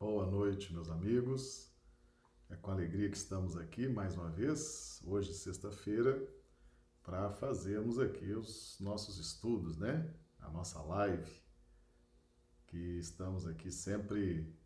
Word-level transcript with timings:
Boa 0.00 0.26
noite, 0.26 0.72
meus 0.72 0.88
amigos. 0.88 1.72
É 2.48 2.54
com 2.54 2.70
alegria 2.70 3.10
que 3.10 3.16
estamos 3.16 3.56
aqui 3.56 3.88
mais 3.88 4.14
uma 4.14 4.30
vez, 4.30 5.02
hoje, 5.04 5.34
sexta-feira, 5.34 6.24
para 7.02 7.28
fazermos 7.30 7.98
aqui 7.98 8.32
os 8.32 8.76
nossos 8.78 9.18
estudos, 9.18 9.76
né? 9.76 10.14
A 10.38 10.48
nossa 10.50 10.80
live, 10.82 11.28
que 12.68 12.78
estamos 13.00 13.44
aqui 13.44 13.72
sempre 13.72 14.56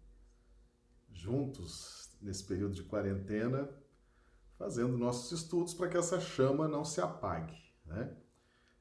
juntos 1.11 2.11
nesse 2.21 2.45
período 2.45 2.75
de 2.75 2.83
quarentena, 2.83 3.71
fazendo 4.59 4.99
nossos 4.99 5.33
estudos 5.33 5.73
para 5.73 5.89
que 5.89 5.97
essa 5.97 6.21
chama 6.21 6.69
não 6.69 6.85
se 6.85 7.01
apague, 7.01 7.57
né? 7.87 8.15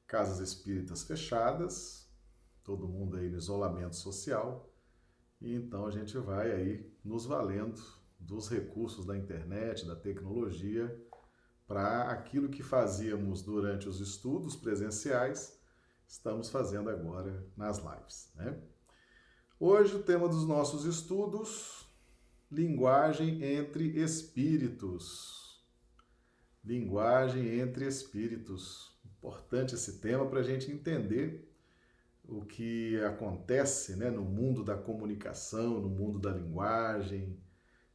Casas 0.06 0.38
espíritas 0.38 1.02
fechadas, 1.02 2.12
todo 2.62 2.86
mundo 2.86 3.16
aí 3.16 3.30
no 3.30 3.38
isolamento 3.38 3.96
social, 3.96 4.70
e 5.42 5.54
então 5.56 5.86
a 5.86 5.90
gente 5.90 6.16
vai 6.18 6.52
aí 6.52 6.92
nos 7.04 7.26
valendo 7.26 7.82
dos 8.18 8.48
recursos 8.48 9.04
da 9.04 9.16
internet, 9.16 9.84
da 9.84 9.96
tecnologia, 9.96 10.96
para 11.66 12.10
aquilo 12.10 12.48
que 12.48 12.62
fazíamos 12.62 13.42
durante 13.42 13.88
os 13.88 14.00
estudos 14.00 14.54
presenciais, 14.54 15.60
estamos 16.06 16.48
fazendo 16.48 16.88
agora 16.88 17.44
nas 17.56 17.78
lives. 17.78 18.30
Né? 18.36 18.56
Hoje 19.58 19.96
o 19.96 20.02
tema 20.02 20.28
dos 20.28 20.46
nossos 20.46 20.84
estudos, 20.84 21.88
linguagem 22.50 23.42
entre 23.42 23.98
espíritos. 23.98 25.60
Linguagem 26.64 27.58
entre 27.58 27.86
espíritos. 27.86 28.96
Importante 29.04 29.74
esse 29.74 29.98
tema 29.98 30.26
para 30.26 30.40
a 30.40 30.44
gente 30.44 30.70
entender 30.70 31.51
o 32.32 32.44
que 32.46 32.98
acontece 33.04 33.94
né, 33.94 34.10
no 34.10 34.24
mundo 34.24 34.64
da 34.64 34.74
comunicação, 34.74 35.80
no 35.80 35.88
mundo 35.88 36.18
da 36.18 36.32
linguagem, 36.32 37.38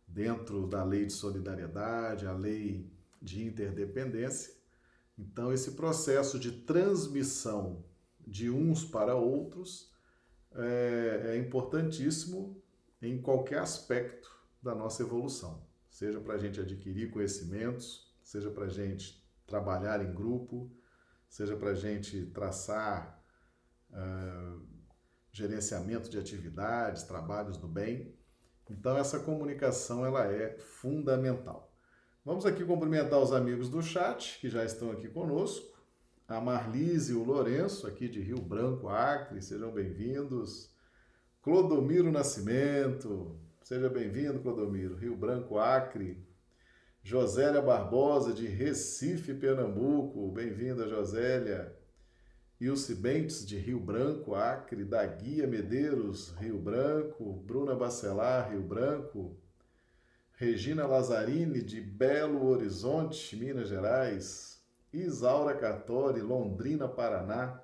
dentro 0.08 0.68
da 0.68 0.84
lei 0.84 1.06
de 1.08 1.14
solidariedade, 1.14 2.28
a 2.28 2.34
lei 2.34 2.90
de 3.22 3.44
interdependência. 3.44 4.54
Então, 5.18 5.52
esse 5.52 5.72
processo 5.72 6.38
de 6.40 6.52
transmissão 6.52 7.84
de 8.26 8.50
uns 8.50 8.86
para 8.86 9.16
outros 9.16 9.92
é, 10.54 11.32
é 11.34 11.38
importantíssimo 11.38 12.62
em 13.02 13.20
qualquer 13.20 13.60
aspecto 13.60 14.32
da 14.62 14.76
nossa 14.76 15.02
evolução, 15.02 15.66
seja 15.90 16.20
para 16.20 16.36
a 16.36 16.38
gente 16.38 16.60
adquirir 16.60 17.10
conhecimentos, 17.10 18.16
seja 18.24 18.52
para 18.52 18.66
a 18.66 18.70
gente 18.70 19.26
trabalhar 19.46 20.04
em 20.04 20.14
grupo, 20.14 20.72
seja 21.30 21.56
para 21.56 21.72
a 21.72 21.76
gente 21.76 22.26
traçar 22.28 23.17
uh, 23.92 24.62
gerenciamento 25.32 26.10
de 26.10 26.18
atividades, 26.18 27.04
trabalhos 27.04 27.58
do 27.58 27.68
bem. 27.68 28.16
Então 28.70 28.98
essa 28.98 29.20
comunicação 29.20 30.06
ela 30.06 30.26
é 30.26 30.58
fundamental. 30.58 31.72
Vamos 32.26 32.46
aqui 32.46 32.66
cumprimentar 32.66 33.20
os 33.20 33.32
amigos 33.32 33.70
do 33.70 33.82
chat 33.82 34.40
que 34.40 34.50
já 34.50 34.66
estão 34.66 34.92
aqui 34.92 35.08
conosco. 35.08 35.78
A 36.28 36.42
Marlise 36.42 37.14
e 37.14 37.16
o 37.16 37.24
Lourenço, 37.24 37.88
aqui 37.88 38.10
de 38.10 38.20
Rio 38.20 38.42
Branco, 38.42 38.90
Acre, 38.90 39.42
sejam 39.42 39.72
bem-vindos. 39.72 40.76
Clodomiro 41.42 42.12
Nascimento, 42.12 43.40
seja 43.64 43.90
bem-vindo, 43.90 44.42
Clodomiro, 44.42 44.96
Rio 44.96 45.16
Branco, 45.16 45.58
Acre. 45.58 46.28
Josélia 47.02 47.62
Barbosa, 47.62 48.34
de 48.34 48.46
Recife, 48.46 49.34
Pernambuco, 49.34 50.30
bem-vinda, 50.30 50.90
Josélia. 50.90 51.74
Ilse 52.60 52.96
Bentes, 52.96 53.46
de 53.46 53.56
Rio 53.56 53.80
Branco, 53.80 54.34
Acre, 54.34 54.84
da 54.84 55.06
Guia 55.06 55.46
Medeiros, 55.46 56.32
Rio 56.40 56.58
Branco, 56.58 57.34
Bruna 57.46 57.76
Bacelar, 57.76 58.50
Rio 58.50 58.64
Branco, 58.64 59.38
Regina 60.34 60.88
Lazzarini, 60.88 61.62
de 61.62 61.80
Belo 61.80 62.48
Horizonte, 62.48 63.36
Minas 63.36 63.68
Gerais, 63.70 64.60
Isaura 64.92 65.56
Cartori, 65.56 66.20
Londrina, 66.20 66.88
Paraná, 66.88 67.62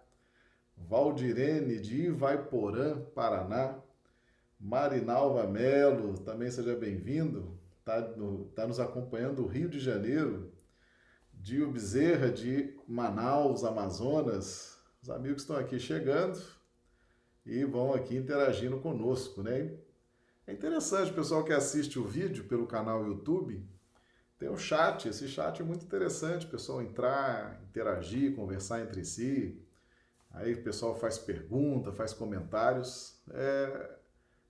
Valdirene, 0.77 1.79
de 1.79 2.07
Ivaiporã, 2.07 3.01
Paraná, 3.15 3.79
Marinalva 4.59 5.47
Melo, 5.47 6.19
também 6.19 6.51
seja 6.51 6.75
bem-vindo, 6.75 7.57
está 7.79 8.13
tá 8.55 8.67
nos 8.67 8.79
acompanhando 8.79 9.37
do 9.37 9.47
Rio 9.47 9.67
de 9.67 9.79
Janeiro, 9.79 10.53
Dio 11.33 11.71
Bezerra, 11.71 12.29
de 12.29 12.73
Manaus, 12.87 13.63
Amazonas, 13.63 14.72
os 15.03 15.09
amigos 15.09 15.41
estão 15.41 15.57
aqui 15.57 15.77
chegando 15.77 16.41
e 17.45 17.65
vão 17.65 17.93
aqui 17.93 18.15
interagindo 18.15 18.79
conosco, 18.79 19.43
né? 19.43 19.73
É 20.47 20.53
interessante, 20.53 21.11
o 21.11 21.13
pessoal 21.13 21.43
que 21.43 21.51
assiste 21.51 21.99
o 21.99 22.05
vídeo 22.05 22.45
pelo 22.45 22.65
canal 22.65 23.05
YouTube, 23.05 23.61
tem 24.39 24.49
um 24.49 24.57
chat, 24.57 25.09
esse 25.09 25.27
chat 25.27 25.61
é 25.61 25.65
muito 25.65 25.83
interessante, 25.83 26.45
o 26.45 26.49
pessoal 26.49 26.81
entrar, 26.81 27.61
interagir, 27.69 28.33
conversar 28.33 28.81
entre 28.81 29.03
si, 29.03 29.61
aí 30.31 30.53
o 30.53 30.63
pessoal 30.63 30.95
faz 30.95 31.17
pergunta, 31.17 31.91
faz 31.91 32.13
comentários, 32.13 33.21
é, 33.31 33.89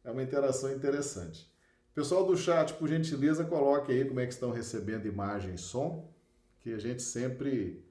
é 0.03 0.11
uma 0.11 0.21
interação 0.21 0.71
interessante. 0.71 1.51
Pessoal 1.95 2.27
do 2.27 2.37
chat, 2.37 2.75
por 2.75 2.87
gentileza, 2.87 3.43
coloque 3.43 3.91
aí 3.91 4.05
como 4.05 4.19
é 4.19 4.27
que 4.27 4.33
estão 4.33 4.51
recebendo 4.51 5.07
imagem 5.07 5.55
e 5.55 5.57
som, 5.57 6.11
que 6.59 6.73
a 6.73 6.77
gente 6.77 7.01
sempre 7.01 7.83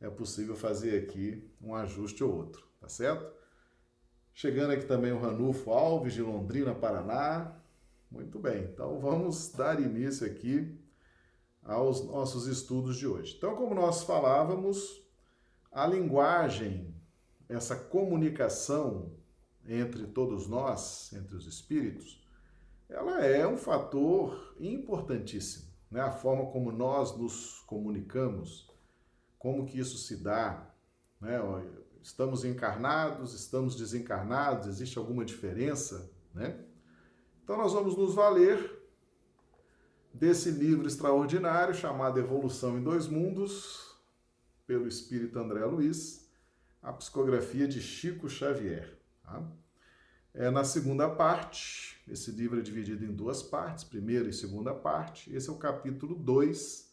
é 0.00 0.08
possível 0.08 0.54
fazer 0.54 1.02
aqui 1.02 1.48
um 1.60 1.74
ajuste 1.74 2.22
ou 2.22 2.34
outro, 2.34 2.66
tá 2.80 2.88
certo? 2.88 3.32
Chegando 4.32 4.72
aqui 4.72 4.86
também 4.86 5.12
o 5.12 5.18
Ranulfo 5.18 5.70
Alves, 5.72 6.14
de 6.14 6.22
Londrina, 6.22 6.74
Paraná. 6.74 7.56
Muito 8.10 8.38
bem, 8.38 8.64
então 8.64 9.00
vamos 9.00 9.50
dar 9.52 9.80
início 9.80 10.26
aqui 10.26 10.78
aos 11.62 12.04
nossos 12.04 12.46
estudos 12.46 12.96
de 12.96 13.06
hoje. 13.06 13.34
Então, 13.36 13.56
como 13.56 13.74
nós 13.74 14.04
falávamos, 14.04 15.02
a 15.70 15.86
linguagem, 15.86 16.94
essa 17.48 17.76
comunicação 17.76 19.12
entre 19.66 20.06
todos 20.06 20.46
nós, 20.46 21.12
entre 21.12 21.36
os 21.36 21.46
espíritos, 21.46 22.24
ela 22.88 23.22
é 23.24 23.46
um 23.46 23.58
fator 23.58 24.54
importantíssimo. 24.58 25.68
Né? 25.90 26.00
A 26.00 26.10
forma 26.10 26.46
como 26.46 26.72
nós 26.72 27.16
nos 27.16 27.60
comunicamos, 27.66 28.67
como 29.38 29.66
que 29.66 29.78
isso 29.78 29.98
se 29.98 30.16
dá, 30.16 30.68
né? 31.20 31.38
Estamos 32.02 32.44
encarnados, 32.44 33.34
estamos 33.34 33.76
desencarnados, 33.76 34.66
existe 34.66 34.98
alguma 34.98 35.24
diferença, 35.24 36.10
né? 36.34 36.58
Então 37.42 37.56
nós 37.56 37.72
vamos 37.72 37.96
nos 37.96 38.14
valer 38.14 38.78
desse 40.12 40.50
livro 40.50 40.86
extraordinário 40.86 41.74
chamado 41.74 42.18
Evolução 42.18 42.78
em 42.78 42.82
Dois 42.82 43.06
Mundos, 43.06 43.96
pelo 44.66 44.86
espírito 44.86 45.38
André 45.38 45.64
Luiz, 45.64 46.28
a 46.82 46.92
psicografia 46.92 47.66
de 47.66 47.80
Chico 47.80 48.28
Xavier. 48.28 48.98
Tá? 49.22 49.42
É 50.34 50.50
na 50.50 50.62
segunda 50.64 51.08
parte, 51.08 52.02
esse 52.06 52.30
livro 52.30 52.58
é 52.58 52.62
dividido 52.62 53.04
em 53.04 53.12
duas 53.12 53.42
partes, 53.42 53.84
primeira 53.84 54.28
e 54.28 54.32
segunda 54.32 54.74
parte. 54.74 55.34
Esse 55.34 55.48
é 55.48 55.52
o 55.52 55.56
capítulo 55.56 56.14
2 56.14 56.87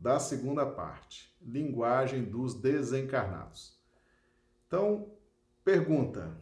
da 0.00 0.18
segunda 0.18 0.66
parte, 0.66 1.32
linguagem 1.42 2.24
dos 2.24 2.54
desencarnados. 2.54 3.78
Então, 4.66 5.12
pergunta: 5.64 6.36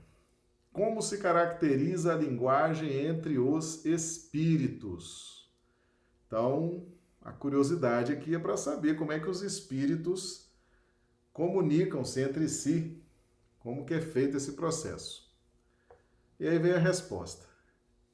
como 0.72 1.02
se 1.02 1.18
caracteriza 1.18 2.14
a 2.14 2.16
linguagem 2.16 3.06
entre 3.06 3.38
os 3.38 3.84
espíritos? 3.84 5.52
Então, 6.26 6.86
a 7.20 7.30
curiosidade 7.30 8.10
aqui 8.12 8.34
é 8.34 8.38
para 8.38 8.56
saber 8.56 8.96
como 8.96 9.12
é 9.12 9.20
que 9.20 9.28
os 9.28 9.42
espíritos 9.42 10.50
comunicam-se 11.32 12.20
entre 12.20 12.48
si, 12.48 13.00
como 13.60 13.84
que 13.84 13.94
é 13.94 14.00
feito 14.00 14.36
esse 14.36 14.52
processo. 14.52 15.30
E 16.40 16.48
aí 16.48 16.58
vem 16.58 16.72
a 16.72 16.78
resposta. 16.78 17.46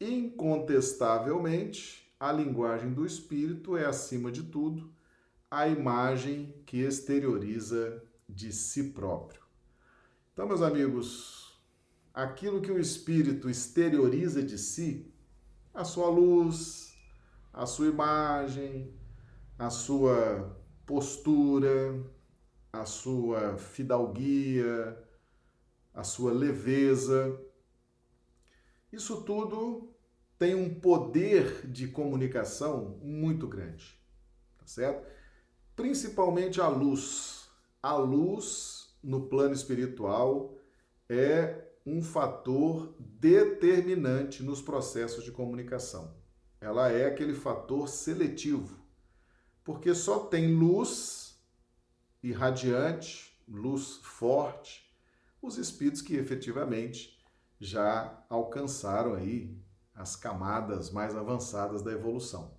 Incontestavelmente, 0.01 2.09
a 2.21 2.33
linguagem 2.33 2.93
do 2.93 3.07
espírito 3.07 3.77
é, 3.77 3.87
acima 3.87 4.31
de 4.31 4.43
tudo, 4.43 4.91
a 5.51 5.67
imagem 5.67 6.55
que 6.67 6.79
exterioriza 6.79 8.03
de 8.29 8.53
si 8.53 8.91
próprio. 8.91 9.43
Então, 10.33 10.47
meus 10.47 10.63
amigos, 10.63 11.59
aquilo 12.13 12.61
que 12.61 12.71
o 12.71 12.79
espírito 12.79 13.49
exterioriza 13.49 14.43
de 14.43 14.59
si, 14.59 15.13
a 15.73 15.85
sua 15.85 16.09
luz, 16.09 16.97
a 17.53 17.65
sua 17.67 17.87
imagem, 17.87 18.93
a 19.59 19.71
sua 19.71 20.57
postura, 20.85 22.05
a 22.73 22.85
sua 22.85 23.57
fidalguia, 23.57 24.99
a 25.95 26.05
sua 26.05 26.33
leveza, 26.33 27.41
isso 28.93 29.23
tudo 29.23 29.93
tem 30.39 30.55
um 30.55 30.79
poder 30.79 31.67
de 31.67 31.89
comunicação 31.89 32.99
muito 33.03 33.47
grande, 33.47 33.99
tá 34.57 34.67
certo? 34.67 35.18
Principalmente 35.79 36.61
a 36.61 36.67
luz. 36.67 37.49
A 37.81 37.95
luz 37.95 38.99
no 39.01 39.29
plano 39.29 39.55
espiritual 39.55 40.59
é 41.09 41.69
um 41.87 42.03
fator 42.03 42.97
determinante 42.99 44.43
nos 44.43 44.61
processos 44.61 45.23
de 45.23 45.31
comunicação. 45.31 46.17
Ela 46.61 46.91
é 46.91 47.07
aquele 47.07 47.33
fator 47.33 47.89
seletivo, 47.89 48.77
porque 49.63 49.95
só 49.95 50.19
tem 50.19 50.53
luz 50.53 51.41
irradiante, 52.25 53.41
luz 53.47 54.01
forte, 54.03 54.93
os 55.41 55.59
espíritos 55.59 56.03
que 56.03 56.17
efetivamente 56.17 57.25
já 57.61 58.21
alcançaram 58.29 59.15
aí 59.15 59.57
as 59.95 60.17
camadas 60.17 60.91
mais 60.91 61.15
avançadas 61.15 61.83
da 61.83 61.93
evolução. 61.93 62.58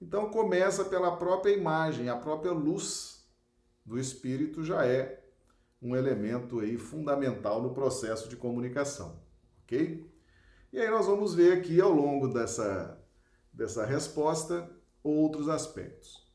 Então 0.00 0.30
começa 0.30 0.84
pela 0.84 1.16
própria 1.16 1.52
imagem, 1.52 2.08
a 2.08 2.16
própria 2.16 2.52
luz 2.52 3.28
do 3.84 3.98
espírito 3.98 4.64
já 4.64 4.86
é 4.86 5.22
um 5.82 5.94
elemento 5.94 6.60
aí 6.60 6.78
fundamental 6.78 7.62
no 7.62 7.74
processo 7.74 8.28
de 8.28 8.36
comunicação, 8.36 9.20
ok? 9.62 10.08
E 10.72 10.78
aí 10.78 10.90
nós 10.90 11.06
vamos 11.06 11.34
ver 11.34 11.52
aqui 11.58 11.80
ao 11.80 11.90
longo 11.90 12.28
dessa, 12.28 12.98
dessa 13.52 13.84
resposta 13.84 14.70
outros 15.02 15.48
aspectos. 15.48 16.28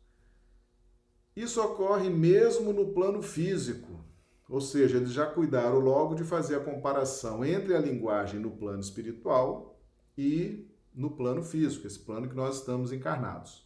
Isso 1.35 1.61
ocorre 1.61 2.09
mesmo 2.09 2.71
no 2.71 2.93
plano 2.93 3.21
físico, 3.21 4.03
ou 4.47 4.61
seja, 4.61 4.97
eles 4.97 5.11
já 5.11 5.25
cuidaram 5.25 5.79
logo 5.79 6.15
de 6.15 6.23
fazer 6.23 6.55
a 6.55 6.63
comparação 6.63 7.43
entre 7.43 7.75
a 7.75 7.79
linguagem 7.79 8.39
no 8.39 8.51
plano 8.51 8.79
espiritual 8.79 9.79
e 10.17 10.69
no 10.95 11.11
plano 11.11 11.43
físico, 11.43 11.85
esse 11.85 11.99
plano 11.99 12.29
que 12.29 12.35
nós 12.35 12.59
estamos 12.59 12.91
encarnados. 12.91 13.65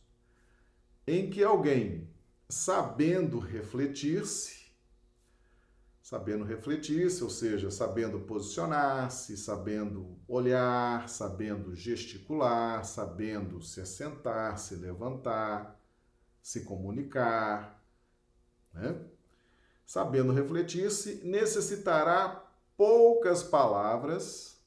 Em 1.05 1.29
que 1.29 1.43
alguém, 1.43 2.09
sabendo 2.47 3.39
refletir-se, 3.39 4.59
sabendo 6.01 6.43
refletir-se, 6.43 7.23
ou 7.23 7.29
seja, 7.29 7.69
sabendo 7.69 8.19
posicionar-se, 8.21 9.37
sabendo 9.37 10.17
olhar, 10.27 11.07
sabendo 11.07 11.75
gesticular, 11.75 12.83
sabendo 12.83 13.61
se 13.61 13.79
assentar, 13.79 14.57
se 14.57 14.75
levantar, 14.75 15.79
se 16.41 16.61
comunicar, 16.61 17.79
né? 18.73 18.99
sabendo 19.85 20.33
refletir-se, 20.33 21.21
necessitará 21.23 22.43
poucas 22.75 23.43
palavras 23.43 24.59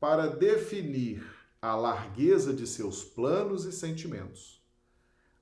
para 0.00 0.26
definir 0.26 1.39
a 1.62 1.76
largueza 1.76 2.54
de 2.54 2.66
seus 2.66 3.04
planos 3.04 3.64
e 3.64 3.72
sentimentos, 3.72 4.64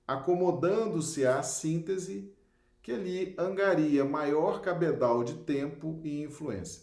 acomodando-se 0.07 1.25
à 1.25 1.43
síntese 1.43 2.33
que 2.83 2.95
lhe 2.97 3.35
angaria 3.39 4.05
maior 4.05 4.61
cabedal 4.61 5.23
de 5.23 5.35
tempo 5.35 6.01
e 6.03 6.23
influência. 6.23 6.83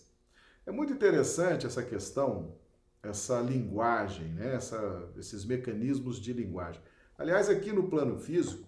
É 0.65 0.71
muito 0.71 0.93
interessante 0.93 1.65
essa 1.65 1.83
questão, 1.83 2.55
essa 3.03 3.41
linguagem, 3.41 4.29
né? 4.29 4.55
essa, 4.55 5.09
esses 5.17 5.43
mecanismos 5.43 6.19
de 6.19 6.31
linguagem. 6.31 6.81
Aliás, 7.17 7.49
aqui 7.49 7.71
no 7.71 7.89
plano 7.89 8.17
físico, 8.17 8.67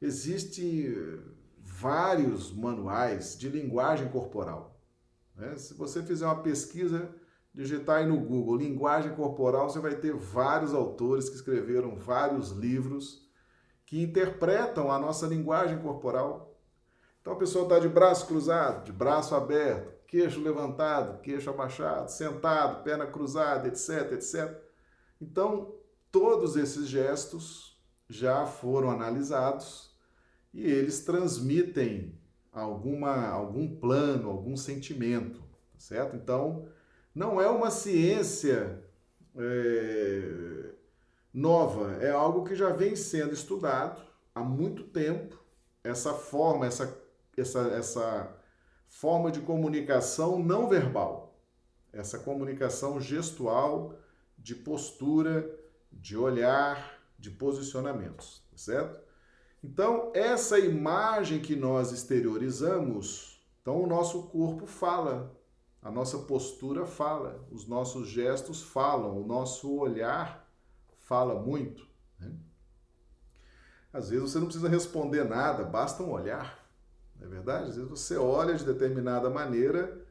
existe 0.00 1.20
vários 1.58 2.52
manuais 2.52 3.36
de 3.38 3.48
linguagem 3.48 4.08
corporal. 4.08 4.80
Né? 5.34 5.56
Se 5.56 5.74
você 5.74 6.02
fizer 6.02 6.26
uma 6.26 6.42
pesquisa, 6.42 7.10
digitar 7.58 7.96
aí 7.96 8.06
no 8.06 8.20
Google 8.20 8.56
linguagem 8.56 9.12
corporal, 9.16 9.68
você 9.68 9.80
vai 9.80 9.96
ter 9.96 10.14
vários 10.14 10.72
autores 10.72 11.28
que 11.28 11.34
escreveram 11.34 11.96
vários 11.96 12.50
livros 12.52 13.28
que 13.84 14.00
interpretam 14.00 14.92
a 14.92 14.98
nossa 14.98 15.26
linguagem 15.26 15.76
corporal. 15.78 16.56
Então 17.20 17.32
a 17.32 17.36
pessoa 17.36 17.64
está 17.64 17.80
de 17.80 17.88
braço 17.88 18.28
cruzado, 18.28 18.84
de 18.84 18.92
braço 18.92 19.34
aberto, 19.34 19.92
queixo 20.06 20.40
levantado, 20.40 21.20
queixo 21.20 21.50
abaixado, 21.50 22.12
sentado, 22.12 22.84
perna 22.84 23.08
cruzada, 23.08 23.66
etc, 23.66 24.12
etc. 24.12 24.56
Então, 25.20 25.74
todos 26.12 26.54
esses 26.54 26.86
gestos 26.86 27.76
já 28.08 28.46
foram 28.46 28.88
analisados 28.88 29.96
e 30.54 30.62
eles 30.62 31.04
transmitem 31.04 32.16
alguma, 32.52 33.26
algum 33.26 33.76
plano, 33.80 34.30
algum 34.30 34.56
sentimento, 34.56 35.40
tá 35.72 35.78
certo? 35.78 36.14
Então, 36.14 36.68
não 37.18 37.40
é 37.40 37.50
uma 37.50 37.68
ciência 37.68 38.80
é, 39.36 40.70
nova, 41.34 41.94
é 42.00 42.12
algo 42.12 42.44
que 42.44 42.54
já 42.54 42.70
vem 42.70 42.94
sendo 42.94 43.34
estudado 43.34 44.00
há 44.32 44.40
muito 44.40 44.84
tempo. 44.84 45.36
Essa 45.82 46.14
forma, 46.14 46.64
essa, 46.64 46.96
essa, 47.36 47.60
essa 47.70 48.36
forma 48.86 49.32
de 49.32 49.40
comunicação 49.40 50.38
não 50.38 50.68
verbal, 50.68 51.36
essa 51.92 52.20
comunicação 52.20 53.00
gestual, 53.00 53.98
de 54.38 54.54
postura, 54.54 55.44
de 55.90 56.16
olhar, 56.16 57.02
de 57.18 57.32
posicionamentos, 57.32 58.44
certo? 58.54 59.00
Então, 59.64 60.12
essa 60.14 60.56
imagem 60.56 61.40
que 61.40 61.56
nós 61.56 61.90
exteriorizamos, 61.90 63.44
então 63.60 63.82
o 63.82 63.88
nosso 63.88 64.28
corpo 64.28 64.66
fala, 64.66 65.36
a 65.82 65.90
nossa 65.90 66.18
postura 66.18 66.86
fala, 66.86 67.46
os 67.50 67.66
nossos 67.66 68.08
gestos 68.08 68.62
falam, 68.62 69.20
o 69.20 69.26
nosso 69.26 69.74
olhar 69.76 70.48
fala 70.98 71.40
muito. 71.40 71.86
Né? 72.18 72.32
Às 73.92 74.10
vezes 74.10 74.30
você 74.30 74.38
não 74.38 74.46
precisa 74.46 74.68
responder 74.68 75.24
nada, 75.24 75.64
basta 75.64 76.02
um 76.02 76.10
olhar, 76.10 76.68
não 77.16 77.26
é 77.26 77.30
verdade? 77.30 77.70
Às 77.70 77.76
vezes 77.76 77.90
você 77.90 78.16
olha 78.16 78.54
de 78.54 78.64
determinada 78.64 79.30
maneira, 79.30 80.04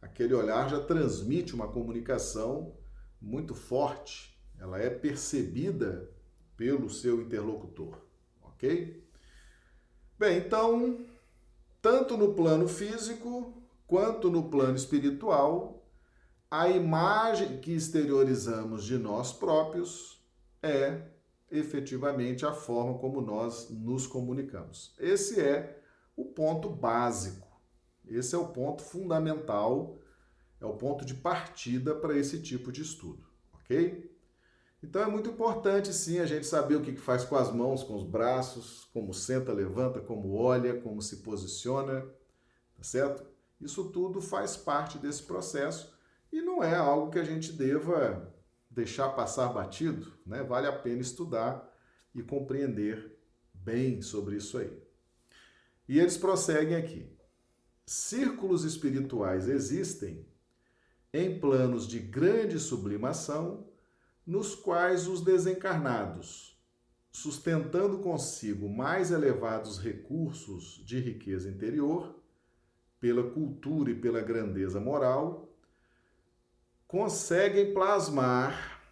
aquele 0.00 0.34
olhar 0.34 0.68
já 0.68 0.80
transmite 0.80 1.54
uma 1.54 1.68
comunicação 1.68 2.76
muito 3.20 3.54
forte, 3.54 4.38
ela 4.58 4.78
é 4.78 4.88
percebida 4.88 6.10
pelo 6.56 6.88
seu 6.88 7.20
interlocutor 7.20 8.08
ok? 8.58 9.08
Bem, 10.18 10.38
então, 10.38 11.06
tanto 11.80 12.16
no 12.16 12.34
plano 12.34 12.66
físico 12.66 13.57
quanto 13.88 14.30
no 14.30 14.50
plano 14.50 14.76
espiritual, 14.76 15.90
a 16.50 16.68
imagem 16.68 17.58
que 17.58 17.72
exteriorizamos 17.72 18.84
de 18.84 18.98
nós 18.98 19.32
próprios 19.32 20.22
é 20.62 21.08
efetivamente 21.50 22.44
a 22.44 22.52
forma 22.52 22.98
como 22.98 23.22
nós 23.22 23.70
nos 23.70 24.06
comunicamos. 24.06 24.94
Esse 24.98 25.40
é 25.40 25.82
o 26.14 26.26
ponto 26.26 26.68
básico, 26.68 27.48
esse 28.06 28.34
é 28.34 28.38
o 28.38 28.48
ponto 28.48 28.82
fundamental, 28.82 29.98
é 30.60 30.66
o 30.66 30.74
ponto 30.74 31.04
de 31.04 31.14
partida 31.14 31.94
para 31.94 32.16
esse 32.16 32.42
tipo 32.42 32.70
de 32.70 32.82
estudo, 32.82 33.26
ok? 33.54 34.14
Então 34.82 35.02
é 35.02 35.06
muito 35.06 35.30
importante 35.30 35.94
sim 35.94 36.18
a 36.18 36.26
gente 36.26 36.46
saber 36.46 36.76
o 36.76 36.82
que 36.82 36.94
faz 36.96 37.24
com 37.24 37.36
as 37.36 37.50
mãos, 37.50 37.82
com 37.82 37.94
os 37.94 38.04
braços, 38.04 38.84
como 38.92 39.14
senta, 39.14 39.52
levanta, 39.52 39.98
como 39.98 40.34
olha, 40.34 40.78
como 40.78 41.00
se 41.00 41.18
posiciona, 41.18 42.02
tá 42.76 42.82
certo? 42.82 43.37
Isso 43.60 43.90
tudo 43.90 44.20
faz 44.20 44.56
parte 44.56 44.98
desse 44.98 45.22
processo 45.22 45.92
e 46.32 46.40
não 46.40 46.62
é 46.62 46.74
algo 46.74 47.10
que 47.10 47.18
a 47.18 47.24
gente 47.24 47.52
deva 47.52 48.32
deixar 48.70 49.08
passar 49.10 49.48
batido, 49.48 50.12
né? 50.24 50.42
Vale 50.42 50.66
a 50.66 50.72
pena 50.72 51.00
estudar 51.00 51.68
e 52.14 52.22
compreender 52.22 53.18
bem 53.52 54.00
sobre 54.00 54.36
isso 54.36 54.58
aí. 54.58 54.72
E 55.88 55.98
eles 55.98 56.16
prosseguem 56.16 56.76
aqui. 56.76 57.10
Círculos 57.86 58.64
espirituais 58.64 59.48
existem 59.48 60.26
em 61.12 61.40
planos 61.40 61.86
de 61.86 61.98
grande 61.98 62.58
sublimação 62.58 63.66
nos 64.26 64.54
quais 64.54 65.08
os 65.08 65.22
desencarnados, 65.22 66.60
sustentando 67.10 67.98
consigo 68.00 68.68
mais 68.68 69.10
elevados 69.10 69.78
recursos 69.78 70.82
de 70.84 71.00
riqueza 71.00 71.48
interior, 71.48 72.17
pela 73.00 73.30
cultura 73.30 73.90
e 73.90 73.94
pela 73.94 74.20
grandeza 74.20 74.80
moral, 74.80 75.48
conseguem 76.86 77.72
plasmar 77.72 78.82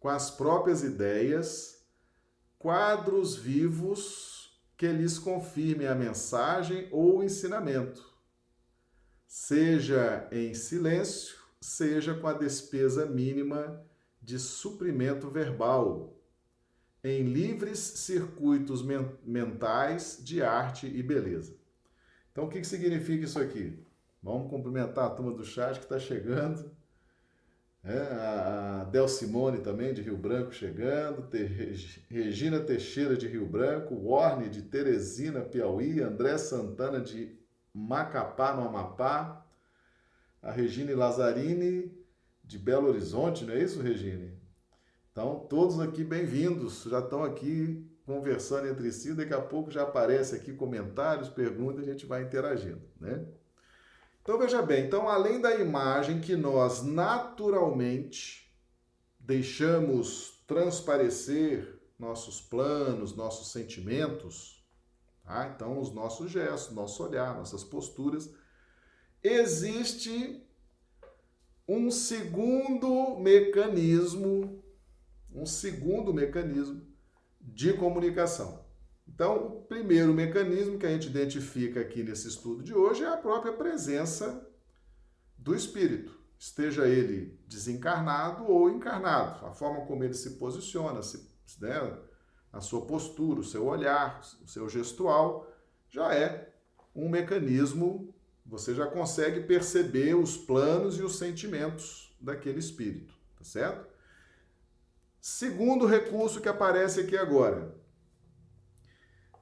com 0.00 0.08
as 0.08 0.30
próprias 0.30 0.82
ideias 0.82 1.82
quadros 2.58 3.36
vivos 3.36 4.60
que 4.76 4.88
lhes 4.88 5.18
confirmem 5.18 5.86
a 5.86 5.94
mensagem 5.94 6.88
ou 6.90 7.18
o 7.18 7.24
ensinamento, 7.24 8.04
seja 9.26 10.28
em 10.32 10.52
silêncio, 10.52 11.38
seja 11.60 12.14
com 12.14 12.26
a 12.26 12.32
despesa 12.32 13.06
mínima 13.06 13.82
de 14.20 14.38
suprimento 14.38 15.30
verbal, 15.30 16.18
em 17.02 17.22
livres 17.22 17.78
circuitos 17.78 18.82
mentais 19.22 20.18
de 20.22 20.42
arte 20.42 20.86
e 20.86 21.02
beleza. 21.02 21.56
Então, 22.34 22.46
o 22.46 22.48
que, 22.48 22.64
significa 22.64 23.24
isso 23.24 23.38
aqui? 23.38 23.78
Vamos 24.20 24.50
cumprimentar 24.50 25.06
a 25.06 25.10
turma 25.10 25.30
do 25.30 25.44
chat 25.44 25.78
que 25.78 25.84
está 25.84 26.00
chegando. 26.00 26.68
É, 27.84 27.96
a 27.96 28.88
Del 28.90 29.06
Simone 29.06 29.58
também, 29.58 29.94
de 29.94 30.02
Rio 30.02 30.16
Branco, 30.16 30.52
chegando. 30.52 31.28
Regina 32.10 32.58
Teixeira, 32.58 33.16
de 33.16 33.28
Rio 33.28 33.46
Branco. 33.46 33.94
Warne, 33.94 34.48
de 34.48 34.62
Teresina, 34.62 35.42
Piauí. 35.42 36.00
André 36.00 36.36
Santana, 36.36 37.00
de 37.00 37.38
Macapá, 37.72 38.52
no 38.52 38.66
Amapá. 38.66 39.46
A 40.42 40.50
Regine 40.50 40.92
Lazzarini, 40.92 41.96
de 42.42 42.58
Belo 42.58 42.88
Horizonte, 42.88 43.44
não 43.44 43.54
é 43.54 43.62
isso, 43.62 43.80
Regine? 43.80 44.36
Então, 45.12 45.46
todos 45.48 45.78
aqui 45.78 46.02
bem-vindos, 46.02 46.82
já 46.82 46.98
estão 46.98 47.22
aqui 47.22 47.88
conversando 48.06 48.68
entre 48.68 48.92
si, 48.92 49.14
daqui 49.14 49.32
a 49.32 49.40
pouco 49.40 49.70
já 49.70 49.82
aparece 49.82 50.36
aqui 50.36 50.52
comentários, 50.52 51.28
perguntas, 51.28 51.82
a 51.82 51.90
gente 51.90 52.04
vai 52.06 52.22
interagindo, 52.22 52.82
né? 53.00 53.24
Então 54.22 54.38
veja 54.38 54.62
bem, 54.62 54.86
então 54.86 55.08
além 55.08 55.40
da 55.40 55.54
imagem 55.54 56.20
que 56.20 56.34
nós 56.34 56.82
naturalmente 56.82 58.50
deixamos 59.20 60.42
transparecer 60.46 61.78
nossos 61.98 62.40
planos, 62.40 63.14
nossos 63.14 63.52
sentimentos, 63.52 64.64
tá? 65.24 65.52
então 65.54 65.78
os 65.78 65.92
nossos 65.92 66.30
gestos, 66.30 66.74
nosso 66.74 67.02
olhar, 67.02 67.34
nossas 67.34 67.62
posturas, 67.64 68.30
existe 69.22 70.42
um 71.66 71.90
segundo 71.90 73.18
mecanismo, 73.18 74.62
um 75.32 75.46
segundo 75.46 76.12
mecanismo 76.12 76.93
de 77.44 77.74
comunicação. 77.74 78.64
Então, 79.06 79.46
o 79.46 79.62
primeiro 79.62 80.14
mecanismo 80.14 80.78
que 80.78 80.86
a 80.86 80.90
gente 80.90 81.08
identifica 81.08 81.80
aqui 81.80 82.02
nesse 82.02 82.26
estudo 82.26 82.62
de 82.62 82.74
hoje 82.74 83.04
é 83.04 83.08
a 83.08 83.16
própria 83.16 83.52
presença 83.52 84.48
do 85.36 85.54
espírito, 85.54 86.18
esteja 86.38 86.88
ele 86.88 87.38
desencarnado 87.46 88.50
ou 88.50 88.70
encarnado, 88.70 89.44
a 89.46 89.52
forma 89.52 89.84
como 89.86 90.02
ele 90.02 90.14
se 90.14 90.30
posiciona, 90.30 91.02
se, 91.02 91.28
né, 91.60 91.98
a 92.50 92.60
sua 92.60 92.86
postura, 92.86 93.40
o 93.40 93.44
seu 93.44 93.66
olhar, 93.66 94.20
o 94.42 94.48
seu 94.48 94.68
gestual, 94.68 95.46
já 95.90 96.14
é 96.14 96.54
um 96.94 97.08
mecanismo, 97.08 98.14
você 98.46 98.74
já 98.74 98.86
consegue 98.86 99.40
perceber 99.40 100.14
os 100.14 100.36
planos 100.36 100.98
e 100.98 101.02
os 101.02 101.16
sentimentos 101.16 102.16
daquele 102.20 102.58
espírito, 102.58 103.12
tá 103.36 103.44
certo? 103.44 103.93
Segundo 105.26 105.86
recurso 105.86 106.38
que 106.38 106.50
aparece 106.50 107.00
aqui 107.00 107.16
agora, 107.16 107.74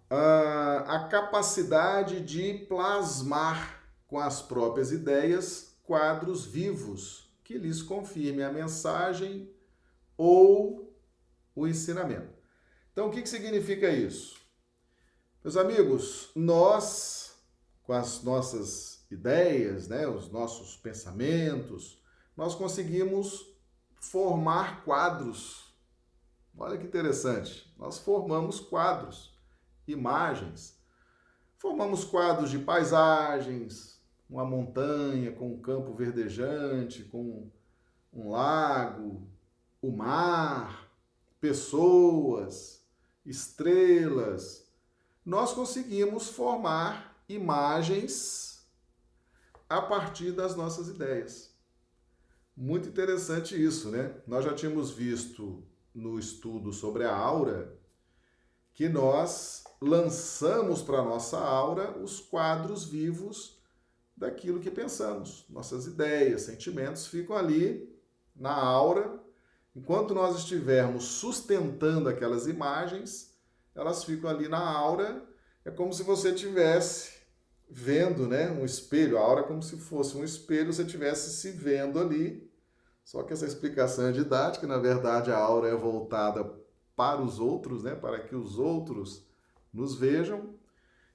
a 0.08 1.08
capacidade 1.10 2.20
de 2.20 2.64
plasmar 2.68 3.82
com 4.06 4.16
as 4.16 4.40
próprias 4.40 4.92
ideias 4.92 5.76
quadros 5.82 6.46
vivos 6.46 7.28
que 7.42 7.58
lhes 7.58 7.82
confirmem 7.82 8.44
a 8.44 8.52
mensagem 8.52 9.52
ou 10.16 10.96
o 11.52 11.66
ensinamento. 11.66 12.32
Então, 12.92 13.08
o 13.08 13.10
que, 13.10 13.20
que 13.20 13.28
significa 13.28 13.90
isso? 13.90 14.36
Meus 15.42 15.56
amigos, 15.56 16.30
nós, 16.36 17.34
com 17.82 17.92
as 17.92 18.22
nossas 18.22 19.04
ideias, 19.10 19.88
né, 19.88 20.06
os 20.06 20.30
nossos 20.30 20.76
pensamentos, 20.76 22.00
nós 22.36 22.54
conseguimos 22.54 23.50
formar 23.96 24.84
quadros. 24.84 25.61
Olha 26.56 26.78
que 26.78 26.86
interessante, 26.86 27.72
nós 27.78 27.98
formamos 27.98 28.60
quadros 28.60 29.32
imagens. 29.86 30.78
Formamos 31.58 32.04
quadros 32.04 32.50
de 32.50 32.58
paisagens, 32.58 34.00
uma 34.28 34.44
montanha 34.44 35.32
com 35.32 35.52
um 35.52 35.60
campo 35.60 35.94
verdejante, 35.94 37.04
com 37.04 37.50
um 38.12 38.30
lago, 38.30 39.26
o 39.80 39.90
mar, 39.90 40.90
pessoas, 41.40 42.84
estrelas. 43.24 44.68
Nós 45.24 45.52
conseguimos 45.52 46.28
formar 46.28 47.24
imagens 47.28 48.66
a 49.68 49.80
partir 49.80 50.32
das 50.32 50.56
nossas 50.56 50.88
ideias. 50.88 51.54
Muito 52.56 52.88
interessante 52.88 53.60
isso, 53.60 53.90
né? 53.90 54.14
Nós 54.26 54.44
já 54.44 54.52
tínhamos 54.52 54.90
visto 54.90 55.66
no 55.94 56.18
estudo 56.18 56.72
sobre 56.72 57.04
a 57.04 57.14
aura 57.14 57.78
que 58.74 58.88
nós 58.88 59.64
lançamos 59.80 60.82
para 60.82 60.98
a 60.98 61.04
nossa 61.04 61.38
aura 61.38 61.98
os 61.98 62.20
quadros 62.20 62.84
vivos 62.84 63.58
daquilo 64.16 64.60
que 64.60 64.70
pensamos. 64.70 65.44
Nossas 65.50 65.86
ideias, 65.86 66.42
sentimentos 66.42 67.06
ficam 67.06 67.36
ali 67.36 67.92
na 68.34 68.52
aura. 68.52 69.20
Enquanto 69.74 70.14
nós 70.14 70.36
estivermos 70.36 71.04
sustentando 71.04 72.08
aquelas 72.08 72.46
imagens, 72.46 73.34
elas 73.74 74.04
ficam 74.04 74.30
ali 74.30 74.48
na 74.48 74.60
aura. 74.60 75.26
É 75.64 75.70
como 75.70 75.92
se 75.92 76.02
você 76.02 76.32
tivesse 76.32 77.22
vendo, 77.68 78.26
né, 78.26 78.50
um 78.50 78.64
espelho. 78.64 79.18
A 79.18 79.22
aura 79.22 79.40
é 79.40 79.44
como 79.44 79.62
se 79.62 79.76
fosse 79.76 80.16
um 80.16 80.24
espelho, 80.24 80.72
você 80.72 80.84
tivesse 80.84 81.30
se 81.36 81.50
vendo 81.50 81.98
ali. 81.98 82.50
Só 83.04 83.22
que 83.22 83.32
essa 83.32 83.46
explicação 83.46 84.06
é 84.06 84.12
didática, 84.12 84.66
na 84.66 84.78
verdade 84.78 85.30
a 85.30 85.38
aura 85.38 85.68
é 85.68 85.74
voltada 85.74 86.44
para 86.94 87.20
os 87.20 87.38
outros, 87.38 87.82
né, 87.82 87.94
para 87.94 88.20
que 88.20 88.34
os 88.34 88.58
outros 88.58 89.26
nos 89.72 89.94
vejam. 89.94 90.54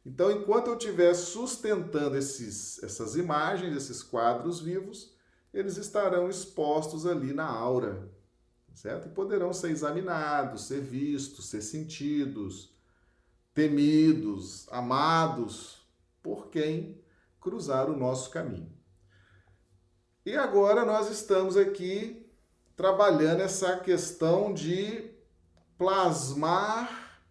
Então, 0.05 0.31
enquanto 0.31 0.67
eu 0.67 0.77
estiver 0.77 1.13
sustentando 1.13 2.17
esses, 2.17 2.81
essas 2.81 3.15
imagens, 3.15 3.75
esses 3.75 4.01
quadros 4.01 4.61
vivos, 4.61 5.13
eles 5.53 5.77
estarão 5.77 6.29
expostos 6.29 7.05
ali 7.05 7.33
na 7.33 7.45
aura, 7.45 8.09
certo? 8.73 9.07
E 9.07 9.11
poderão 9.11 9.51
ser 9.51 9.71
examinados, 9.71 10.67
ser 10.67 10.81
vistos, 10.81 11.49
ser 11.49 11.61
sentidos, 11.61 12.73
temidos, 13.53 14.67
amados 14.71 15.85
por 16.21 16.49
quem 16.49 17.01
cruzar 17.39 17.89
o 17.89 17.97
nosso 17.97 18.29
caminho. 18.29 18.76
E 20.27 20.35
agora 20.35 20.83
nós 20.83 21.09
estamos 21.09 21.55
aqui 21.55 22.29
trabalhando 22.75 23.39
essa 23.39 23.77
questão 23.77 24.53
de 24.53 25.09
plasmar 25.77 27.21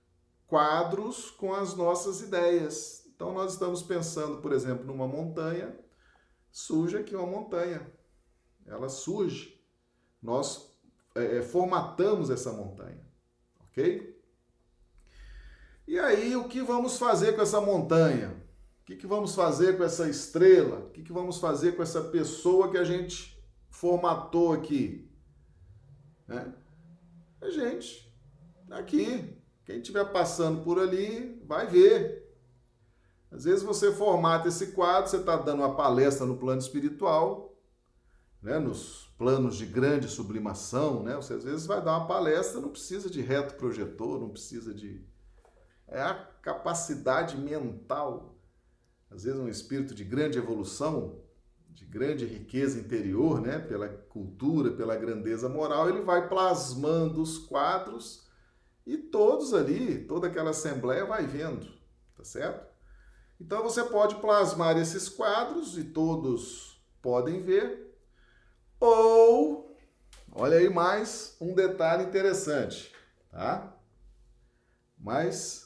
quadros 0.47 1.31
com 1.31 1.53
as 1.53 1.75
nossas 1.75 2.23
ideias. 2.23 3.05
Então, 3.15 3.35
nós 3.35 3.53
estamos 3.53 3.83
pensando, 3.83 4.39
por 4.39 4.51
exemplo, 4.51 4.87
numa 4.87 5.07
montanha, 5.07 5.79
surge 6.51 6.97
aqui 6.97 7.15
uma 7.15 7.27
montanha. 7.27 7.87
Ela 8.65 8.89
surge. 8.89 9.63
Nós 10.23 10.75
é, 11.15 11.37
é, 11.37 11.43
formatamos 11.43 12.31
essa 12.31 12.51
montanha, 12.51 13.07
ok? 13.69 14.19
E 15.87 15.99
aí, 15.99 16.35
o 16.35 16.49
que 16.49 16.63
vamos 16.63 16.97
fazer 16.97 17.37
com 17.37 17.43
essa 17.43 17.61
montanha? 17.61 18.35
O 18.87 18.89
que, 18.89 18.95
que 18.95 19.07
vamos 19.09 19.35
fazer 19.35 19.77
com 19.77 19.83
essa 19.83 20.09
estrela? 20.09 20.79
O 20.79 20.91
que, 20.91 21.03
que 21.03 21.13
vamos 21.13 21.39
fazer 21.39 21.73
com 21.73 21.83
essa 21.83 22.01
pessoa 22.01 22.71
que 22.71 22.79
a 22.79 22.85
gente 22.85 23.37
formatou 23.69 24.53
aqui? 24.53 25.11
Né? 26.29 26.55
A 27.41 27.51
gente, 27.51 28.17
aqui, 28.71 29.37
quem 29.65 29.79
estiver 29.79 30.05
passando 30.13 30.63
por 30.63 30.79
ali 30.79 31.43
vai 31.45 31.67
ver. 31.67 32.33
Às 33.29 33.43
vezes 33.43 33.65
você 33.65 33.91
formata 33.91 34.47
esse 34.47 34.69
quadro, 34.69 35.11
você 35.11 35.17
está 35.17 35.37
dando 35.37 35.65
uma 35.65 35.75
palestra 35.75 36.25
no 36.25 36.37
plano 36.37 36.61
espiritual, 36.61 37.59
né, 38.41 38.61
nos 38.61 39.13
planos 39.19 39.57
de 39.57 39.67
grande 39.67 40.07
sublimação, 40.07 41.03
né? 41.03 41.17
Você 41.17 41.35
às 41.35 41.43
vezes 41.43 41.67
vai 41.67 41.83
dar 41.83 41.99
uma 41.99 42.07
palestra, 42.07 42.61
não 42.61 42.69
precisa 42.69 43.11
de 43.11 43.21
reto 43.21 43.57
projetor, 43.57 44.21
não 44.21 44.29
precisa 44.29 44.73
de. 44.73 45.05
É 45.89 46.01
a 46.01 46.15
capacidade 46.41 47.37
mental. 47.37 48.36
Às 49.11 49.25
vezes 49.25 49.39
um 49.39 49.49
espírito 49.49 49.95
de 49.95 50.05
grande 50.05 50.39
evolução, 50.39 51.21
de 51.71 51.85
grande 51.85 52.25
riqueza 52.25 52.79
interior, 52.79 53.41
né? 53.41 53.59
Pela 53.59 53.89
cultura, 53.89 54.73
pela 54.73 54.97
grandeza 54.97 55.49
moral, 55.49 55.89
ele 55.89 56.03
vai 56.03 56.29
plasmando 56.29 57.21
os 57.21 57.39
quadros 57.39 58.27
e 58.87 58.97
todos 58.97 59.53
ali, 59.53 60.05
toda 60.05 60.29
aquela 60.29 60.51
assembleia 60.51 61.05
vai 61.05 61.27
vendo, 61.27 61.67
tá 62.17 62.25
certo? 62.25 62.67
Então 63.41 63.63
você 63.63 63.85
pode 63.85 64.15
plasmar 64.17 64.79
esses 64.79 65.09
quadros 65.09 65.77
e 65.77 65.85
todos 65.85 66.81
podem 67.03 67.43
ver. 67.43 67.95
Ou, 68.81 69.77
olha 70.33 70.59
aí 70.59 70.69
mais 70.69 71.37
um 71.41 71.55
detalhe 71.55 72.05
interessante, 72.05 72.95
tá? 73.31 73.77
Mas 74.99 75.66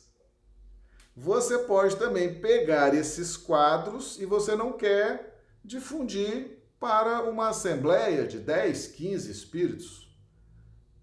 você 1.17 1.59
pode 1.59 1.97
também 1.97 2.41
pegar 2.41 2.95
esses 2.95 3.37
quadros 3.37 4.19
e 4.19 4.25
você 4.25 4.55
não 4.55 4.73
quer 4.73 5.45
difundir 5.65 6.59
para 6.79 7.23
uma 7.29 7.49
assembleia 7.49 8.27
de 8.27 8.39
10, 8.39 8.89
15 8.89 9.31
espíritos. 9.31 10.11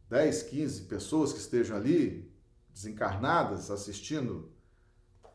10, 0.09 0.43
15 0.43 0.81
pessoas 0.83 1.33
que 1.33 1.39
estejam 1.39 1.77
ali 1.77 2.33
desencarnadas 2.73 3.69
assistindo 3.69 4.51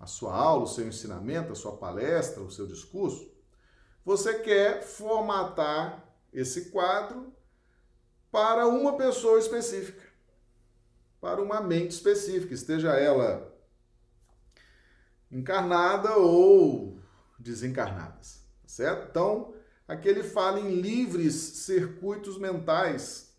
a 0.01 0.07
sua 0.07 0.35
aula, 0.35 0.65
o 0.65 0.67
seu 0.69 0.89
ensinamento, 0.89 1.53
a 1.53 1.55
sua 1.55 1.77
palestra, 1.77 2.43
o 2.43 2.51
seu 2.51 2.67
discurso, 2.67 3.31
você 4.05 4.41
quer 4.41 4.83
formatar 4.83 6.13
esse 6.33 6.71
quadro 6.71 7.33
para 8.31 8.67
uma 8.67 8.97
pessoa 8.97 9.39
específica, 9.39 10.03
para 11.21 11.41
uma 11.41 11.61
mente 11.61 11.91
específica, 11.91 12.53
esteja 12.53 12.97
ela 12.97 13.52
encarnada 15.33 16.17
ou 16.19 17.01
desencarnada, 17.39 18.19
certo? 18.67 19.09
Então, 19.11 19.55
aqui 19.89 20.07
ele 20.07 20.23
fala 20.23 20.61
em 20.61 20.81
livres 20.81 21.35
circuitos 21.35 22.39
mentais. 22.39 23.35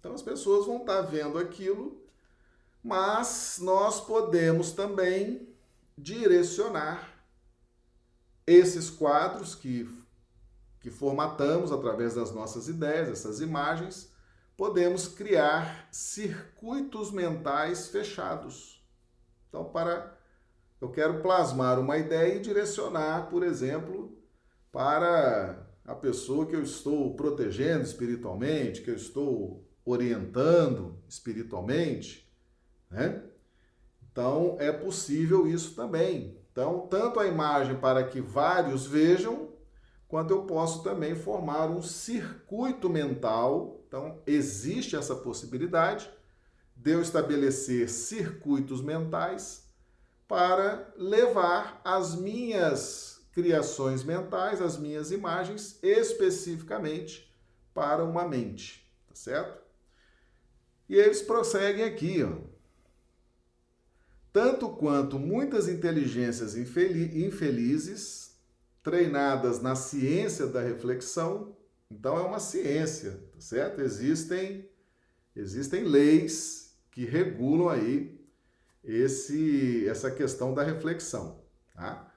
Então 0.00 0.12
as 0.12 0.22
pessoas 0.22 0.66
vão 0.66 0.78
estar 0.78 1.02
vendo 1.02 1.38
aquilo, 1.38 2.02
mas 2.82 3.58
nós 3.62 4.00
podemos 4.00 4.72
também 4.72 5.48
direcionar 5.96 7.14
esses 8.46 8.88
quadros 8.90 9.54
que, 9.54 9.88
que 10.80 10.90
formatamos 10.90 11.70
através 11.70 12.14
das 12.14 12.32
nossas 12.32 12.68
ideias, 12.68 13.08
essas 13.08 13.40
imagens, 13.40 14.10
podemos 14.56 15.06
criar 15.06 15.88
circuitos 15.92 17.10
mentais 17.10 17.88
fechados. 17.88 18.82
Então, 19.48 19.64
para 19.64 20.17
eu 20.80 20.90
quero 20.90 21.20
plasmar 21.20 21.78
uma 21.78 21.98
ideia 21.98 22.34
e 22.34 22.40
direcionar, 22.40 23.28
por 23.28 23.42
exemplo, 23.42 24.16
para 24.70 25.66
a 25.84 25.94
pessoa 25.94 26.46
que 26.46 26.54
eu 26.54 26.62
estou 26.62 27.14
protegendo 27.14 27.82
espiritualmente, 27.82 28.82
que 28.82 28.90
eu 28.90 28.94
estou 28.94 29.66
orientando 29.84 30.98
espiritualmente, 31.08 32.30
né? 32.90 33.22
Então 34.10 34.56
é 34.60 34.70
possível 34.70 35.46
isso 35.46 35.74
também. 35.74 36.36
Então, 36.52 36.86
tanto 36.88 37.20
a 37.20 37.26
imagem 37.26 37.76
para 37.76 38.02
que 38.04 38.20
vários 38.20 38.84
vejam, 38.84 39.48
quanto 40.08 40.32
eu 40.32 40.42
posso 40.42 40.82
também 40.82 41.14
formar 41.14 41.68
um 41.68 41.80
circuito 41.80 42.90
mental. 42.90 43.80
Então, 43.86 44.20
existe 44.26 44.96
essa 44.96 45.14
possibilidade 45.14 46.10
de 46.74 46.90
eu 46.90 47.00
estabelecer 47.00 47.88
circuitos 47.88 48.82
mentais 48.82 49.67
para 50.28 50.92
levar 50.94 51.80
as 51.82 52.14
minhas 52.14 53.22
criações 53.32 54.04
mentais, 54.04 54.60
as 54.60 54.76
minhas 54.76 55.10
imagens, 55.10 55.78
especificamente 55.82 57.34
para 57.72 58.04
uma 58.04 58.28
mente, 58.28 58.86
tá 59.08 59.14
certo? 59.14 59.62
E 60.88 60.94
eles 60.96 61.22
prosseguem 61.22 61.84
aqui, 61.84 62.22
ó. 62.22 62.36
Tanto 64.32 64.68
quanto 64.68 65.18
muitas 65.18 65.66
inteligências 65.68 66.54
infelizes, 66.56 68.36
treinadas 68.82 69.62
na 69.62 69.74
ciência 69.74 70.46
da 70.46 70.60
reflexão, 70.60 71.56
então 71.90 72.18
é 72.18 72.22
uma 72.22 72.38
ciência, 72.38 73.12
tá 73.32 73.40
certo? 73.40 73.80
Existem 73.80 74.68
existem 75.34 75.84
leis 75.84 76.76
que 76.90 77.04
regulam 77.04 77.68
aí 77.68 78.17
esse 78.82 79.88
essa 79.88 80.10
questão 80.10 80.54
da 80.54 80.62
reflexão, 80.62 81.44
tá? 81.74 82.12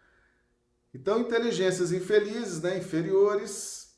Então, 0.93 1.19
inteligências 1.19 1.91
infelizes, 1.91 2.61
né, 2.61 2.77
inferiores, 2.77 3.95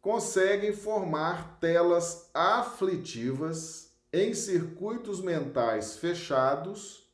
conseguem 0.00 0.72
formar 0.72 1.58
telas 1.58 2.30
aflitivas 2.32 3.92
em 4.12 4.32
circuitos 4.32 5.20
mentais 5.20 5.96
fechados 5.96 7.10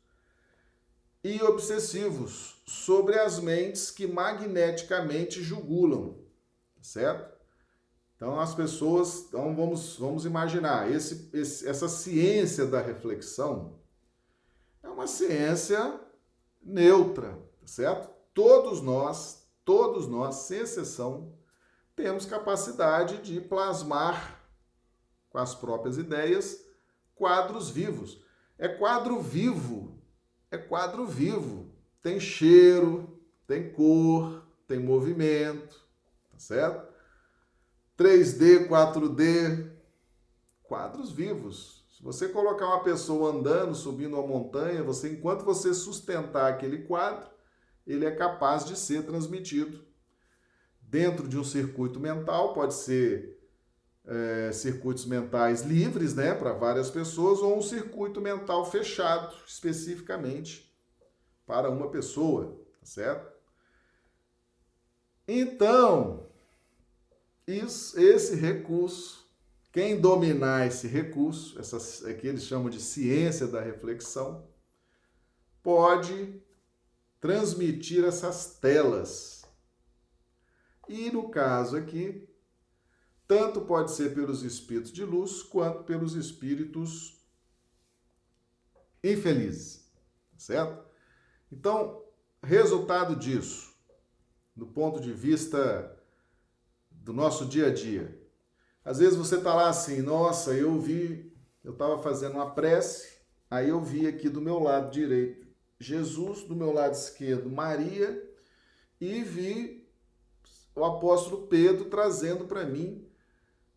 e 1.25 1.43
obsessivos 1.43 2.63
sobre 2.67 3.19
as 3.19 3.41
mentes 3.41 3.91
que 3.91 4.07
magneticamente 4.07 5.43
jugulam, 5.43 6.19
certo? 6.81 7.35
Então 8.15 8.39
as 8.41 8.55
pessoas, 8.55 9.27
então 9.29 9.55
vamos, 9.55 9.97
vamos 9.97 10.25
imaginar, 10.25 10.91
esse, 10.91 11.29
esse, 11.35 11.69
essa 11.69 11.89
ciência 11.89 12.65
da 12.65 12.81
reflexão 12.81 13.76
é 14.87 14.89
uma 14.89 15.07
ciência 15.07 16.01
neutra, 16.63 17.37
certo? 17.65 18.09
Todos 18.33 18.81
nós, 18.81 19.47
todos 19.65 20.07
nós, 20.07 20.37
sem 20.37 20.61
exceção, 20.61 21.35
temos 21.95 22.25
capacidade 22.25 23.19
de 23.19 23.41
plasmar 23.41 24.41
com 25.29 25.39
as 25.39 25.55
próprias 25.55 25.99
ideias 25.99 26.65
quadros 27.15 27.69
vivos. 27.69 28.23
É 28.59 28.69
quadro 28.69 29.21
vivo, 29.21 30.01
é 30.51 30.57
quadro 30.57 31.07
vivo. 31.07 31.75
Tem 32.01 32.21
cheiro, 32.21 33.21
tem 33.47 33.73
cor, 33.73 34.47
tem 34.69 34.79
movimento, 34.79 35.85
tá 36.31 36.39
certo? 36.39 36.95
3D, 37.99 38.69
4D, 38.69 39.73
quadros 40.63 41.11
vivos. 41.11 41.76
Se 41.97 42.03
você 42.03 42.29
colocar 42.29 42.67
uma 42.67 42.83
pessoa 42.83 43.33
andando, 43.33 43.75
subindo 43.75 44.19
uma 44.19 44.27
montanha, 44.27 44.83
você 44.83 45.09
enquanto 45.09 45.47
você 45.47 45.73
sustentar 45.73 46.53
aquele 46.53 46.83
quadro, 46.83 47.31
ele 47.87 48.05
é 48.05 48.15
capaz 48.15 48.67
de 48.67 48.77
ser 48.77 49.07
transmitido 49.07 49.83
dentro 50.79 51.27
de 51.27 51.39
um 51.39 51.43
circuito 51.43 51.99
mental, 51.99 52.53
pode 52.53 52.75
ser 52.75 53.41
é, 54.05 54.53
circuitos 54.53 55.07
mentais 55.07 55.63
livres, 55.63 56.15
né, 56.15 56.35
para 56.35 56.53
várias 56.53 56.91
pessoas, 56.91 57.39
ou 57.39 57.57
um 57.57 57.63
circuito 57.63 58.21
mental 58.21 58.71
fechado, 58.71 59.35
especificamente 59.47 60.71
para 61.47 61.71
uma 61.71 61.91
pessoa, 61.91 62.63
tá 62.79 62.85
certo? 62.85 63.33
Então, 65.27 66.29
isso, 67.47 67.99
esse 67.99 68.37
recurso, 68.37 69.26
quem 69.77 70.01
dominar 70.01 70.67
esse 70.67 70.89
recurso, 70.89 71.61
essa, 71.61 72.15
que 72.15 72.27
eles 72.27 72.45
chamam 72.45 72.71
de 72.71 72.81
ciência 72.81 73.47
da 73.47 73.61
reflexão, 73.61 74.49
pode 75.63 76.41
transmitir 77.21 78.03
essas 78.03 78.59
telas. 78.59 79.45
E 80.89 81.11
no 81.11 81.29
caso 81.29 81.77
aqui, 81.77 82.27
tanto 83.29 83.67
pode 83.67 83.91
ser 83.91 84.15
pelos 84.15 84.43
espíritos 84.43 84.91
de 84.91 85.05
luz 85.05 85.43
quanto 85.43 85.85
pelos 85.85 86.15
espíritos 86.15 87.23
infelizes, 89.05 89.93
certo? 90.39 90.89
Então, 91.53 92.03
resultado 92.43 93.15
disso, 93.15 93.75
do 94.57 94.67
ponto 94.67 95.03
de 95.03 95.13
vista 95.13 96.03
do 96.91 97.13
nosso 97.13 97.45
dia 97.45 97.67
a 97.67 97.75
dia. 97.75 98.16
Às 98.87 98.99
vezes 98.99 99.19
você 99.19 99.39
está 99.39 99.53
lá 99.53 99.69
assim, 99.69 100.01
nossa, 100.01 100.55
eu 100.55 100.81
vi, 100.81 101.37
eu 101.65 101.73
estava 101.73 102.01
fazendo 102.01 102.35
uma 102.37 102.53
prece, 102.53 103.19
aí 103.51 103.69
eu 103.69 103.81
vi 103.81 104.07
aqui 104.07 104.29
do 104.29 104.41
meu 104.41 104.61
lado 104.61 104.93
direito 104.93 105.45
Jesus, 105.79 106.45
do 106.45 106.55
meu 106.55 106.73
lado 106.73 106.95
esquerdo, 106.95 107.51
Maria, 107.51 108.33
e 109.01 109.25
vi 109.25 109.91
o 110.73 110.85
apóstolo 110.85 111.49
Pedro 111.49 111.87
trazendo 111.87 112.47
para 112.47 112.65
mim 112.65 113.05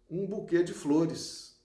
um 0.08 0.28
buquê 0.28 0.62
de 0.62 0.74
flores. 0.74 1.60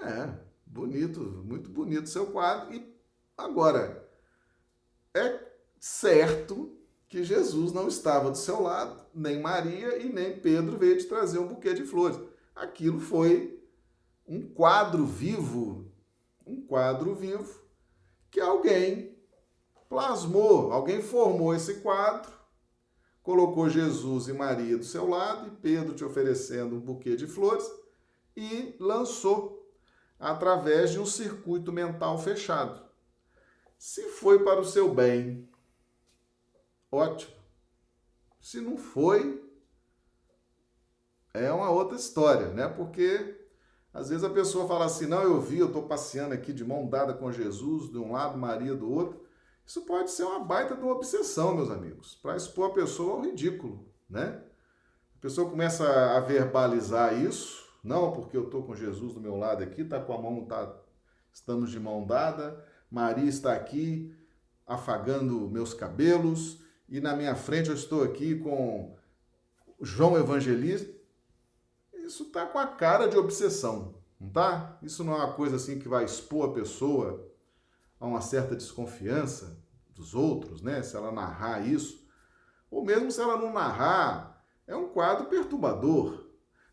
É, 0.00 0.32
bonito, 0.64 1.20
muito 1.20 1.68
bonito 1.68 2.08
seu 2.08 2.28
quadro. 2.28 2.72
E 2.72 2.96
agora, 3.36 4.08
é 5.12 5.40
certo 5.80 6.79
que 7.10 7.24
Jesus 7.24 7.72
não 7.72 7.88
estava 7.88 8.30
do 8.30 8.38
seu 8.38 8.62
lado, 8.62 9.04
nem 9.12 9.40
Maria 9.40 9.98
e 9.98 10.08
nem 10.10 10.38
Pedro 10.38 10.78
veio 10.78 10.96
te 10.96 11.06
trazer 11.06 11.40
um 11.40 11.48
buquê 11.48 11.74
de 11.74 11.84
flores. 11.84 12.16
Aquilo 12.54 13.00
foi 13.00 13.60
um 14.26 14.48
quadro 14.48 15.04
vivo, 15.04 15.90
um 16.46 16.62
quadro 16.62 17.12
vivo 17.16 17.62
que 18.30 18.40
alguém 18.40 19.18
plasmou, 19.88 20.72
alguém 20.72 21.02
formou 21.02 21.52
esse 21.52 21.80
quadro, 21.80 22.30
colocou 23.24 23.68
Jesus 23.68 24.28
e 24.28 24.32
Maria 24.32 24.78
do 24.78 24.84
seu 24.84 25.08
lado 25.08 25.48
e 25.48 25.50
Pedro 25.50 25.94
te 25.94 26.04
oferecendo 26.04 26.76
um 26.76 26.80
buquê 26.80 27.16
de 27.16 27.26
flores 27.26 27.68
e 28.36 28.76
lançou 28.78 29.68
através 30.16 30.92
de 30.92 31.00
um 31.00 31.06
circuito 31.06 31.72
mental 31.72 32.16
fechado. 32.18 32.88
Se 33.76 34.02
foi 34.10 34.44
para 34.44 34.60
o 34.60 34.64
seu 34.64 34.94
bem, 34.94 35.49
ótimo. 36.90 37.32
Se 38.40 38.60
não 38.60 38.76
foi, 38.76 39.42
é 41.34 41.52
uma 41.52 41.70
outra 41.70 41.96
história, 41.96 42.48
né? 42.48 42.66
Porque 42.68 43.38
às 43.92 44.08
vezes 44.08 44.24
a 44.24 44.30
pessoa 44.30 44.66
fala 44.66 44.86
assim: 44.86 45.06
não, 45.06 45.22
eu 45.22 45.40
vi, 45.40 45.58
eu 45.58 45.66
estou 45.66 45.82
passeando 45.82 46.34
aqui 46.34 46.52
de 46.52 46.64
mão 46.64 46.88
dada 46.88 47.12
com 47.12 47.30
Jesus, 47.30 47.90
de 47.90 47.98
um 47.98 48.12
lado, 48.12 48.38
Maria 48.38 48.74
do 48.74 48.90
outro. 48.90 49.24
Isso 49.66 49.82
pode 49.82 50.10
ser 50.10 50.24
uma 50.24 50.40
baita 50.40 50.74
de 50.74 50.82
uma 50.82 50.92
obsessão, 50.92 51.54
meus 51.54 51.70
amigos, 51.70 52.16
para 52.16 52.36
expor 52.36 52.70
a 52.70 52.74
pessoa 52.74 53.14
ao 53.14 53.20
ridículo, 53.20 53.88
né? 54.08 54.42
A 55.16 55.20
pessoa 55.20 55.50
começa 55.50 55.86
a 56.16 56.20
verbalizar 56.20 57.14
isso, 57.22 57.68
não, 57.84 58.10
porque 58.10 58.36
eu 58.36 58.44
estou 58.44 58.62
com 58.62 58.74
Jesus 58.74 59.14
do 59.14 59.20
meu 59.20 59.36
lado 59.36 59.62
aqui, 59.62 59.84
tá 59.84 60.00
com 60.00 60.14
a 60.14 60.20
mão, 60.20 60.44
tá, 60.44 60.74
estamos 61.32 61.70
de 61.70 61.78
mão 61.78 62.06
dada, 62.06 62.64
Maria 62.90 63.28
está 63.28 63.52
aqui 63.52 64.12
afagando 64.66 65.48
meus 65.50 65.74
cabelos, 65.74 66.60
e 66.90 67.00
na 67.00 67.16
minha 67.16 67.34
frente 67.34 67.70
eu 67.70 67.74
estou 67.74 68.02
aqui 68.02 68.38
com 68.38 68.94
João 69.80 70.18
Evangelista 70.18 71.00
isso 72.10 72.24
tá 72.24 72.44
com 72.44 72.58
a 72.58 72.66
cara 72.66 73.06
de 73.06 73.16
obsessão, 73.16 73.94
não 74.20 74.28
tá? 74.30 74.76
Isso 74.82 75.04
não 75.04 75.12
é 75.12 75.16
uma 75.18 75.32
coisa 75.34 75.54
assim 75.54 75.78
que 75.78 75.88
vai 75.88 76.04
expor 76.04 76.50
a 76.50 76.52
pessoa 76.52 77.30
a 78.00 78.06
uma 78.06 78.20
certa 78.20 78.56
desconfiança 78.56 79.62
dos 79.90 80.12
outros, 80.12 80.60
né? 80.60 80.82
Se 80.82 80.96
ela 80.96 81.12
narrar 81.12 81.64
isso, 81.64 82.04
ou 82.68 82.84
mesmo 82.84 83.12
se 83.12 83.20
ela 83.20 83.36
não 83.36 83.52
narrar, 83.52 84.44
é 84.66 84.74
um 84.74 84.88
quadro 84.88 85.26
perturbador. 85.26 86.26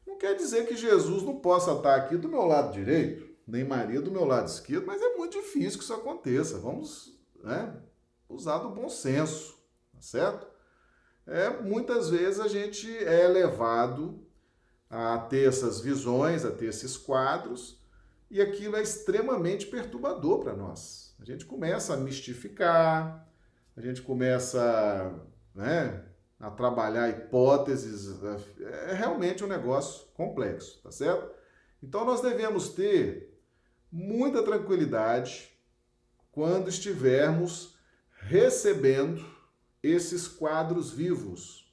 Não 0.07 0.17
quer 0.17 0.35
dizer 0.35 0.67
que 0.67 0.75
Jesus 0.75 1.21
não 1.21 1.39
possa 1.39 1.73
estar 1.73 1.95
aqui 1.95 2.17
do 2.17 2.29
meu 2.29 2.43
lado 2.43 2.73
direito, 2.73 3.27
nem 3.45 3.63
Maria 3.63 4.01
do 4.01 4.09
meu 4.09 4.25
lado 4.25 4.47
esquerdo, 4.47 4.87
mas 4.87 5.01
é 5.01 5.15
muito 5.15 5.39
difícil 5.39 5.77
que 5.77 5.83
isso 5.83 5.93
aconteça. 5.93 6.57
Vamos 6.57 7.15
né, 7.43 7.79
usar 8.27 8.57
do 8.57 8.69
bom 8.69 8.89
senso, 8.89 9.56
tá 9.97 10.01
certo? 10.01 10.47
É, 11.25 11.49
muitas 11.49 12.09
vezes 12.09 12.39
a 12.39 12.47
gente 12.47 12.87
é 13.03 13.27
levado 13.27 14.25
a 14.89 15.17
ter 15.17 15.47
essas 15.47 15.81
visões, 15.81 16.45
a 16.45 16.51
ter 16.51 16.67
esses 16.67 16.95
quadros, 16.95 17.83
e 18.29 18.41
aquilo 18.41 18.75
é 18.75 18.81
extremamente 18.81 19.65
perturbador 19.65 20.39
para 20.39 20.53
nós. 20.53 21.15
A 21.19 21.25
gente 21.25 21.45
começa 21.45 21.93
a 21.93 21.97
mistificar, 21.97 23.27
a 23.75 23.81
gente 23.81 24.01
começa 24.01 25.13
né, 25.53 26.05
a 26.39 26.51
trabalhar 26.51 27.09
hipóteses, 27.09 28.21
é 28.61 28.93
realmente 28.93 29.43
um 29.43 29.47
negócio 29.47 30.07
complexo, 30.13 30.81
tá 30.83 30.91
certo? 30.91 31.29
Então 31.81 32.05
nós 32.05 32.21
devemos 32.21 32.69
ter 32.69 33.37
muita 33.91 34.43
tranquilidade 34.43 35.51
quando 36.31 36.69
estivermos 36.69 37.75
recebendo 38.19 39.25
esses 39.87 40.27
quadros 40.27 40.91
vivos. 40.91 41.67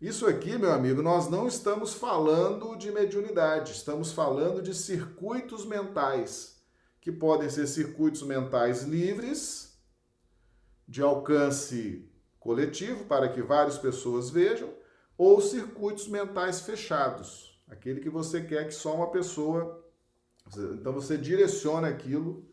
Isso 0.00 0.26
aqui, 0.28 0.56
meu 0.56 0.72
amigo, 0.72 1.02
nós 1.02 1.28
não 1.28 1.48
estamos 1.48 1.92
falando 1.92 2.76
de 2.76 2.92
mediunidade, 2.92 3.72
estamos 3.72 4.12
falando 4.12 4.62
de 4.62 4.72
circuitos 4.72 5.64
mentais, 5.64 6.62
que 7.00 7.10
podem 7.10 7.50
ser 7.50 7.66
circuitos 7.66 8.22
mentais 8.22 8.82
livres, 8.82 9.76
de 10.86 11.02
alcance 11.02 12.08
coletivo, 12.38 13.06
para 13.06 13.28
que 13.28 13.42
várias 13.42 13.76
pessoas 13.76 14.30
vejam, 14.30 14.72
ou 15.16 15.40
circuitos 15.40 16.06
mentais 16.06 16.60
fechados, 16.60 17.60
aquele 17.68 18.00
que 18.00 18.08
você 18.08 18.40
quer 18.42 18.66
que 18.68 18.74
só 18.74 18.94
uma 18.94 19.10
pessoa. 19.10 19.84
Então 20.74 20.92
você 20.92 21.18
direciona 21.18 21.88
aquilo 21.88 22.48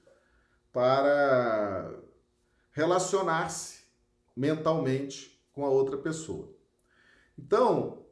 para 0.73 1.93
relacionar-se 2.71 3.74
mentalmente 4.35 5.41
com 5.53 5.65
a 5.65 5.69
outra 5.69 5.97
pessoa. 5.97 6.53
Então, 7.37 8.05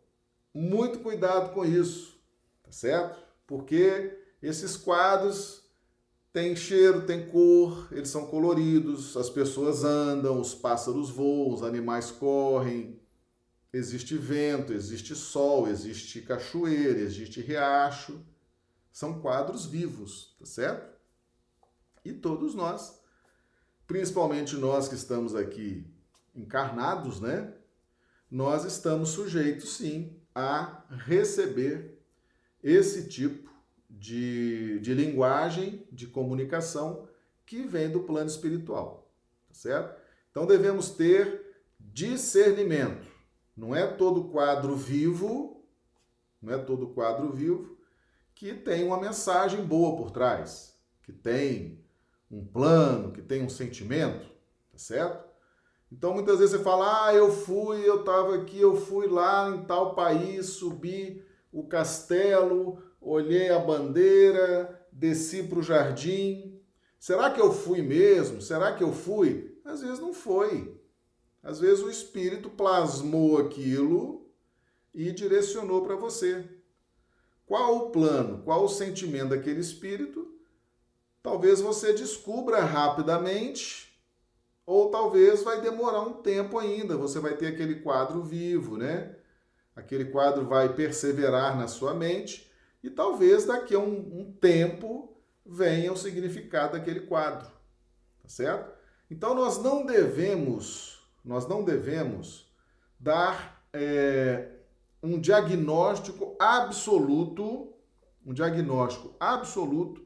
muito 0.53 0.99
cuidado 0.99 1.53
com 1.53 1.65
isso, 1.65 2.17
tá 2.63 2.71
certo? 2.71 3.21
Porque 3.45 4.17
esses 4.41 4.77
quadros 4.77 5.63
têm 6.31 6.55
cheiro, 6.55 7.05
têm 7.05 7.29
cor, 7.29 7.87
eles 7.91 8.09
são 8.09 8.25
coloridos, 8.27 9.15
as 9.17 9.29
pessoas 9.29 9.83
andam, 9.83 10.39
os 10.39 10.55
pássaros 10.55 11.09
voam, 11.09 11.53
os 11.53 11.63
animais 11.63 12.11
correm, 12.11 12.99
existe 13.71 14.17
vento, 14.17 14.73
existe 14.73 15.15
sol, 15.15 15.67
existe 15.67 16.21
cachoeira, 16.21 16.99
existe 16.99 17.41
riacho. 17.41 18.23
São 18.91 19.19
quadros 19.19 19.65
vivos, 19.65 20.35
tá 20.39 20.45
certo? 20.45 20.93
E 22.05 22.13
todos 22.13 22.53
nós, 22.53 22.99
principalmente 23.87 24.55
nós 24.55 24.87
que 24.87 24.95
estamos 24.95 25.33
aqui 25.33 25.92
encarnados, 26.35 27.19
né? 27.19 27.53
nós 28.33 28.65
estamos 28.65 29.09
sujeitos 29.09 29.77
sim 29.77 30.19
a 30.33 30.83
receber 30.89 31.99
esse 32.63 33.07
tipo 33.07 33.47
de, 33.87 34.79
de 34.79 34.91
linguagem, 34.95 35.87
de 35.91 36.07
comunicação 36.07 37.07
que 37.45 37.61
vem 37.61 37.91
do 37.91 37.99
plano 37.99 38.27
espiritual, 38.27 39.07
tá 39.47 39.53
certo? 39.53 40.01
Então 40.31 40.47
devemos 40.47 40.89
ter 40.89 41.63
discernimento. 41.79 43.05
Não 43.55 43.75
é 43.75 43.85
todo 43.85 44.29
quadro 44.29 44.75
vivo, 44.75 45.63
não 46.41 46.55
é 46.55 46.57
todo 46.57 46.87
quadro 46.87 47.31
vivo 47.31 47.77
que 48.33 48.55
tem 48.55 48.83
uma 48.83 48.99
mensagem 48.99 49.63
boa 49.63 49.95
por 49.95 50.09
trás, 50.09 50.75
que 51.03 51.13
tem 51.13 51.85
um 52.31 52.43
plano, 52.43 53.11
que 53.11 53.21
tem 53.21 53.43
um 53.43 53.49
sentimento, 53.49 54.25
tá 54.71 54.77
certo? 54.79 55.32
Então 55.93 56.11
muitas 56.11 56.39
vezes 56.39 56.55
você 56.57 56.63
fala: 56.63 57.05
"Ah, 57.05 57.13
eu 57.13 57.31
fui, 57.31 57.87
eu 57.87 57.99
estava 57.99 58.35
aqui, 58.35 58.59
eu 58.59 58.75
fui 58.75 59.07
lá 59.07 59.49
em 59.49 59.63
tal 59.63 59.93
país, 59.93 60.47
subi 60.47 61.23
o 61.51 61.67
castelo, 61.67 62.81
olhei 62.99 63.49
a 63.51 63.59
bandeira, 63.59 64.87
desci 64.91 65.43
para 65.43 65.59
o 65.59 65.63
jardim. 65.63 66.59
Será 66.99 67.29
que 67.29 67.39
eu 67.39 67.53
fui 67.53 67.83
mesmo? 67.83 68.41
Será 68.41 68.73
que 68.73 68.83
eu 68.83 68.91
fui?" 68.91 69.55
Às 69.63 69.81
vezes 69.81 69.99
não 69.99 70.13
foi. 70.13 70.81
Às 71.43 71.59
vezes 71.59 71.83
o 71.83 71.91
espírito 71.91 72.49
plasmou 72.49 73.37
aquilo 73.37 74.27
e 74.93 75.11
direcionou 75.11 75.83
para 75.83 75.95
você. 75.95 76.43
Qual 77.45 77.77
o 77.77 77.89
plano? 77.91 78.41
Qual 78.43 78.63
o 78.63 78.69
sentimento 78.69 79.29
daquele 79.29 79.59
espírito? 79.59 80.33
Talvez 81.21 81.61
você 81.61 81.93
descubra 81.93 82.61
rapidamente 82.61 83.92
ou 84.65 84.89
talvez 84.89 85.43
vai 85.43 85.61
demorar 85.61 86.01
um 86.01 86.13
tempo 86.13 86.57
ainda, 86.57 86.97
você 86.97 87.19
vai 87.19 87.35
ter 87.35 87.47
aquele 87.47 87.75
quadro 87.75 88.23
vivo, 88.23 88.77
né? 88.77 89.15
Aquele 89.75 90.05
quadro 90.05 90.45
vai 90.45 90.73
perseverar 90.73 91.57
na 91.57 91.67
sua 91.67 91.93
mente 91.93 92.49
e 92.83 92.89
talvez 92.89 93.45
daqui 93.45 93.75
a 93.75 93.79
um, 93.79 94.19
um 94.19 94.31
tempo 94.39 95.17
venha 95.45 95.91
o 95.91 95.97
significado 95.97 96.73
daquele 96.73 97.01
quadro, 97.01 97.47
tá 98.21 98.29
certo? 98.29 98.71
Então 99.09 99.33
nós 99.33 99.61
não 99.61 99.85
devemos, 99.85 101.03
nós 101.23 101.47
não 101.47 101.63
devemos 101.63 102.51
dar 102.99 103.65
é, 103.73 104.49
um 105.01 105.19
diagnóstico 105.19 106.35
absoluto, 106.39 107.73
um 108.25 108.33
diagnóstico 108.33 109.13
absoluto 109.19 110.05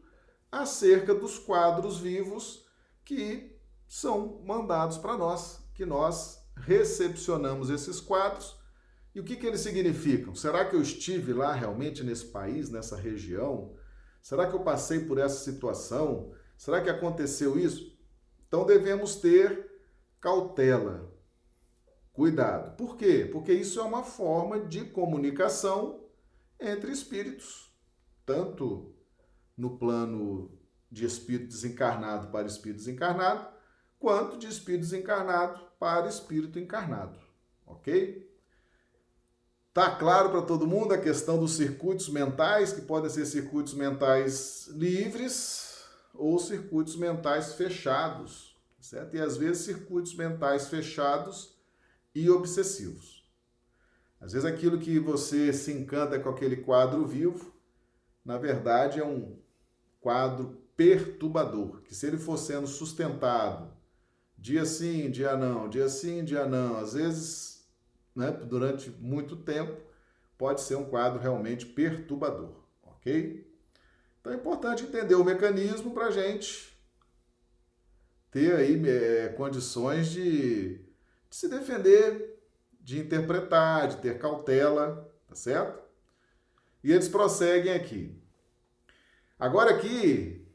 acerca 0.51 1.13
dos 1.13 1.37
quadros 1.37 1.99
vivos 1.99 2.65
que 3.05 3.56
são 3.87 4.41
mandados 4.45 4.97
para 4.97 5.17
nós, 5.17 5.59
que 5.73 5.85
nós 5.85 6.43
recepcionamos 6.55 7.69
esses 7.69 7.99
quadros. 7.99 8.57
E 9.15 9.19
o 9.19 9.23
que, 9.23 9.35
que 9.35 9.45
eles 9.47 9.61
significam? 9.61 10.35
Será 10.35 10.65
que 10.65 10.75
eu 10.75 10.81
estive 10.81 11.33
lá 11.33 11.53
realmente 11.53 12.03
nesse 12.03 12.25
país, 12.25 12.69
nessa 12.69 12.95
região? 12.95 13.75
Será 14.21 14.47
que 14.47 14.55
eu 14.55 14.59
passei 14.59 15.05
por 15.05 15.17
essa 15.17 15.43
situação? 15.43 16.33
Será 16.57 16.81
que 16.81 16.89
aconteceu 16.89 17.57
isso? 17.57 17.97
Então 18.47 18.65
devemos 18.65 19.15
ter 19.15 19.71
cautela, 20.19 21.11
cuidado. 22.11 22.75
Por 22.75 22.97
quê? 22.97 23.29
Porque 23.31 23.53
isso 23.53 23.79
é 23.79 23.83
uma 23.83 24.03
forma 24.03 24.59
de 24.59 24.85
comunicação 24.85 26.03
entre 26.59 26.91
espíritos, 26.91 27.73
tanto 28.25 28.93
no 29.55 29.77
plano 29.77 30.51
de 30.91 31.05
espírito 31.05 31.47
desencarnado 31.47 32.27
para 32.31 32.47
espírito 32.47 32.77
desencarnado, 32.77 33.47
quanto 33.99 34.37
de 34.37 34.47
espírito 34.47 34.81
desencarnado 34.81 35.59
para 35.79 36.07
espírito 36.07 36.59
encarnado, 36.59 37.17
ok? 37.65 38.27
Tá 39.73 39.95
claro 39.95 40.31
para 40.31 40.41
todo 40.41 40.65
mundo 40.65 40.93
a 40.93 40.97
questão 40.97 41.39
dos 41.39 41.51
circuitos 41.51 42.09
mentais, 42.09 42.73
que 42.73 42.81
podem 42.81 43.09
ser 43.09 43.25
circuitos 43.27 43.75
mentais 43.75 44.67
livres 44.69 45.85
ou 46.15 46.39
circuitos 46.39 46.95
mentais 46.95 47.53
fechados, 47.53 48.57
certo? 48.79 49.15
E 49.15 49.21
às 49.21 49.37
vezes 49.37 49.65
circuitos 49.65 50.15
mentais 50.15 50.67
fechados 50.67 51.55
e 52.15 52.27
obsessivos. 52.27 53.23
Às 54.19 54.33
vezes 54.33 54.51
aquilo 54.51 54.79
que 54.79 54.97
você 54.97 55.53
se 55.53 55.71
encanta 55.71 56.19
com 56.19 56.29
aquele 56.29 56.57
quadro 56.57 57.05
vivo, 57.05 57.53
na 58.25 58.39
verdade 58.39 58.99
é 58.99 59.05
um 59.05 59.37
quadro 60.01 60.59
perturbador, 60.75 61.81
que 61.83 61.93
se 61.93 62.07
ele 62.07 62.17
for 62.17 62.37
sendo 62.37 62.65
sustentado 62.65 63.76
dia 64.37 64.65
sim, 64.65 65.09
dia 65.09 65.35
não, 65.35 65.67
dia 65.67 65.89
sim, 65.89 66.23
dia 66.23 66.45
não. 66.45 66.77
Às 66.77 66.93
vezes, 66.93 67.67
né, 68.15 68.31
durante 68.31 68.89
muito 68.91 69.35
tempo, 69.35 69.75
pode 70.37 70.61
ser 70.61 70.75
um 70.75 70.85
quadro 70.85 71.19
realmente 71.19 71.65
perturbador, 71.65 72.53
ok? 72.83 73.45
Então 74.21 74.31
é 74.31 74.35
importante 74.35 74.83
entender 74.83 75.15
o 75.15 75.23
mecanismo 75.23 75.93
para 75.93 76.07
a 76.07 76.11
gente 76.11 76.77
ter 78.29 78.55
aí 78.55 78.87
é, 78.87 79.29
condições 79.29 80.09
de, 80.09 80.75
de 81.29 81.35
se 81.35 81.47
defender, 81.47 82.37
de 82.79 82.99
interpretar, 82.99 83.87
de 83.87 83.97
ter 83.97 84.19
cautela, 84.19 85.11
tá 85.27 85.35
certo? 85.35 85.81
E 86.83 86.91
eles 86.91 87.07
prosseguem 87.07 87.73
aqui. 87.73 88.21
Agora 89.39 89.71
aqui, 89.71 90.45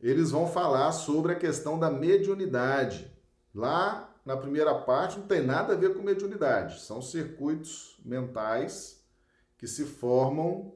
eles 0.00 0.30
vão 0.30 0.46
falar 0.46 0.92
sobre 0.92 1.32
a 1.32 1.38
questão 1.38 1.78
da 1.78 1.90
mediunidade. 1.90 3.13
Lá 3.54 4.12
na 4.24 4.36
primeira 4.36 4.74
parte 4.74 5.18
não 5.18 5.26
tem 5.26 5.42
nada 5.42 5.74
a 5.74 5.76
ver 5.76 5.94
com 5.94 6.02
mediunidade, 6.02 6.80
são 6.80 7.00
circuitos 7.00 8.00
mentais 8.04 9.04
que 9.56 9.66
se 9.66 9.84
formam 9.84 10.74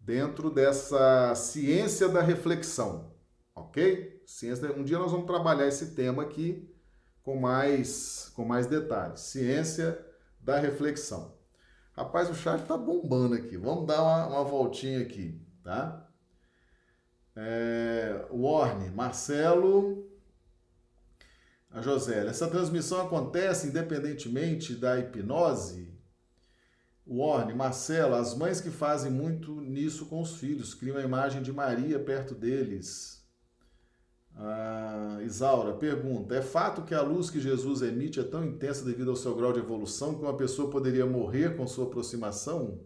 dentro 0.00 0.50
dessa 0.50 1.34
ciência 1.34 2.08
da 2.08 2.22
reflexão, 2.22 3.12
ok? 3.54 4.22
Ciência, 4.26 4.72
um 4.72 4.82
dia 4.82 4.98
nós 4.98 5.12
vamos 5.12 5.26
trabalhar 5.26 5.66
esse 5.66 5.94
tema 5.94 6.22
aqui 6.22 6.68
com 7.22 7.36
mais, 7.36 8.32
com 8.34 8.44
mais 8.44 8.66
detalhes. 8.66 9.20
Ciência 9.20 10.02
da 10.40 10.58
reflexão. 10.58 11.36
Rapaz, 11.92 12.30
o 12.30 12.34
chat 12.34 12.64
tá 12.64 12.76
bombando 12.76 13.34
aqui. 13.34 13.56
Vamos 13.56 13.86
dar 13.86 14.02
uma, 14.02 14.26
uma 14.28 14.44
voltinha 14.44 15.00
aqui, 15.02 15.38
tá? 15.62 16.08
É, 17.36 18.26
Warne, 18.30 18.90
Marcelo, 18.90 20.07
a 21.70 21.80
Josélia. 21.82 22.30
Essa 22.30 22.48
transmissão 22.48 23.00
acontece 23.00 23.68
independentemente 23.68 24.74
da 24.74 24.98
hipnose? 24.98 25.88
Warne, 27.06 27.54
Marcelo, 27.54 28.14
as 28.14 28.36
mães 28.36 28.60
que 28.60 28.70
fazem 28.70 29.10
muito 29.10 29.60
nisso 29.62 30.06
com 30.06 30.20
os 30.20 30.36
filhos, 30.36 30.74
criam 30.74 30.98
a 30.98 31.02
imagem 31.02 31.42
de 31.42 31.52
Maria 31.52 31.98
perto 31.98 32.34
deles. 32.34 33.26
Ah, 34.36 35.18
Isaura 35.24 35.72
pergunta: 35.72 36.34
é 36.34 36.42
fato 36.42 36.82
que 36.82 36.94
a 36.94 37.00
luz 37.00 37.30
que 37.30 37.40
Jesus 37.40 37.82
emite 37.82 38.20
é 38.20 38.24
tão 38.24 38.44
intensa 38.44 38.84
devido 38.84 39.10
ao 39.10 39.16
seu 39.16 39.34
grau 39.34 39.52
de 39.52 39.58
evolução 39.58 40.14
que 40.14 40.22
uma 40.22 40.36
pessoa 40.36 40.70
poderia 40.70 41.06
morrer 41.06 41.56
com 41.56 41.66
sua 41.66 41.86
aproximação? 41.86 42.78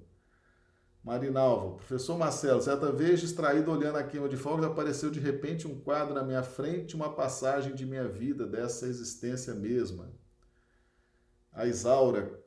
Marinalva, 1.04 1.76
professor 1.76 2.16
Marcelo, 2.16 2.62
certa 2.62 2.92
vez 2.92 3.20
distraído 3.20 3.72
olhando 3.72 3.96
a 3.98 4.04
queima 4.04 4.28
de 4.28 4.36
fogos, 4.36 4.64
apareceu 4.64 5.10
de 5.10 5.18
repente 5.18 5.66
um 5.66 5.80
quadro 5.80 6.14
na 6.14 6.22
minha 6.22 6.44
frente, 6.44 6.94
uma 6.94 7.12
passagem 7.12 7.74
de 7.74 7.84
minha 7.84 8.06
vida, 8.06 8.46
dessa 8.46 8.86
existência 8.86 9.52
mesma. 9.52 10.12
A 11.52 11.66
Isaura, 11.66 12.40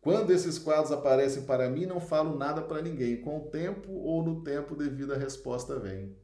quando 0.00 0.30
esses 0.30 0.58
quadros 0.58 0.90
aparecem 0.90 1.44
para 1.44 1.68
mim, 1.68 1.84
não 1.84 2.00
falo 2.00 2.38
nada 2.38 2.62
para 2.62 2.80
ninguém. 2.80 3.20
Com 3.20 3.40
o 3.40 3.50
tempo 3.50 3.92
ou 3.92 4.22
no 4.22 4.42
tempo 4.42 4.74
devido 4.74 5.12
a 5.12 5.18
resposta 5.18 5.78
vem. 5.78 6.16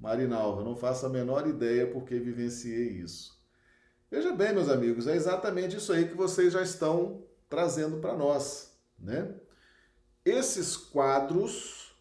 Marinalva, 0.00 0.64
não 0.64 0.74
faço 0.74 1.04
a 1.04 1.10
menor 1.10 1.46
ideia 1.46 1.90
porque 1.90 2.18
vivenciei 2.18 2.88
isso. 3.00 3.36
Veja 4.10 4.32
bem, 4.32 4.54
meus 4.54 4.68
amigos, 4.68 5.06
é 5.06 5.14
exatamente 5.14 5.76
isso 5.76 5.92
aí 5.92 6.08
que 6.08 6.14
vocês 6.14 6.52
já 6.52 6.62
estão 6.62 7.26
trazendo 7.48 7.98
para 7.98 8.16
nós, 8.16 8.74
né? 8.98 9.34
Esses 10.26 10.76
quadros, 10.76 11.94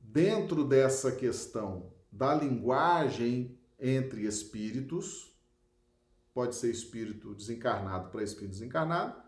dentro 0.00 0.62
dessa 0.62 1.10
questão 1.10 1.92
da 2.12 2.32
linguagem 2.32 3.58
entre 3.76 4.22
espíritos, 4.24 5.36
pode 6.32 6.54
ser 6.54 6.70
espírito 6.70 7.34
desencarnado 7.34 8.10
para 8.10 8.22
espírito 8.22 8.52
desencarnado, 8.52 9.20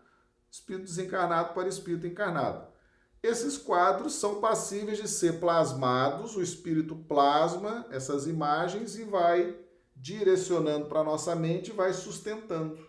espírito 0.49 0.85
desencarnado 0.85 1.53
para 1.53 1.67
espírito 1.67 2.07
encarnado. 2.07 2.65
Esses 3.21 3.57
quadros 3.57 4.13
são 4.13 4.39
passíveis 4.39 4.99
de 4.99 5.09
ser 5.09 5.41
plasmados, 5.41 6.37
o 6.37 6.41
espírito 6.41 6.95
plasma 6.95 7.85
essas 7.91 8.25
imagens 8.25 8.95
e 8.95 9.03
vai 9.03 9.53
direcionando 9.93 10.85
para 10.85 11.01
a 11.01 11.03
nossa 11.03 11.35
mente, 11.35 11.73
vai 11.73 11.91
sustentando, 11.91 12.79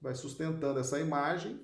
vai 0.00 0.14
sustentando 0.14 0.78
essa 0.78 1.00
imagem 1.00 1.60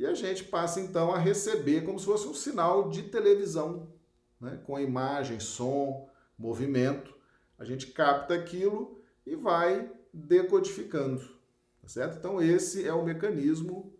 e 0.00 0.06
a 0.06 0.14
gente 0.14 0.44
passa 0.44 0.80
então 0.80 1.12
a 1.12 1.18
receber 1.18 1.82
como 1.82 1.98
se 1.98 2.06
fosse 2.06 2.26
um 2.26 2.32
sinal 2.32 2.88
de 2.88 3.02
televisão, 3.02 3.92
né? 4.40 4.58
com 4.64 4.80
imagem, 4.80 5.38
som, 5.38 6.08
movimento. 6.38 7.14
A 7.58 7.66
gente 7.66 7.88
capta 7.88 8.32
aquilo 8.32 8.98
e 9.26 9.36
vai 9.36 9.92
decodificando, 10.10 11.20
tá 11.82 11.86
certo? 11.86 12.16
Então 12.16 12.40
esse 12.40 12.88
é 12.88 12.94
o 12.94 13.04
mecanismo 13.04 13.92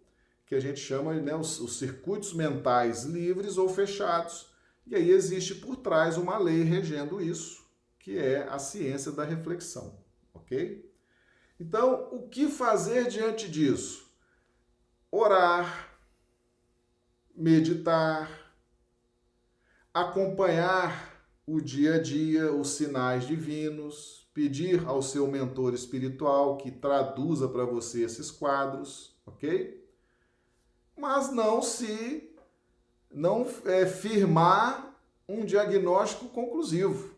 que 0.46 0.54
a 0.54 0.60
gente 0.60 0.80
chama 0.80 1.12
né, 1.12 1.36
os, 1.36 1.60
os 1.60 1.78
circuitos 1.78 2.32
mentais 2.32 3.04
livres 3.04 3.58
ou 3.58 3.68
fechados. 3.68 4.50
E 4.86 4.96
aí 4.96 5.10
existe 5.10 5.54
por 5.56 5.76
trás 5.76 6.16
uma 6.16 6.38
lei 6.38 6.62
regendo 6.62 7.20
isso, 7.20 7.62
que 7.98 8.16
é 8.16 8.48
a 8.48 8.58
ciência 8.58 9.12
da 9.12 9.22
reflexão, 9.22 9.98
ok? 10.32 10.90
Então, 11.60 12.08
o 12.10 12.26
que 12.26 12.48
fazer 12.48 13.06
diante 13.06 13.50
disso? 13.50 14.10
Orar, 15.12 15.89
meditar, 17.36 18.30
acompanhar 19.92 21.24
o 21.46 21.60
dia 21.60 21.94
a 21.94 22.02
dia, 22.02 22.52
os 22.52 22.70
sinais 22.70 23.26
divinos, 23.26 24.28
pedir 24.32 24.86
ao 24.86 25.02
seu 25.02 25.26
mentor 25.26 25.74
espiritual 25.74 26.56
que 26.56 26.70
traduza 26.70 27.48
para 27.48 27.64
você 27.64 28.04
esses 28.04 28.30
quadros, 28.30 29.18
ok? 29.26 29.84
Mas 30.96 31.32
não 31.32 31.60
se 31.60 32.30
não 33.10 33.46
é, 33.64 33.86
firmar 33.86 34.96
um 35.28 35.44
diagnóstico 35.44 36.28
conclusivo. 36.28 37.14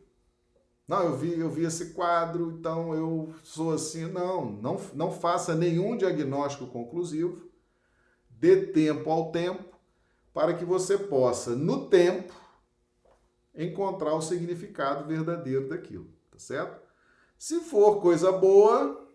Não, 0.89 1.05
eu 1.05 1.17
vi, 1.17 1.39
eu 1.39 1.51
vi 1.51 1.65
esse 1.65 1.93
quadro, 1.93 2.57
então 2.59 2.95
eu 2.95 3.35
sou 3.43 3.73
assim. 3.73 4.07
Não, 4.07 4.53
não, 4.53 4.81
não 4.95 5.11
faça 5.11 5.55
nenhum 5.55 5.97
diagnóstico 5.97 6.67
conclusivo. 6.67 7.51
Dê 8.29 8.67
tempo 8.67 9.11
ao 9.11 9.31
tempo 9.31 9.72
para 10.33 10.55
que 10.55 10.65
você 10.65 10.97
possa, 10.97 11.55
no 11.55 11.89
tempo, 11.89 12.33
encontrar 13.55 14.15
o 14.15 14.23
significado 14.23 15.07
verdadeiro 15.07 15.69
daquilo, 15.69 16.09
tá 16.31 16.39
certo? 16.39 16.81
Se 17.39 17.61
for 17.61 18.01
coisa 18.01 18.33
boa, 18.33 19.07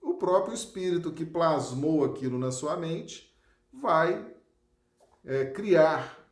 o 0.00 0.14
próprio 0.14 0.54
espírito 0.54 1.12
que 1.12 1.24
plasmou 1.24 2.04
aquilo 2.04 2.38
na 2.38 2.50
sua 2.50 2.76
mente 2.76 3.34
vai 3.72 4.34
é, 5.24 5.46
criar 5.46 6.24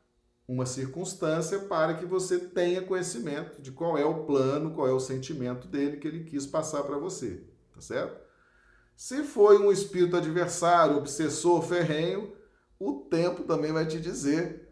uma 0.47 0.67
circunstância 0.67 1.61
para 1.61 1.95
que 1.95 2.05
você 2.05 2.39
tenha 2.39 2.83
conhecimento 2.83 3.63
de 3.63 3.71
qual 3.71 3.97
é 3.97 4.05
o 4.05 4.25
plano, 4.25 4.75
qual 4.75 4.89
é 4.89 4.93
o 4.93 5.01
sentimento 5.01 5.69
dele 5.69 5.97
que 5.97 6.09
ele 6.09 6.25
quis 6.25 6.47
passar 6.47 6.83
para 6.83 6.99
você, 6.99 7.45
tá 7.73 7.81
certo? 7.81 8.21
Se 8.97 9.23
foi 9.23 9.59
um 9.59 9.73
espírito 9.73 10.17
adversário, 10.17 10.97
obsessor, 10.97 11.63
ferrenho, 11.63 12.33
o 12.89 13.01
tempo 13.03 13.45
também 13.45 13.73
vai 13.73 13.87
te 13.87 14.01
dizer. 14.01 14.69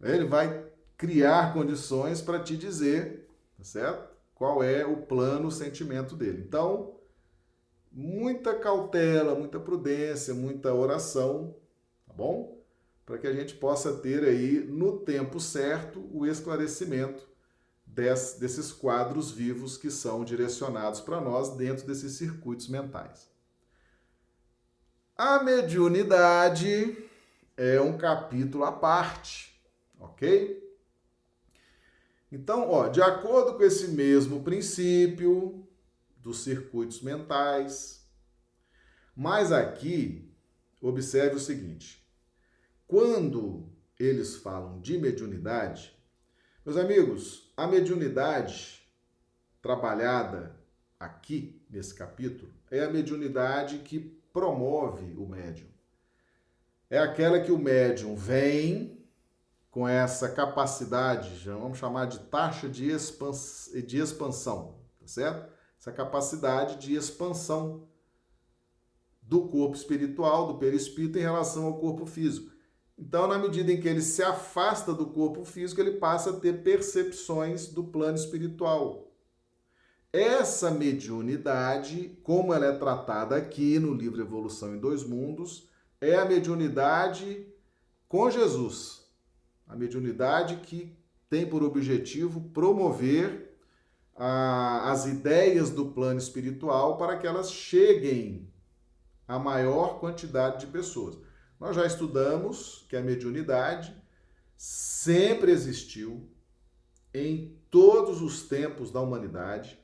Ele 0.00 0.24
vai 0.24 0.64
criar 0.96 1.52
condições 1.52 2.20
para 2.20 2.38
te 2.38 2.56
dizer, 2.56 3.28
tá 3.56 3.64
certo? 3.64 4.12
Qual 4.34 4.62
é 4.62 4.84
o 4.84 5.02
plano, 5.02 5.48
o 5.48 5.52
sentimento 5.52 6.14
dele. 6.16 6.44
Então, 6.46 6.96
muita 7.90 8.54
cautela, 8.54 9.34
muita 9.34 9.58
prudência, 9.58 10.34
muita 10.34 10.72
oração, 10.72 11.56
tá 12.06 12.14
bom? 12.14 12.60
Para 13.04 13.18
que 13.18 13.26
a 13.26 13.32
gente 13.32 13.54
possa 13.54 13.92
ter 13.94 14.24
aí, 14.24 14.64
no 14.64 15.00
tempo 15.00 15.40
certo, 15.40 16.08
o 16.12 16.26
esclarecimento 16.26 17.28
desses 17.84 18.72
quadros 18.72 19.30
vivos 19.30 19.76
que 19.76 19.90
são 19.90 20.24
direcionados 20.24 21.00
para 21.00 21.20
nós 21.20 21.56
dentro 21.56 21.86
desses 21.86 22.12
circuitos 22.14 22.68
mentais. 22.68 23.30
A 25.16 25.42
mediunidade 25.42 27.01
é 27.56 27.80
um 27.80 27.96
capítulo 27.96 28.64
à 28.64 28.72
parte, 28.72 29.60
ok? 29.98 30.62
Então, 32.30 32.70
ó, 32.70 32.88
de 32.88 33.02
acordo 33.02 33.56
com 33.56 33.62
esse 33.62 33.88
mesmo 33.88 34.42
princípio 34.42 35.66
dos 36.16 36.42
circuitos 36.42 37.02
mentais, 37.02 38.06
mas 39.14 39.52
aqui 39.52 40.32
observe 40.80 41.36
o 41.36 41.40
seguinte: 41.40 42.06
quando 42.86 43.68
eles 43.98 44.36
falam 44.36 44.80
de 44.80 44.96
mediunidade, 44.96 45.94
meus 46.64 46.78
amigos, 46.78 47.52
a 47.56 47.66
mediunidade 47.66 48.82
trabalhada 49.60 50.56
aqui 50.98 51.60
nesse 51.68 51.94
capítulo 51.94 52.50
é 52.70 52.82
a 52.82 52.90
mediunidade 52.90 53.78
que 53.80 54.00
promove 54.32 55.12
o 55.14 55.26
médium 55.26 55.71
é 56.92 56.98
aquela 56.98 57.40
que 57.40 57.50
o 57.50 57.58
médium 57.58 58.14
vem 58.14 59.02
com 59.70 59.88
essa 59.88 60.28
capacidade, 60.28 61.42
vamos 61.46 61.78
chamar 61.78 62.04
de 62.04 62.18
taxa 62.18 62.68
de, 62.68 62.90
expans 62.90 63.70
de 63.86 63.96
expansão, 63.96 64.74
tá 65.00 65.06
certo? 65.06 65.50
Essa 65.80 65.90
capacidade 65.90 66.76
de 66.76 66.94
expansão 66.94 67.88
do 69.22 69.48
corpo 69.48 69.74
espiritual, 69.74 70.48
do 70.48 70.58
perispírito 70.58 71.18
em 71.18 71.22
relação 71.22 71.64
ao 71.64 71.78
corpo 71.78 72.04
físico. 72.04 72.52
Então, 72.98 73.26
na 73.26 73.38
medida 73.38 73.72
em 73.72 73.80
que 73.80 73.88
ele 73.88 74.02
se 74.02 74.22
afasta 74.22 74.92
do 74.92 75.06
corpo 75.06 75.46
físico, 75.46 75.80
ele 75.80 75.92
passa 75.92 76.28
a 76.28 76.38
ter 76.38 76.62
percepções 76.62 77.68
do 77.68 77.84
plano 77.84 78.18
espiritual. 78.18 79.10
Essa 80.12 80.70
mediunidade, 80.70 82.18
como 82.22 82.52
ela 82.52 82.66
é 82.66 82.76
tratada 82.76 83.34
aqui 83.34 83.78
no 83.78 83.94
livro 83.94 84.20
Evolução 84.20 84.76
em 84.76 84.78
Dois 84.78 85.02
Mundos, 85.02 85.71
é 86.02 86.16
a 86.16 86.24
mediunidade 86.24 87.46
com 88.08 88.28
Jesus. 88.28 89.06
A 89.66 89.76
mediunidade 89.76 90.56
que 90.56 90.98
tem 91.30 91.46
por 91.46 91.62
objetivo 91.62 92.40
promover 92.50 93.56
a, 94.16 94.90
as 94.90 95.06
ideias 95.06 95.70
do 95.70 95.92
plano 95.92 96.18
espiritual 96.18 96.98
para 96.98 97.16
que 97.16 97.26
elas 97.26 97.52
cheguem 97.52 98.52
a 99.26 99.38
maior 99.38 100.00
quantidade 100.00 100.66
de 100.66 100.72
pessoas. 100.72 101.16
Nós 101.58 101.76
já 101.76 101.86
estudamos 101.86 102.84
que 102.88 102.96
a 102.96 103.00
mediunidade 103.00 103.96
sempre 104.56 105.52
existiu 105.52 106.28
em 107.14 107.56
todos 107.70 108.20
os 108.20 108.42
tempos 108.48 108.90
da 108.90 109.00
humanidade. 109.00 109.78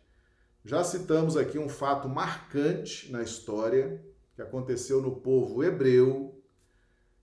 Já 0.65 0.83
citamos 0.83 1.37
aqui 1.37 1.59
um 1.59 1.69
fato 1.69 2.09
marcante 2.09 3.11
na 3.13 3.23
história, 3.23 4.05
que 4.39 4.43
aconteceu 4.43 5.03
no 5.03 5.17
povo 5.17 5.65
hebreu, 5.65 6.41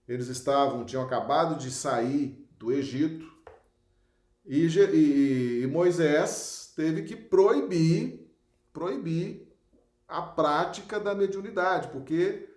Eles 0.06 0.28
estavam, 0.28 0.84
tinham 0.84 1.02
acabado 1.02 1.58
de 1.58 1.70
sair 1.70 2.46
do 2.58 2.70
Egito 2.70 3.26
e, 4.44 4.66
e, 4.66 5.62
e 5.62 5.66
Moisés 5.66 6.74
teve 6.76 7.04
que 7.04 7.16
proibir, 7.16 8.30
proibir 8.70 9.50
a 10.06 10.20
prática 10.20 11.00
da 11.00 11.14
mediunidade, 11.14 11.88
porque 11.88 12.50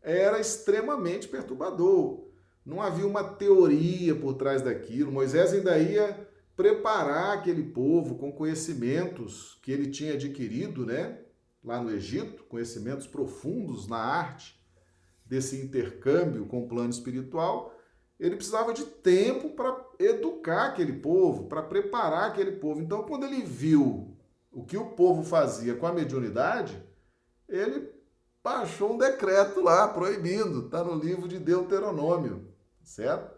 era 0.00 0.38
extremamente 0.38 1.26
perturbador. 1.26 2.24
Não 2.64 2.80
havia 2.80 3.06
uma 3.06 3.24
teoria 3.24 4.14
por 4.14 4.34
trás 4.34 4.62
daquilo. 4.62 5.10
Moisés 5.10 5.52
ainda 5.52 5.76
ia 5.76 6.26
preparar 6.56 7.36
aquele 7.36 7.64
povo 7.64 8.14
com 8.14 8.32
conhecimentos 8.32 9.58
que 9.60 9.72
ele 9.72 9.90
tinha 9.90 10.14
adquirido, 10.14 10.86
né? 10.86 11.23
Lá 11.64 11.80
no 11.80 11.90
Egito, 11.90 12.44
conhecimentos 12.44 13.06
profundos 13.06 13.88
na 13.88 13.96
arte 13.96 14.62
desse 15.24 15.56
intercâmbio 15.56 16.46
com 16.46 16.62
o 16.62 16.68
plano 16.68 16.90
espiritual. 16.90 17.74
Ele 18.20 18.36
precisava 18.36 18.74
de 18.74 18.84
tempo 18.84 19.50
para 19.50 19.84
educar 19.98 20.66
aquele 20.66 20.92
povo, 20.92 21.48
para 21.48 21.62
preparar 21.62 22.30
aquele 22.30 22.52
povo. 22.52 22.80
Então, 22.80 23.02
quando 23.04 23.24
ele 23.24 23.42
viu 23.42 24.14
o 24.52 24.64
que 24.64 24.76
o 24.76 24.90
povo 24.90 25.22
fazia 25.22 25.74
com 25.74 25.86
a 25.86 25.92
mediunidade, 25.92 26.80
ele 27.48 27.90
baixou 28.42 28.92
um 28.92 28.98
decreto 28.98 29.62
lá 29.62 29.88
proibindo, 29.88 30.66
está 30.66 30.84
no 30.84 30.94
livro 30.94 31.26
de 31.26 31.38
Deuteronômio, 31.38 32.52
certo? 32.82 33.34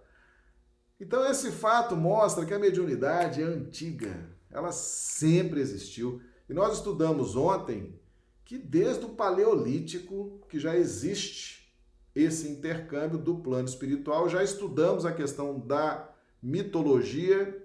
Então 0.99 1.25
esse 1.31 1.53
fato 1.53 1.95
mostra 1.95 2.45
que 2.45 2.53
a 2.53 2.59
mediunidade 2.59 3.41
é 3.41 3.45
antiga, 3.45 4.31
ela 4.51 4.73
sempre 4.73 5.61
existiu. 5.61 6.21
E 6.49 6.55
nós 6.55 6.79
estudamos 6.79 7.37
ontem 7.37 7.99
que 8.47 8.57
desde 8.57 9.05
o 9.05 9.11
Paleolítico 9.11 10.41
que 10.49 10.59
já 10.59 10.77
existe 10.77 11.69
esse 12.15 12.49
intercâmbio 12.49 13.19
do 13.19 13.41
plano 13.41 13.69
espiritual, 13.69 14.29
já 14.29 14.43
estudamos 14.43 15.05
a 15.05 15.13
questão 15.13 15.59
da 15.59 16.09
mitologia 16.41 17.63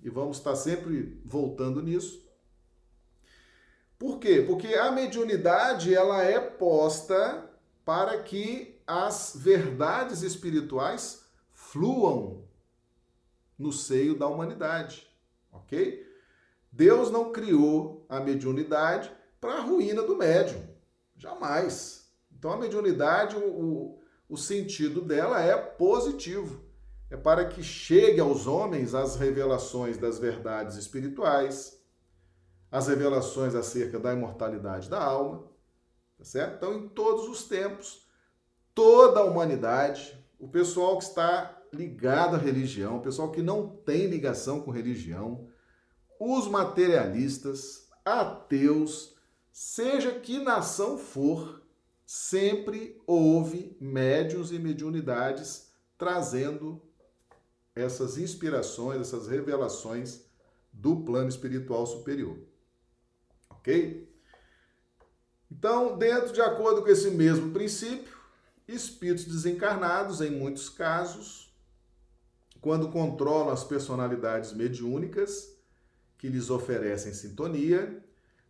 e 0.00 0.08
vamos 0.08 0.38
estar 0.38 0.54
sempre 0.54 1.20
voltando 1.24 1.82
nisso. 1.82 2.24
Por 3.98 4.18
quê? 4.18 4.42
Porque 4.46 4.68
a 4.68 4.92
mediunidade 4.92 5.92
ela 5.92 6.22
é 6.22 6.40
posta 6.40 7.50
para 7.84 8.22
que 8.22 8.80
as 8.86 9.34
verdades 9.36 10.22
espirituais 10.22 11.26
fluam 11.52 12.44
no 13.58 13.72
seio 13.72 14.16
da 14.16 14.28
humanidade, 14.28 15.06
ok? 15.52 16.06
Deus 16.70 17.10
não 17.10 17.32
criou 17.32 18.06
a 18.08 18.20
mediunidade 18.20 19.12
para 19.42 19.54
a 19.54 19.60
ruína 19.60 20.02
do 20.02 20.16
médium, 20.16 20.62
jamais. 21.16 22.08
Então 22.30 22.52
a 22.52 22.56
mediunidade, 22.56 23.34
o, 23.36 23.98
o 24.28 24.36
sentido 24.36 25.00
dela 25.00 25.42
é 25.42 25.56
positivo, 25.56 26.62
é 27.10 27.16
para 27.16 27.46
que 27.46 27.60
chegue 27.60 28.20
aos 28.20 28.46
homens 28.46 28.94
as 28.94 29.16
revelações 29.16 29.98
das 29.98 30.20
verdades 30.20 30.76
espirituais, 30.76 31.82
as 32.70 32.86
revelações 32.86 33.56
acerca 33.56 33.98
da 33.98 34.12
imortalidade 34.12 34.88
da 34.88 35.02
alma, 35.02 35.42
tá 36.16 36.24
certo? 36.24 36.54
Então, 36.54 36.74
em 36.74 36.88
todos 36.90 37.28
os 37.28 37.42
tempos, 37.48 38.06
toda 38.72 39.18
a 39.18 39.24
humanidade, 39.24 40.16
o 40.38 40.46
pessoal 40.46 40.98
que 40.98 41.04
está 41.04 41.60
ligado 41.72 42.36
à 42.36 42.38
religião, 42.38 42.98
o 42.98 43.02
pessoal 43.02 43.32
que 43.32 43.42
não 43.42 43.68
tem 43.68 44.06
ligação 44.06 44.60
com 44.60 44.70
religião, 44.70 45.48
os 46.20 46.46
materialistas, 46.46 47.88
ateus, 48.04 49.11
seja 49.52 50.12
que 50.12 50.38
nação 50.38 50.98
for, 50.98 51.62
sempre 52.04 53.00
houve 53.06 53.76
médios 53.80 54.50
e 54.50 54.58
mediunidades 54.58 55.70
trazendo 55.96 56.82
essas 57.74 58.18
inspirações, 58.18 59.00
essas 59.00 59.28
revelações 59.28 60.22
do 60.72 61.02
plano 61.02 61.28
espiritual 61.28 61.86
superior 61.86 62.52
ok? 63.62 64.08
Então, 65.50 65.96
dentro 65.96 66.32
de 66.32 66.40
acordo 66.40 66.82
com 66.82 66.88
esse 66.88 67.10
mesmo 67.10 67.52
princípio, 67.52 68.12
espíritos 68.66 69.24
desencarnados, 69.24 70.20
em 70.20 70.30
muitos 70.30 70.68
casos, 70.68 71.54
quando 72.60 72.90
controlam 72.90 73.50
as 73.50 73.62
personalidades 73.62 74.52
mediúnicas 74.52 75.56
que 76.18 76.28
lhes 76.28 76.50
oferecem 76.50 77.14
sintonia, 77.14 78.01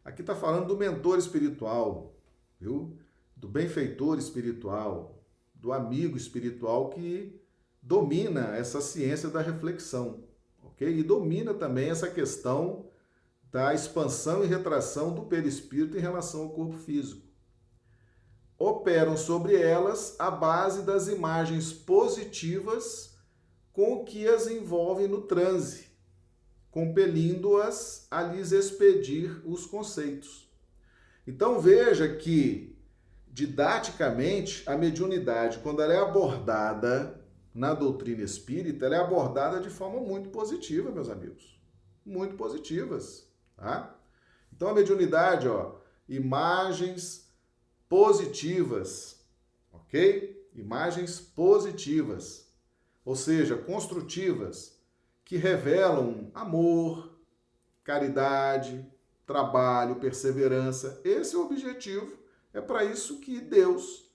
aqui 0.05 0.21
está 0.23 0.35
falando 0.35 0.67
do 0.67 0.77
mentor 0.77 1.19
espiritual, 1.19 2.15
viu? 2.61 2.97
Do 3.37 3.49
benfeitor 3.49 4.19
espiritual, 4.19 5.23
do 5.55 5.73
amigo 5.73 6.17
espiritual 6.17 6.91
que 6.91 7.41
domina 7.81 8.57
essa 8.57 8.81
ciência 8.81 9.29
da 9.29 9.41
reflexão, 9.41 10.25
ok? 10.63 10.89
E 10.89 11.03
domina 11.03 11.53
também 11.53 11.91
essa 11.91 12.09
questão 12.09 12.89
da 13.51 13.75
expansão 13.75 14.43
e 14.43 14.47
retração 14.47 15.15
do 15.15 15.23
perispírito 15.23 15.97
em 15.97 16.01
relação 16.01 16.43
ao 16.43 16.51
corpo 16.51 16.79
físico. 16.79 17.27
Operam 18.59 19.17
sobre 19.17 19.57
elas 19.57 20.17
a 20.19 20.31
base 20.31 20.83
das 20.83 21.09
imagens 21.09 21.73
positivas 21.73 23.15
com 23.73 24.05
que 24.05 24.27
as 24.29 24.47
envolvem 24.47 25.09
no 25.09 25.23
transe, 25.23 25.89
compelindo-as 26.73 28.07
a 28.11 28.23
lhes 28.23 28.51
expedir 28.51 29.41
os 29.45 29.67
conceitos. 29.67 30.51
Então 31.27 31.61
veja 31.61 32.17
que, 32.17 32.75
didaticamente, 33.29 34.69
a 34.69 34.77
mediunidade, 34.77 35.59
quando 35.59 35.83
ela 35.83 35.93
é 35.93 35.99
abordada 35.99 37.23
na 37.55 37.75
doutrina 37.75 38.23
espírita, 38.23 38.87
ela 38.87 38.97
é 38.97 39.01
abordada 39.01 39.61
de 39.61 39.69
forma 39.69 40.01
muito 40.01 40.31
positiva, 40.31 40.91
meus 40.91 41.11
amigos. 41.11 41.61
Muito 42.05 42.37
positivas. 42.37 43.31
Tá? 43.55 43.95
Então 44.51 44.69
a 44.69 44.75
mediunidade, 44.75 45.47
ó, 45.47 45.77
imagens 46.09 47.31
positivas, 47.87 49.23
ok? 49.71 50.49
Imagens 50.55 51.21
positivas, 51.21 52.51
ou 53.05 53.15
seja, 53.15 53.57
construtivas, 53.57 54.72
que 55.33 55.39
revelam 55.39 56.31
amor, 56.35 57.19
caridade, 57.83 58.87
trabalho, 59.25 59.97
perseverança. 59.97 61.01
Esse 61.03 61.35
é 61.35 61.39
o 61.39 61.47
objetivo. 61.47 62.19
É 62.53 62.61
para 62.61 62.85
isso 62.85 63.19
que 63.19 63.41
Deus 63.41 64.13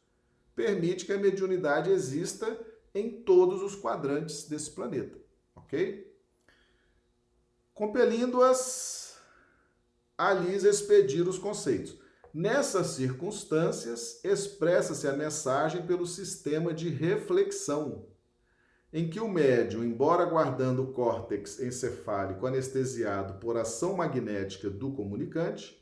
permite 0.55 1.07
que 1.07 1.13
a 1.13 1.17
mediunidade 1.17 1.89
exista 1.89 2.63
em 2.93 3.23
todos 3.23 3.63
os 3.63 3.75
quadrantes 3.75 4.43
desse 4.43 4.69
planeta, 4.69 5.17
ok? 5.55 6.15
Compelindo-as 7.73 9.17
a 10.15 10.33
lhes 10.33 10.63
expedir 10.63 11.27
os 11.27 11.39
conceitos. 11.39 11.97
Nessas 12.31 12.89
circunstâncias, 12.89 14.23
expressa-se 14.23 15.07
a 15.07 15.13
mensagem 15.13 15.83
pelo 15.83 16.05
sistema 16.05 16.75
de 16.75 16.89
reflexão, 16.89 18.05
em 18.91 19.09
que 19.09 19.19
o 19.19 19.27
médium, 19.27 19.83
embora 19.83 20.25
guardando 20.25 20.83
o 20.83 20.93
córtex 20.93 21.59
encefálico 21.59 22.45
anestesiado 22.47 23.33
por 23.39 23.57
ação 23.57 23.95
magnética 23.95 24.69
do 24.69 24.91
comunicante, 24.91 25.77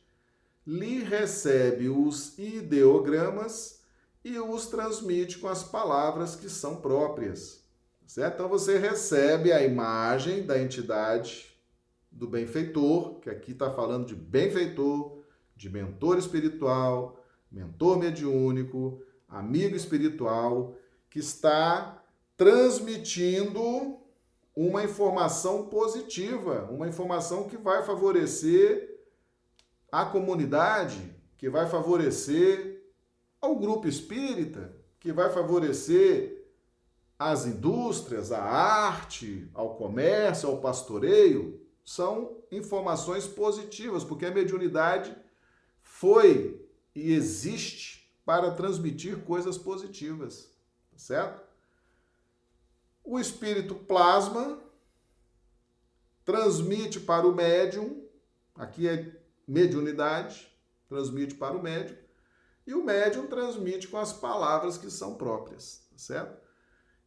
lhe 0.65 1.03
recebe 1.03 1.89
os 1.89 2.37
ideogramas 2.37 3.83
e 4.23 4.39
os 4.39 4.65
transmite 4.65 5.37
com 5.37 5.47
as 5.47 5.63
palavras 5.63 6.35
que 6.35 6.49
são 6.49 6.77
próprias. 6.77 7.63
Certo? 8.07 8.35
Então 8.35 8.49
você 8.49 8.77
recebe 8.77 9.51
a 9.51 9.63
imagem 9.63 10.45
da 10.45 10.59
entidade 10.59 11.55
do 12.11 12.27
benfeitor, 12.27 13.19
que 13.19 13.29
aqui 13.29 13.51
está 13.51 13.71
falando 13.71 14.05
de 14.05 14.15
benfeitor, 14.15 15.23
de 15.55 15.69
mentor 15.69 16.17
espiritual, 16.17 17.23
mentor 17.51 17.99
mediúnico, 17.99 19.01
amigo 19.27 19.75
espiritual, 19.75 20.75
que 21.09 21.19
está 21.19 22.03
transmitindo 22.37 23.99
uma 24.55 24.83
informação 24.83 25.67
positiva, 25.67 26.69
uma 26.71 26.87
informação 26.87 27.47
que 27.47 27.57
vai 27.57 27.83
favorecer 27.83 28.99
a 29.91 30.05
comunidade, 30.05 31.15
que 31.37 31.49
vai 31.49 31.69
favorecer 31.69 32.83
ao 33.41 33.55
grupo 33.55 33.87
espírita, 33.87 34.75
que 34.99 35.11
vai 35.11 35.29
favorecer 35.29 36.45
as 37.17 37.45
indústrias, 37.45 38.31
a 38.31 38.41
arte, 38.41 39.49
ao 39.53 39.75
comércio, 39.75 40.49
ao 40.49 40.59
pastoreio, 40.59 41.61
são 41.83 42.37
informações 42.51 43.27
positivas, 43.27 44.03
porque 44.03 44.25
a 44.25 44.31
mediunidade 44.31 45.15
foi 45.81 46.61
e 46.93 47.13
existe 47.13 48.11
para 48.25 48.51
transmitir 48.51 49.19
coisas 49.19 49.57
positivas, 49.57 50.49
tá 50.91 50.97
certo? 50.97 51.44
O 53.05 53.19
espírito 53.19 53.75
plasma, 53.75 54.59
transmite 56.25 56.99
para 56.99 57.27
o 57.27 57.33
médium, 57.33 58.03
aqui 58.55 58.87
é 58.87 59.15
mediunidade, 59.47 60.51
transmite 60.89 61.35
para 61.35 61.55
o 61.55 61.61
médium, 61.61 61.95
e 62.65 62.73
o 62.73 62.83
médium 62.83 63.27
transmite 63.27 63.87
com 63.87 63.97
as 63.97 64.11
palavras 64.11 64.77
que 64.77 64.89
são 64.89 65.13
próprias, 65.13 65.85
tá 65.91 65.97
certo? 65.97 66.43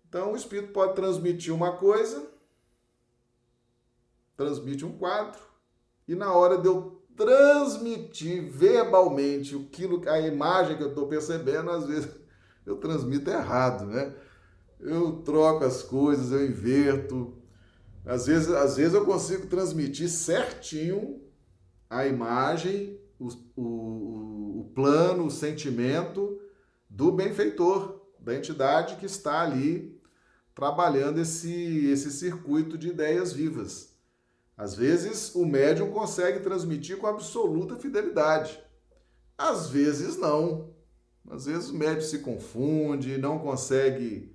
Então, 0.08 0.32
o 0.32 0.36
espírito 0.36 0.72
pode 0.72 0.94
transmitir 0.94 1.52
uma 1.52 1.76
coisa, 1.76 2.30
transmite 4.36 4.84
um 4.84 4.96
quadro, 4.96 5.40
e 6.06 6.14
na 6.14 6.32
hora 6.32 6.56
de 6.58 6.68
eu 6.68 7.02
transmitir 7.16 8.48
verbalmente 8.48 9.56
aquilo, 9.56 10.08
a 10.08 10.20
imagem 10.20 10.76
que 10.76 10.84
eu 10.84 10.90
estou 10.90 11.08
percebendo, 11.08 11.70
às 11.70 11.84
vezes 11.84 12.08
eu 12.64 12.76
transmito 12.76 13.28
errado, 13.28 13.84
né? 13.84 14.14
Eu 14.80 15.22
troco 15.22 15.64
as 15.64 15.82
coisas, 15.82 16.32
eu 16.32 16.46
inverto. 16.46 17.34
Às 18.04 18.26
vezes, 18.26 18.48
às 18.48 18.76
vezes 18.76 18.94
eu 18.94 19.04
consigo 19.04 19.46
transmitir 19.46 20.08
certinho 20.08 21.20
a 21.90 22.06
imagem, 22.06 22.98
o, 23.18 23.28
o, 23.56 24.60
o 24.60 24.72
plano, 24.74 25.26
o 25.26 25.30
sentimento 25.30 26.40
do 26.88 27.10
benfeitor, 27.12 28.00
da 28.18 28.34
entidade 28.34 28.96
que 28.96 29.06
está 29.06 29.42
ali 29.42 29.98
trabalhando 30.54 31.20
esse, 31.20 31.86
esse 31.86 32.10
circuito 32.10 32.76
de 32.76 32.88
ideias 32.88 33.32
vivas. 33.32 33.94
Às 34.56 34.74
vezes 34.74 35.34
o 35.34 35.46
médium 35.46 35.92
consegue 35.92 36.40
transmitir 36.40 36.96
com 36.96 37.06
absoluta 37.06 37.76
fidelidade. 37.76 38.58
Às 39.36 39.68
vezes 39.68 40.16
não. 40.16 40.70
Às 41.30 41.46
vezes 41.46 41.70
o 41.70 41.76
médium 41.76 42.00
se 42.00 42.18
confunde, 42.18 43.18
não 43.18 43.38
consegue 43.38 44.34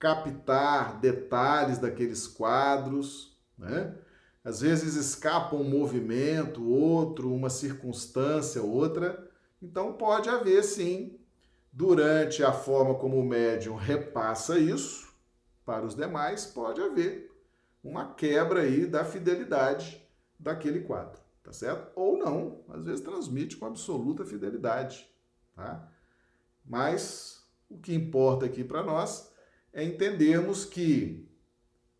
captar 0.00 0.98
detalhes 0.98 1.78
daqueles 1.78 2.26
quadros, 2.26 3.38
né? 3.56 3.94
Às 4.42 4.62
vezes 4.62 4.96
escapa 4.96 5.54
um 5.54 5.62
movimento, 5.62 6.66
outro, 6.66 7.32
uma 7.32 7.50
circunstância, 7.50 8.62
outra. 8.62 9.30
Então 9.62 9.92
pode 9.92 10.30
haver 10.30 10.64
sim, 10.64 11.20
durante 11.70 12.42
a 12.42 12.50
forma 12.50 12.94
como 12.94 13.18
o 13.18 13.24
médium 13.24 13.76
repassa 13.76 14.58
isso 14.58 15.12
para 15.66 15.84
os 15.84 15.94
demais, 15.94 16.46
pode 16.46 16.80
haver 16.80 17.30
uma 17.84 18.14
quebra 18.14 18.62
aí 18.62 18.86
da 18.86 19.04
fidelidade 19.04 20.02
daquele 20.38 20.80
quadro, 20.80 21.20
tá 21.44 21.52
certo? 21.52 21.92
Ou 21.94 22.16
não, 22.16 22.62
às 22.70 22.86
vezes 22.86 23.02
transmite 23.02 23.58
com 23.58 23.66
absoluta 23.66 24.24
fidelidade, 24.24 25.06
tá? 25.54 25.86
Mas 26.64 27.46
o 27.68 27.78
que 27.78 27.94
importa 27.94 28.46
aqui 28.46 28.64
para 28.64 28.82
nós 28.82 29.29
é 29.72 29.84
entendermos 29.84 30.64
que 30.64 31.28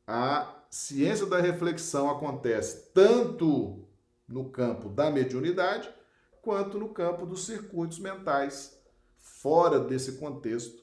a 0.07 0.64
ciência 0.71 1.27
da 1.27 1.41
reflexão 1.41 2.11
acontece 2.11 2.91
tanto 2.93 3.89
no 4.27 4.51
campo 4.51 4.89
da 4.89 5.11
mediunidade 5.11 5.93
quanto 6.41 6.79
no 6.79 6.89
campo 6.89 7.27
dos 7.27 7.45
circuitos 7.45 7.99
mentais, 7.99 8.81
fora 9.16 9.79
desse 9.79 10.12
contexto 10.12 10.83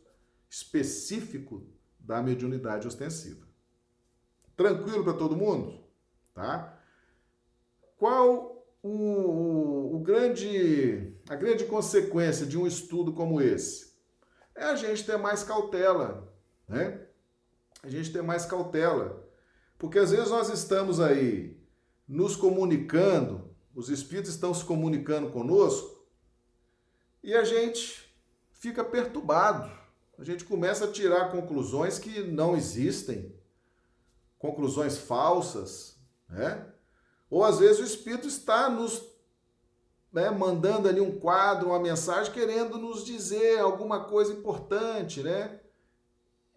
específico 0.50 1.66
da 2.00 2.22
mediunidade 2.22 2.88
ostensiva. 2.88 3.46
Tranquilo 4.56 5.04
para 5.04 5.14
todo 5.14 5.36
mundo? 5.36 5.84
Tá? 6.34 6.80
Qual 7.98 8.66
o, 8.82 9.96
o, 9.96 10.00
grande, 10.00 11.14
a 11.30 11.36
grande 11.36 11.66
consequência 11.66 12.46
de 12.46 12.58
um 12.58 12.66
estudo 12.66 13.14
como 13.14 13.42
esse? 13.42 13.96
É 14.56 14.66
a 14.66 14.76
gente 14.76 15.06
ter 15.06 15.18
mais 15.18 15.44
cautela, 15.44 16.27
né? 16.68 17.06
A 17.84 17.90
gente 17.90 18.12
ter 18.12 18.22
mais 18.22 18.46
cautela 18.46 19.28
porque 19.78 20.00
às 20.00 20.12
vezes 20.12 20.30
nós 20.30 20.50
estamos 20.50 21.00
aí 21.00 21.56
nos 22.08 22.36
comunicando, 22.36 23.56
os 23.76 23.90
espíritos 23.90 24.32
estão 24.32 24.54
se 24.54 24.66
comunicando 24.66 25.30
conosco 25.30 26.08
e 27.24 27.36
a 27.36 27.44
gente 27.44 28.12
fica 28.54 28.84
perturbado. 28.84 29.70
A 30.18 30.24
gente 30.24 30.46
começa 30.46 30.86
a 30.86 30.92
tirar 30.92 31.32
conclusões 31.32 32.00
que 32.00 32.24
não 32.24 32.56
existem, 32.56 33.36
conclusões 34.40 34.98
falsas, 34.98 35.96
né? 36.28 36.66
Ou 37.30 37.44
às 37.44 37.60
vezes 37.60 37.80
o 37.80 37.84
espírito 37.84 38.28
está 38.28 38.68
nos 38.70 39.04
né, 40.12 40.32
mandando 40.32 40.88
ali 40.88 41.02
um 41.02 41.20
quadro, 41.20 41.70
uma 41.70 41.80
mensagem, 41.80 42.34
querendo 42.34 42.80
nos 42.80 43.06
dizer 43.06 43.60
alguma 43.60 44.06
coisa 44.06 44.34
importante, 44.34 45.22
né? 45.22 45.60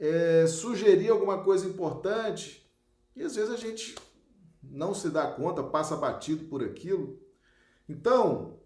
É, 0.00 0.46
sugerir 0.48 1.10
alguma 1.10 1.44
coisa 1.44 1.66
importante. 1.66 2.68
E 3.14 3.22
às 3.22 3.36
vezes 3.36 3.52
a 3.52 3.56
gente 3.56 3.94
não 4.62 4.94
se 4.94 5.10
dá 5.10 5.26
conta, 5.26 5.62
passa 5.62 5.96
batido 5.96 6.46
por 6.46 6.64
aquilo. 6.64 7.20
Então, 7.88 8.58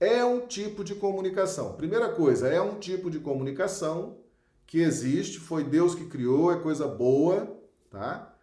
é 0.00 0.24
um 0.24 0.46
tipo 0.46 0.84
de 0.84 0.94
comunicação. 0.94 1.74
Primeira 1.74 2.12
coisa, 2.12 2.48
é 2.48 2.60
um 2.60 2.78
tipo 2.78 3.10
de 3.10 3.18
comunicação 3.18 4.18
que 4.66 4.78
existe, 4.78 5.38
foi 5.38 5.64
Deus 5.64 5.94
que 5.94 6.06
criou, 6.06 6.52
é 6.52 6.60
coisa 6.60 6.86
boa, 6.86 7.60
tá? 7.90 8.34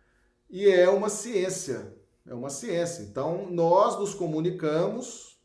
E 0.50 0.68
é 0.68 0.90
uma 0.90 1.10
ciência, 1.10 1.98
é 2.26 2.34
uma 2.34 2.50
ciência. 2.50 3.04
Então, 3.04 3.50
nós 3.52 4.00
nos 4.00 4.14
comunicamos, 4.14 5.40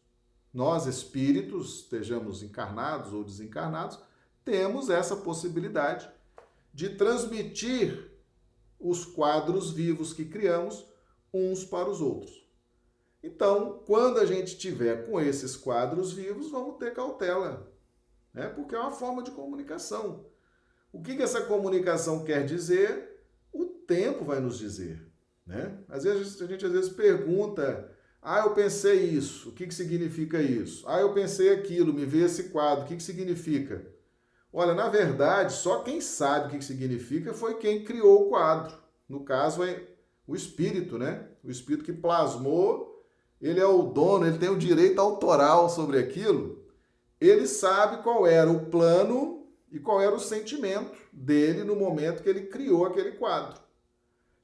nós 0.52 0.86
espíritos, 0.86 1.80
estejamos 1.80 2.42
encarnados 2.42 3.12
ou 3.12 3.24
desencarnados, 3.24 3.98
temos 4.44 4.88
essa 4.88 5.16
possibilidade 5.16 6.08
de 6.76 6.90
transmitir 6.90 8.12
os 8.78 9.06
quadros 9.06 9.70
vivos 9.70 10.12
que 10.12 10.26
criamos 10.26 10.86
uns 11.32 11.64
para 11.64 11.88
os 11.88 12.02
outros. 12.02 12.46
Então, 13.22 13.82
quando 13.86 14.18
a 14.18 14.26
gente 14.26 14.58
tiver 14.58 15.06
com 15.06 15.18
esses 15.18 15.56
quadros 15.56 16.12
vivos, 16.12 16.50
vamos 16.50 16.76
ter 16.76 16.92
cautela, 16.92 17.72
né? 18.34 18.48
porque 18.48 18.74
é 18.74 18.78
uma 18.78 18.90
forma 18.90 19.22
de 19.22 19.30
comunicação. 19.30 20.26
O 20.92 21.00
que, 21.00 21.16
que 21.16 21.22
essa 21.22 21.46
comunicação 21.46 22.24
quer 22.26 22.44
dizer? 22.44 23.24
O 23.50 23.64
tempo 23.64 24.22
vai 24.22 24.38
nos 24.38 24.58
dizer. 24.58 25.10
Né? 25.46 25.82
Às 25.88 26.04
vezes 26.04 26.42
a 26.42 26.46
gente 26.46 26.66
às 26.66 26.72
vezes 26.72 26.90
pergunta: 26.90 27.90
ah, 28.20 28.40
eu 28.40 28.52
pensei 28.52 29.02
isso, 29.02 29.48
o 29.48 29.52
que, 29.52 29.66
que 29.66 29.74
significa 29.74 30.42
isso? 30.42 30.86
Ah, 30.86 31.00
eu 31.00 31.14
pensei 31.14 31.48
aquilo, 31.54 31.94
me 31.94 32.04
vê 32.04 32.24
esse 32.24 32.50
quadro, 32.50 32.84
o 32.84 32.86
que, 32.86 32.96
que 32.96 33.02
significa? 33.02 33.95
Olha, 34.58 34.72
na 34.72 34.88
verdade, 34.88 35.52
só 35.52 35.80
quem 35.80 36.00
sabe 36.00 36.46
o 36.46 36.58
que 36.58 36.64
significa 36.64 37.34
foi 37.34 37.58
quem 37.58 37.84
criou 37.84 38.22
o 38.22 38.28
quadro. 38.30 38.74
No 39.06 39.22
caso, 39.22 39.62
é 39.62 39.86
o 40.26 40.34
espírito, 40.34 40.96
né? 40.96 41.28
O 41.44 41.50
espírito 41.50 41.84
que 41.84 41.92
plasmou, 41.92 43.06
ele 43.38 43.60
é 43.60 43.66
o 43.66 43.82
dono, 43.82 44.26
ele 44.26 44.38
tem 44.38 44.48
o 44.48 44.56
direito 44.56 44.98
autoral 44.98 45.68
sobre 45.68 45.98
aquilo. 45.98 46.64
Ele 47.20 47.46
sabe 47.46 48.02
qual 48.02 48.26
era 48.26 48.50
o 48.50 48.64
plano 48.70 49.46
e 49.70 49.78
qual 49.78 50.00
era 50.00 50.14
o 50.14 50.18
sentimento 50.18 50.96
dele 51.12 51.62
no 51.62 51.76
momento 51.76 52.22
que 52.22 52.28
ele 52.30 52.46
criou 52.46 52.86
aquele 52.86 53.12
quadro. 53.12 53.60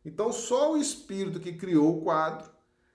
Então, 0.05 0.31
só 0.31 0.75
o 0.75 0.77
espírito 0.77 1.41
que 1.41 1.55
criou 1.55 1.97
o 1.97 2.03
quadro 2.03 2.51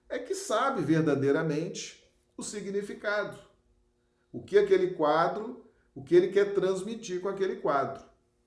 é 0.07 0.19
que 0.19 0.35
sabe 0.35 0.83
verdadeiramente 0.83 2.07
o 2.37 2.43
significado. 2.43 3.39
O 4.31 4.43
que 4.43 4.55
aquele 4.55 4.91
quadro 4.91 5.66
o 5.97 6.03
que 6.03 6.15
ele 6.15 6.27
quer 6.27 6.53
transmitir 6.53 7.19
com 7.19 7.27
aquele 7.27 7.55
quadro, 7.55 8.03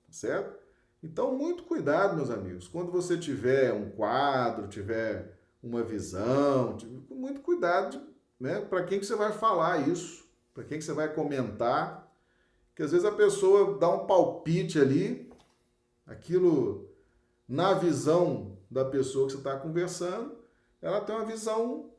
certo? 0.09 0.57
Então, 1.03 1.35
muito 1.35 1.63
cuidado, 1.63 2.15
meus 2.15 2.29
amigos, 2.29 2.65
quando 2.65 2.89
você 2.89 3.17
tiver 3.17 3.73
um 3.73 3.89
quadro, 3.89 4.69
tiver 4.69 5.37
uma 5.61 5.83
visão, 5.83 6.77
muito 7.09 7.41
cuidado 7.41 8.01
né, 8.39 8.61
para 8.61 8.85
quem 8.85 9.01
que 9.01 9.05
você 9.05 9.17
vai 9.17 9.33
falar 9.33 9.85
isso, 9.85 10.25
para 10.53 10.63
quem 10.63 10.77
que 10.79 10.85
você 10.85 10.93
vai 10.93 11.13
comentar, 11.13 12.09
que 12.73 12.83
às 12.83 12.91
vezes 12.91 13.05
a 13.05 13.11
pessoa 13.11 13.77
dá 13.77 13.89
um 13.89 14.07
palpite 14.07 14.79
ali, 14.79 15.29
aquilo 16.07 16.89
na 17.49 17.73
visão 17.73 18.57
da 18.69 18.85
pessoa 18.85 19.25
que 19.25 19.33
você 19.33 19.39
está 19.39 19.57
conversando, 19.57 20.37
ela 20.81 21.01
tem 21.01 21.13
uma 21.13 21.25
visão 21.25 21.91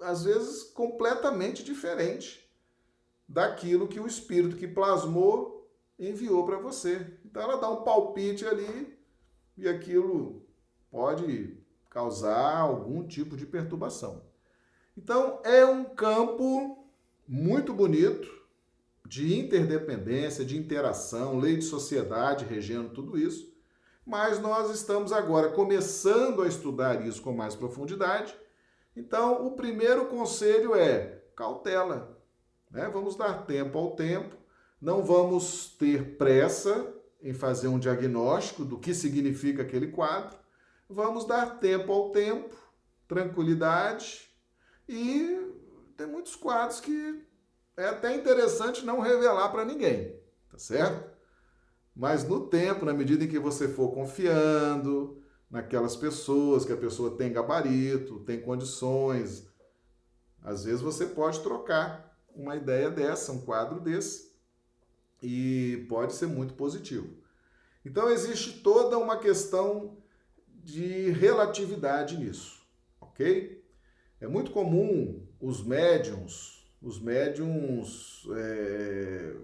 às 0.00 0.24
vezes 0.24 0.64
completamente 0.64 1.62
diferente 1.62 2.49
daquilo 3.30 3.86
que 3.86 4.00
o 4.00 4.08
espírito 4.08 4.56
que 4.56 4.66
plasmou 4.66 5.70
enviou 5.96 6.44
para 6.44 6.58
você. 6.58 7.16
Então 7.24 7.40
ela 7.40 7.56
dá 7.56 7.70
um 7.70 7.84
palpite 7.84 8.44
ali 8.44 8.98
e 9.56 9.68
aquilo 9.68 10.44
pode 10.90 11.56
causar 11.88 12.58
algum 12.58 13.06
tipo 13.06 13.36
de 13.36 13.46
perturbação. 13.46 14.24
Então 14.96 15.40
é 15.44 15.64
um 15.64 15.84
campo 15.84 16.84
muito 17.26 17.72
bonito 17.72 18.28
de 19.06 19.38
interdependência, 19.38 20.44
de 20.44 20.58
interação, 20.58 21.38
lei 21.38 21.56
de 21.56 21.64
sociedade 21.64 22.44
regendo 22.44 22.90
tudo 22.90 23.16
isso, 23.16 23.54
mas 24.04 24.40
nós 24.40 24.70
estamos 24.70 25.12
agora 25.12 25.50
começando 25.50 26.42
a 26.42 26.48
estudar 26.48 27.06
isso 27.06 27.22
com 27.22 27.32
mais 27.32 27.54
profundidade. 27.54 28.34
Então, 28.96 29.46
o 29.46 29.52
primeiro 29.52 30.06
conselho 30.06 30.74
é 30.74 31.22
cautela. 31.36 32.19
Né? 32.70 32.88
Vamos 32.88 33.16
dar 33.16 33.46
tempo 33.46 33.76
ao 33.76 33.96
tempo, 33.96 34.36
não 34.80 35.02
vamos 35.02 35.74
ter 35.78 36.16
pressa 36.16 36.94
em 37.22 37.34
fazer 37.34 37.68
um 37.68 37.78
diagnóstico 37.78 38.64
do 38.64 38.78
que 38.78 38.94
significa 38.94 39.62
aquele 39.62 39.88
quadro, 39.88 40.38
vamos 40.88 41.26
dar 41.26 41.58
tempo 41.58 41.92
ao 41.92 42.10
tempo, 42.10 42.56
tranquilidade 43.06 44.30
e 44.88 45.52
tem 45.96 46.06
muitos 46.06 46.34
quadros 46.34 46.80
que 46.80 47.26
é 47.76 47.86
até 47.86 48.14
interessante 48.14 48.84
não 48.84 49.00
revelar 49.00 49.50
para 49.50 49.64
ninguém, 49.64 50.18
tá 50.50 50.58
certo? 50.58 51.10
Mas 51.94 52.26
no 52.26 52.46
tempo, 52.46 52.84
na 52.84 52.94
medida 52.94 53.24
em 53.24 53.28
que 53.28 53.38
você 53.38 53.68
for 53.68 53.92
confiando 53.92 55.22
naquelas 55.50 55.96
pessoas, 55.96 56.64
que 56.64 56.72
a 56.72 56.76
pessoa 56.76 57.16
tem 57.16 57.32
gabarito, 57.32 58.20
tem 58.20 58.40
condições, 58.40 59.46
às 60.42 60.64
vezes 60.64 60.80
você 60.80 61.06
pode 61.06 61.40
trocar 61.40 62.09
uma 62.34 62.56
ideia 62.56 62.90
dessa, 62.90 63.32
um 63.32 63.40
quadro 63.40 63.80
desse, 63.80 64.30
e 65.22 65.86
pode 65.88 66.14
ser 66.14 66.26
muito 66.26 66.54
positivo. 66.54 67.08
Então 67.84 68.10
existe 68.10 68.60
toda 68.60 68.98
uma 68.98 69.18
questão 69.18 69.96
de 70.48 71.10
relatividade 71.10 72.16
nisso, 72.16 72.62
ok? 73.00 73.64
É 74.20 74.26
muito 74.26 74.50
comum 74.50 75.26
os 75.40 75.64
médiums, 75.64 76.66
os 76.82 77.00
médiums 77.00 78.26
é, 78.36 79.36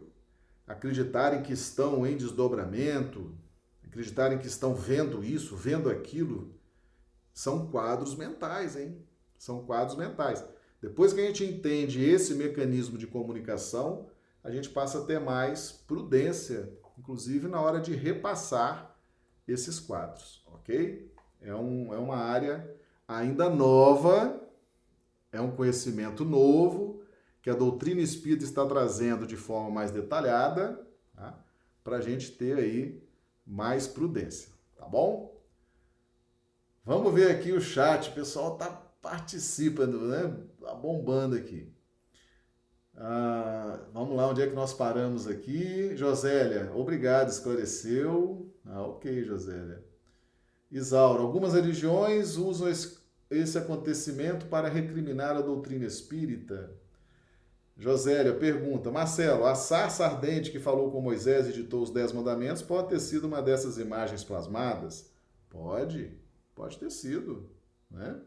acreditarem 0.66 1.42
que 1.42 1.52
estão 1.52 2.06
em 2.06 2.16
desdobramento, 2.16 3.34
acreditarem 3.82 4.38
que 4.38 4.46
estão 4.46 4.74
vendo 4.74 5.24
isso, 5.24 5.56
vendo 5.56 5.88
aquilo, 5.88 6.54
são 7.32 7.70
quadros 7.70 8.14
mentais, 8.14 8.76
hein? 8.76 9.02
São 9.38 9.64
quadros 9.64 9.96
mentais. 9.96 10.44
Depois 10.80 11.12
que 11.12 11.20
a 11.20 11.26
gente 11.26 11.44
entende 11.44 12.04
esse 12.04 12.34
mecanismo 12.34 12.98
de 12.98 13.06
comunicação, 13.06 14.08
a 14.42 14.50
gente 14.50 14.68
passa 14.68 15.00
a 15.00 15.04
ter 15.04 15.18
mais 15.18 15.72
prudência, 15.72 16.72
inclusive 16.98 17.48
na 17.48 17.60
hora 17.60 17.80
de 17.80 17.94
repassar 17.94 18.96
esses 19.46 19.80
quadros, 19.80 20.44
ok? 20.46 21.10
É, 21.40 21.54
um, 21.54 21.92
é 21.92 21.98
uma 21.98 22.16
área 22.16 22.68
ainda 23.06 23.48
nova, 23.48 24.40
é 25.32 25.40
um 25.40 25.50
conhecimento 25.50 26.24
novo 26.24 27.02
que 27.42 27.50
a 27.50 27.54
doutrina 27.54 28.00
espírita 28.00 28.44
está 28.44 28.66
trazendo 28.66 29.26
de 29.26 29.36
forma 29.36 29.70
mais 29.70 29.90
detalhada, 29.90 30.84
tá? 31.14 31.38
para 31.84 31.98
a 31.98 32.00
gente 32.00 32.32
ter 32.32 32.58
aí 32.58 33.00
mais 33.46 33.86
prudência, 33.86 34.52
tá 34.76 34.84
bom? 34.86 35.40
Vamos 36.84 37.14
ver 37.14 37.30
aqui 37.30 37.52
o 37.52 37.60
chat, 37.60 38.10
o 38.10 38.14
pessoal 38.14 38.56
tá 38.56 38.68
participando, 39.00 40.00
né? 40.08 40.36
Tá 40.66 40.74
bombando 40.74 41.36
aqui. 41.36 41.72
Ah, 42.96 43.86
vamos 43.92 44.16
lá, 44.16 44.26
onde 44.26 44.42
é 44.42 44.48
que 44.48 44.54
nós 44.54 44.74
paramos 44.74 45.28
aqui? 45.28 45.96
Josélia, 45.96 46.72
obrigado, 46.74 47.28
esclareceu. 47.28 48.52
Ah, 48.64 48.82
ok, 48.82 49.22
Josélia. 49.22 49.84
Isaura, 50.68 51.22
algumas 51.22 51.54
religiões 51.54 52.36
usam 52.36 52.68
esse 53.30 53.56
acontecimento 53.56 54.46
para 54.46 54.68
recriminar 54.68 55.36
a 55.36 55.40
doutrina 55.40 55.86
espírita. 55.86 56.72
Josélia 57.76 58.34
pergunta: 58.34 58.90
Marcelo, 58.90 59.44
a 59.46 59.54
sarça 59.54 60.04
ardente 60.04 60.50
que 60.50 60.58
falou 60.58 60.90
com 60.90 61.00
Moisés 61.00 61.46
e 61.46 61.52
ditou 61.52 61.80
os 61.80 61.92
Dez 61.92 62.10
Mandamentos 62.10 62.60
pode 62.60 62.88
ter 62.88 62.98
sido 62.98 63.28
uma 63.28 63.40
dessas 63.40 63.78
imagens 63.78 64.24
plasmadas? 64.24 65.12
Pode, 65.48 66.12
pode 66.56 66.76
ter 66.76 66.90
sido, 66.90 67.48
né? 67.88 68.20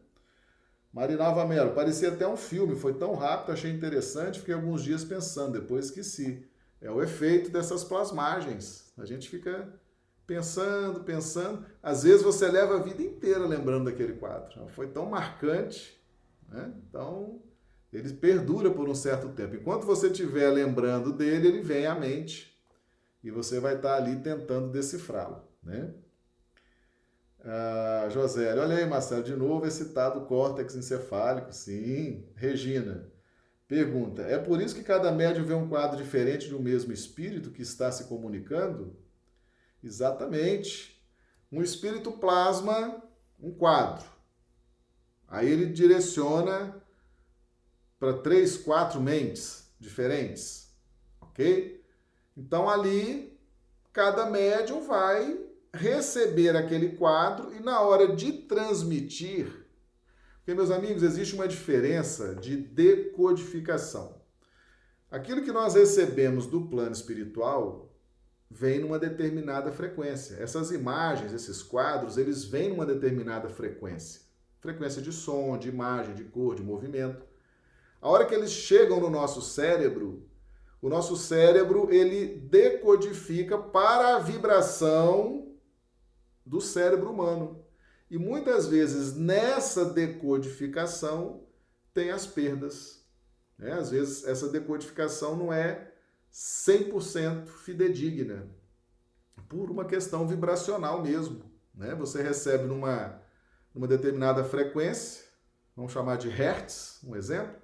Marinalva 0.91 1.45
Melo, 1.45 1.73
parecia 1.73 2.09
até 2.09 2.27
um 2.27 2.35
filme, 2.35 2.75
foi 2.75 2.93
tão 2.93 3.13
rápido, 3.13 3.53
achei 3.53 3.71
interessante, 3.71 4.39
fiquei 4.39 4.55
alguns 4.55 4.83
dias 4.83 5.03
pensando, 5.03 5.59
depois 5.59 5.85
esqueci. 5.85 6.47
É 6.81 6.89
o 6.89 7.01
efeito 7.03 7.51
dessas 7.51 7.83
plasmagens. 7.83 8.91
A 8.97 9.05
gente 9.05 9.29
fica 9.29 9.71
pensando, 10.25 11.01
pensando. 11.03 11.65
Às 11.83 12.03
vezes 12.03 12.21
você 12.21 12.47
leva 12.47 12.77
a 12.77 12.81
vida 12.81 13.01
inteira 13.01 13.45
lembrando 13.45 13.85
daquele 13.85 14.13
quadro. 14.13 14.67
Foi 14.69 14.87
tão 14.87 15.05
marcante, 15.07 15.99
né? 16.47 16.73
Então, 16.87 17.41
ele 17.91 18.13
perdura 18.13 18.71
por 18.71 18.87
um 18.87 18.95
certo 18.95 19.29
tempo. 19.29 19.55
Enquanto 19.55 19.85
você 19.85 20.07
estiver 20.07 20.49
lembrando 20.49 21.11
dele, 21.11 21.47
ele 21.47 21.61
vem 21.61 21.85
à 21.85 21.95
mente 21.95 22.57
e 23.23 23.29
você 23.29 23.59
vai 23.59 23.75
estar 23.75 23.95
ali 23.95 24.15
tentando 24.17 24.69
decifrá-lo, 24.69 25.43
né? 25.61 25.93
Ah, 27.43 28.07
José, 28.09 28.53
olha 28.59 28.77
aí, 28.77 28.85
Marcelo, 28.85 29.23
de 29.23 29.35
novo 29.35 29.65
esse 29.65 29.85
citado 29.85 30.21
córtex 30.25 30.75
encefálico. 30.75 31.53
Sim. 31.53 32.27
Regina, 32.35 33.09
pergunta: 33.67 34.21
é 34.23 34.37
por 34.37 34.61
isso 34.61 34.75
que 34.75 34.83
cada 34.83 35.11
médium 35.11 35.45
vê 35.45 35.53
um 35.53 35.69
quadro 35.69 35.97
diferente 35.97 36.47
de 36.47 36.55
um 36.55 36.61
mesmo 36.61 36.91
espírito 36.91 37.51
que 37.51 37.61
está 37.61 37.91
se 37.91 38.05
comunicando? 38.05 38.97
Exatamente. 39.83 41.01
Um 41.51 41.61
espírito 41.63 42.11
plasma 42.11 43.01
um 43.41 43.51
quadro. 43.51 44.05
Aí 45.27 45.49
ele 45.49 45.67
direciona 45.67 46.75
para 47.99 48.17
três, 48.17 48.57
quatro 48.57 48.99
mentes 48.99 49.71
diferentes, 49.79 50.73
ok? 51.21 51.83
Então 52.35 52.69
ali 52.69 53.39
cada 53.93 54.29
médium 54.29 54.85
vai 54.85 55.48
receber 55.73 56.55
aquele 56.55 56.89
quadro 56.89 57.53
e 57.53 57.59
na 57.59 57.81
hora 57.81 58.15
de 58.15 58.31
transmitir, 58.31 59.67
porque 60.49 60.53
meus 60.55 60.71
amigos, 60.71 61.03
existe 61.03 61.35
uma 61.35 61.47
diferença 61.47 62.33
de 62.33 62.57
decodificação. 62.57 64.19
Aquilo 65.11 65.43
que 65.43 65.51
nós 65.51 65.75
recebemos 65.75 66.47
do 66.47 66.61
plano 66.61 66.91
espiritual 66.91 67.93
vem 68.49 68.79
numa 68.79 68.97
determinada 68.97 69.71
frequência. 69.71 70.37
Essas 70.41 70.71
imagens, 70.71 71.33
esses 71.33 71.61
quadros, 71.61 72.17
eles 72.17 72.45
vêm 72.45 72.69
numa 72.69 72.85
determinada 72.85 73.47
frequência. 73.47 74.21
Frequência 74.59 75.03
de 75.03 75.11
som, 75.11 75.55
de 75.55 75.69
imagem, 75.69 76.15
de 76.15 76.23
cor, 76.23 76.55
de 76.55 76.63
movimento. 76.63 77.23
A 78.01 78.09
hora 78.09 78.25
que 78.25 78.33
eles 78.33 78.49
chegam 78.51 78.99
no 78.99 79.09
nosso 79.09 79.43
cérebro, 79.43 80.27
o 80.81 80.89
nosso 80.89 81.15
cérebro 81.15 81.91
ele 81.91 82.39
decodifica 82.49 83.55
para 83.55 84.15
a 84.15 84.19
vibração 84.19 85.49
do 86.49 86.59
cérebro 86.59 87.11
humano. 87.11 87.63
E 88.09 88.17
muitas 88.17 88.67
vezes 88.67 89.15
nessa 89.15 89.85
decodificação 89.85 91.47
tem 91.93 92.09
as 92.09 92.25
perdas. 92.25 93.05
Né? 93.55 93.71
Às 93.73 93.91
vezes 93.91 94.25
essa 94.25 94.49
decodificação 94.49 95.35
não 95.35 95.53
é 95.53 95.93
100% 96.33 97.47
fidedigna, 97.47 98.47
por 99.47 99.69
uma 99.69 99.85
questão 99.85 100.27
vibracional 100.27 101.03
mesmo. 101.03 101.43
Né? 101.73 101.93
Você 101.95 102.21
recebe 102.23 102.65
numa, 102.65 103.21
numa 103.73 103.87
determinada 103.87 104.43
frequência, 104.43 105.23
vamos 105.75 105.91
chamar 105.91 106.17
de 106.17 106.29
Hertz, 106.29 106.99
um 107.03 107.15
exemplo, 107.15 107.61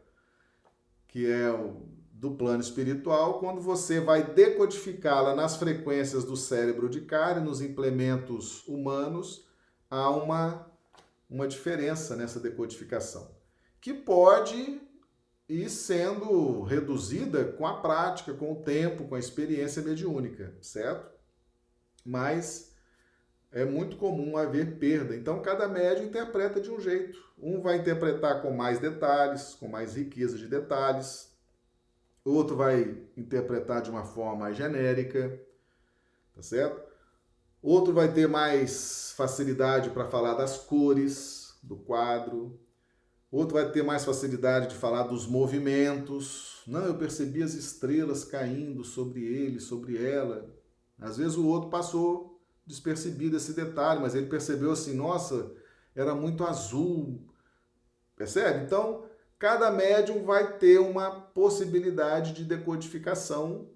que 1.08 1.30
é 1.30 1.50
o 1.52 1.88
do 2.18 2.32
plano 2.32 2.62
espiritual, 2.62 3.40
quando 3.40 3.60
você 3.60 4.00
vai 4.00 4.24
decodificá-la 4.24 5.36
nas 5.36 5.58
frequências 5.58 6.24
do 6.24 6.38
cérebro 6.38 6.90
de 6.90 7.02
carne, 7.02 7.46
nos 7.46 7.60
implementos 7.60 8.66
humanos, 8.68 9.46
há 9.90 10.10
uma, 10.10 10.72
uma 11.30 11.46
diferença 11.46 12.16
nessa 12.16 12.40
decodificação, 12.40 13.36
que 13.82 13.94
pode 13.94 14.82
ir 15.48 15.70
sendo 15.70 16.62
reduzida 16.64 17.44
com 17.52 17.68
a 17.68 17.82
prática, 17.82 18.34
com 18.34 18.54
o 18.54 18.64
tempo, 18.64 19.10
com 19.10 19.16
a 19.16 19.20
experiência 19.20 19.82
mediúnica, 19.82 20.56
certo? 20.62 21.14
Mas 22.04 22.74
é 23.52 23.66
muito 23.66 23.98
comum 23.98 24.38
haver 24.38 24.80
perda. 24.80 25.16
Então, 25.16 25.42
cada 25.42 25.68
médium 25.68 26.06
interpreta 26.06 26.62
de 26.62 26.72
um 26.72 26.80
jeito. 26.80 27.20
Um 27.38 27.62
vai 27.62 27.78
interpretar 27.78 28.42
com 28.42 28.52
mais 28.52 28.80
detalhes, 28.80 29.54
com 29.56 29.68
mais 29.68 29.96
riqueza 29.96 30.38
de 30.38 30.48
detalhes, 30.48 31.35
outro 32.34 32.56
vai 32.56 32.98
interpretar 33.16 33.82
de 33.82 33.90
uma 33.90 34.04
forma 34.04 34.36
mais 34.36 34.58
genérica, 34.58 35.40
tá 36.34 36.42
certo? 36.42 36.82
Outro 37.62 37.94
vai 37.94 38.12
ter 38.12 38.28
mais 38.28 39.14
facilidade 39.16 39.90
para 39.92 40.08
falar 40.08 40.34
das 40.34 40.58
cores 40.58 41.58
do 41.64 41.76
quadro, 41.76 42.60
outro 43.32 43.56
vai 43.56 43.72
ter 43.72 43.84
mais 43.84 44.06
facilidade 44.06 44.70
de 44.70 44.76
falar 44.76 45.04
dos 45.04 45.28
movimentos. 45.28 46.62
Não, 46.68 46.86
eu 46.86 46.98
percebi 46.98 47.44
as 47.44 47.54
estrelas 47.54 48.24
caindo 48.24 48.84
sobre 48.84 49.24
ele, 49.24 49.60
sobre 49.60 50.04
ela. 50.04 50.54
Às 51.00 51.18
vezes 51.18 51.38
o 51.38 51.48
outro 51.48 51.70
passou 51.70 52.42
despercebido 52.66 53.38
esse 53.38 53.54
detalhe, 53.54 54.02
mas 54.02 54.16
ele 54.16 54.28
percebeu 54.28 54.72
assim: 54.72 54.96
nossa, 54.96 55.52
era 55.96 56.16
muito 56.16 56.44
azul. 56.44 57.20
Percebe? 58.16 58.66
Então, 58.66 59.06
cada 59.38 59.72
médium 59.72 60.24
vai 60.24 60.58
ter 60.58 60.80
uma 60.80 61.12
possibilidade 61.12 62.34
de 62.34 62.44
decodificação 62.44 63.68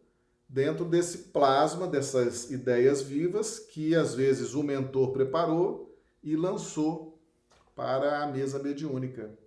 dentro 0.47 0.83
desse 0.83 1.17
plasma, 1.29 1.87
dessas 1.87 2.49
ideias 2.49 3.01
vivas 3.01 3.59
que 3.59 3.93
às 3.93 4.15
vezes 4.15 4.53
o 4.55 4.63
mentor 4.63 5.11
preparou 5.11 5.95
e 6.23 6.35
lançou 6.35 7.19
para 7.75 8.23
a 8.23 8.27
mesa 8.27 8.57
mediúnica. 8.57 9.37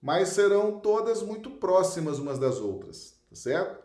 Mas 0.00 0.28
serão 0.28 0.78
todas 0.78 1.22
muito 1.22 1.50
próximas 1.50 2.18
umas 2.18 2.38
das 2.38 2.58
outras, 2.58 3.18
tá 3.28 3.34
certo? 3.34 3.84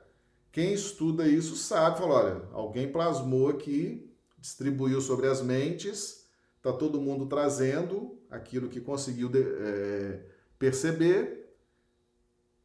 Quem 0.52 0.74
estuda 0.74 1.28
isso 1.28 1.56
sabe, 1.56 1.98
fala, 1.98 2.14
olha, 2.14 2.42
alguém 2.52 2.92
plasmou 2.92 3.50
aqui, 3.50 4.14
distribuiu 4.38 5.00
sobre 5.02 5.28
as 5.28 5.42
mentes, 5.42 6.28
tá 6.62 6.74
todo 6.74 7.02
mundo 7.02 7.26
trazendo 7.26 8.20
aquilo 8.30 8.70
que 8.70 8.82
conseguiu 8.82 9.32
é, 9.34 10.20
perceber 10.62 11.52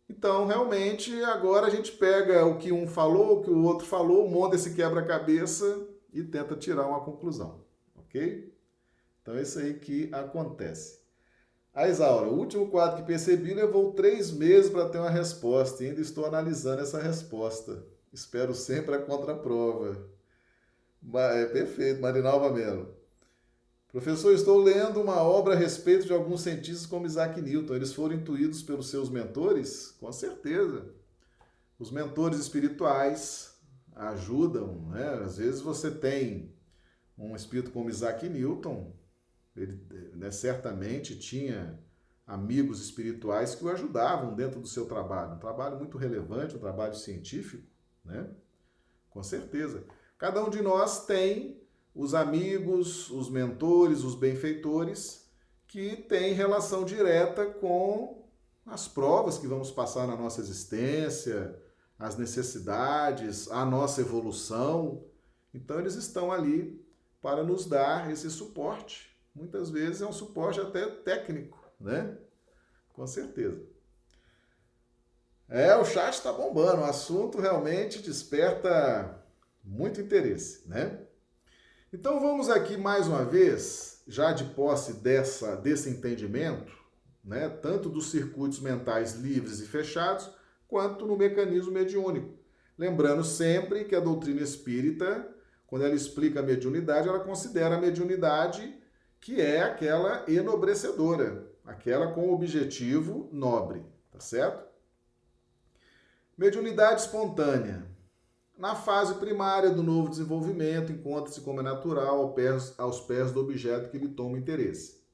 Então, 0.09 0.47
realmente, 0.47 1.13
agora 1.25 1.67
a 1.67 1.71
gente 1.71 1.93
pega 1.93 2.45
o 2.47 2.59
que 2.59 2.71
um 2.73 2.87
falou, 2.87 3.39
o 3.39 3.43
que 3.43 3.51
o 3.51 3.63
outro 3.65 3.87
falou, 3.87 4.29
monta 4.29 4.55
esse 4.57 4.75
quebra-cabeça 4.75 5.89
e 6.13 6.23
tenta 6.23 6.57
tirar 6.57 6.87
uma 6.87 7.05
conclusão, 7.05 7.65
ok? 7.97 8.53
Então, 9.23 9.35
é 9.37 9.43
isso 9.43 9.59
aí 9.59 9.75
que 9.75 10.09
acontece. 10.13 11.01
A 11.75 11.89
Isaura, 11.89 12.29
o 12.29 12.39
último 12.39 12.71
quadro 12.71 12.99
que 12.99 13.07
percebi 13.07 13.53
levou 13.55 13.93
três 13.95 14.31
meses 14.33 14.71
para 14.71 14.89
ter 14.89 14.99
uma 14.99 15.11
resposta 15.11 15.85
e 15.85 15.89
ainda 15.89 16.01
estou 16.01 16.25
analisando 16.27 16.83
essa 16.83 17.01
resposta. 17.03 17.85
Espero 18.13 18.55
sempre 18.55 18.95
a 18.95 19.03
contraprova. 19.03 20.09
É 21.15 21.47
perfeito, 21.47 22.01
Marinalva 22.01 22.51
Melo. 22.51 22.96
Professor, 23.97 24.35
estou 24.35 24.63
lendo 24.63 25.01
uma 25.01 25.23
obra 25.23 25.55
a 25.55 25.57
respeito 25.57 26.05
de 26.05 26.13
alguns 26.13 26.43
cientistas 26.43 26.85
como 26.85 27.07
Isaac 27.07 27.41
Newton. 27.41 27.75
Eles 27.77 27.95
foram 27.95 28.15
intuídos 28.15 28.63
pelos 28.63 28.91
seus 28.91 29.09
mentores? 29.09 29.97
Com 29.99 30.13
certeza. 30.13 30.95
Os 31.79 31.91
mentores 31.91 32.39
espirituais 32.39 33.59
ajudam, 33.95 34.87
né? 34.91 35.15
Às 35.25 35.39
vezes 35.39 35.63
você 35.63 35.91
tem 35.91 36.55
um 37.17 37.35
espírito 37.35 37.71
como 37.71 37.89
Isaac 37.89 38.29
Newton, 38.29 38.93
ele 39.57 39.83
né, 40.13 40.31
certamente 40.31 41.19
tinha 41.19 41.81
amigos 42.27 42.83
espirituais 42.83 43.55
que 43.55 43.65
o 43.65 43.71
ajudavam 43.71 44.35
dentro 44.35 44.61
do 44.61 44.69
seu 44.69 44.85
trabalho. 44.85 45.37
Um 45.37 45.39
trabalho 45.39 45.79
muito 45.79 45.97
relevante, 45.97 46.55
um 46.55 46.61
trabalho 46.61 46.95
científico, 46.95 47.67
né? 48.05 48.29
Com 49.09 49.23
certeza. 49.23 49.85
Cada 50.19 50.45
um 50.45 50.51
de 50.51 50.61
nós 50.61 51.07
tem 51.07 51.66
os 51.97 52.15
amigos, 52.15 53.11
os 53.11 53.29
mentores, 53.29 54.05
os 54.05 54.15
benfeitores 54.15 55.29
que 55.67 55.97
têm 55.97 56.33
relação 56.33 56.85
direta 56.85 57.45
com 57.47 58.25
as 58.65 58.87
provas 58.87 59.39
que 59.39 59.49
vamos 59.49 59.73
passar 59.73 60.07
na 60.07 60.17
nossa 60.17 60.41
existência, 60.41 61.61
as 61.99 62.17
necessidades, 62.17 63.51
a 63.51 63.65
nossa 63.65 64.01
evolução. 64.01 65.05
Então, 65.53 65.81
eles 65.81 65.95
estão 65.97 66.31
ali 66.31 66.81
para 67.21 67.43
nos 67.43 67.67
dar 67.67 68.13
esse 68.13 68.31
suporte 68.31 69.17
muitas 69.37 69.69
vezes 69.71 70.01
é 70.01 70.07
um 70.07 70.13
suporte 70.13 70.59
até 70.59 70.87
técnico, 70.87 71.63
né? 71.79 72.17
Com 72.95 73.07
certeza. 73.07 73.63
É, 75.49 75.77
o 75.77 75.85
chat 75.85 76.15
está 76.15 76.33
bombando, 76.33 76.81
o 76.81 76.87
assunto 76.87 77.39
realmente 77.39 78.01
desperta 78.01 79.23
muito 79.63 80.01
interesse, 80.01 80.67
né? 80.67 81.06
Então 81.99 82.21
vamos 82.21 82.51
aqui 82.51 82.77
mais 82.77 83.09
uma 83.09 83.25
vez, 83.25 84.03
já 84.07 84.31
de 84.31 84.45
posse 84.45 84.93
dessa, 84.93 85.57
desse 85.57 85.89
entendimento, 85.89 86.71
né, 87.25 87.49
tanto 87.49 87.89
dos 87.89 88.11
circuitos 88.11 88.61
mentais 88.61 89.15
livres 89.15 89.61
e 89.61 89.67
fechados, 89.67 90.31
quanto 90.69 91.07
no 91.07 91.17
mecanismo 91.17 91.73
mediúnico. 91.73 92.39
Lembrando 92.77 93.25
sempre 93.25 93.87
que 93.87 93.97
a 93.97 94.01
doutrina 94.01 94.43
espírita, 94.43 95.27
quando 95.67 95.87
ela 95.87 95.95
explica 95.95 96.41
a 96.41 96.43
mediunidade, 96.43 97.09
ela 97.09 97.21
considera 97.21 97.77
a 97.77 97.81
mediunidade 97.81 98.79
que 99.19 99.41
é 99.41 99.63
aquela 99.63 100.23
enobrecedora, 100.29 101.51
aquela 101.65 102.13
com 102.13 102.31
objetivo 102.31 103.27
nobre, 103.33 103.83
tá 104.13 104.21
certo? 104.21 104.67
Mediunidade 106.37 107.01
espontânea. 107.01 107.87
Na 108.57 108.75
fase 108.75 109.15
primária 109.17 109.71
do 109.71 109.83
novo 109.83 110.09
desenvolvimento, 110.09 110.91
encontra-se 110.91 111.43
como 111.43 111.61
é 111.61 111.63
natural 111.63 112.35
aos 112.79 113.01
pés 113.01 113.31
do 113.33 113.41
objeto 113.41 113.91
que 113.91 113.99
lhe 113.99 114.09
toma 114.09 114.39
interesse. 114.39 115.05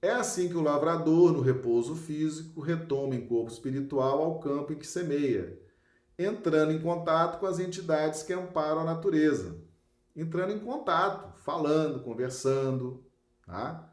É 0.00 0.10
assim 0.10 0.48
que 0.48 0.56
o 0.56 0.62
lavrador, 0.62 1.32
no 1.32 1.40
repouso 1.40 1.96
físico, 1.96 2.60
retoma 2.60 3.16
em 3.16 3.26
corpo 3.26 3.50
espiritual 3.50 4.22
ao 4.22 4.38
campo 4.38 4.72
em 4.72 4.78
que 4.78 4.86
semeia, 4.86 5.58
entrando 6.16 6.72
em 6.72 6.80
contato 6.80 7.40
com 7.40 7.46
as 7.46 7.58
entidades 7.58 8.22
que 8.22 8.32
amparam 8.32 8.82
a 8.82 8.84
natureza. 8.84 9.56
Entrando 10.14 10.52
em 10.52 10.60
contato, 10.60 11.36
falando, 11.40 12.04
conversando, 12.04 13.04
tá? 13.44 13.92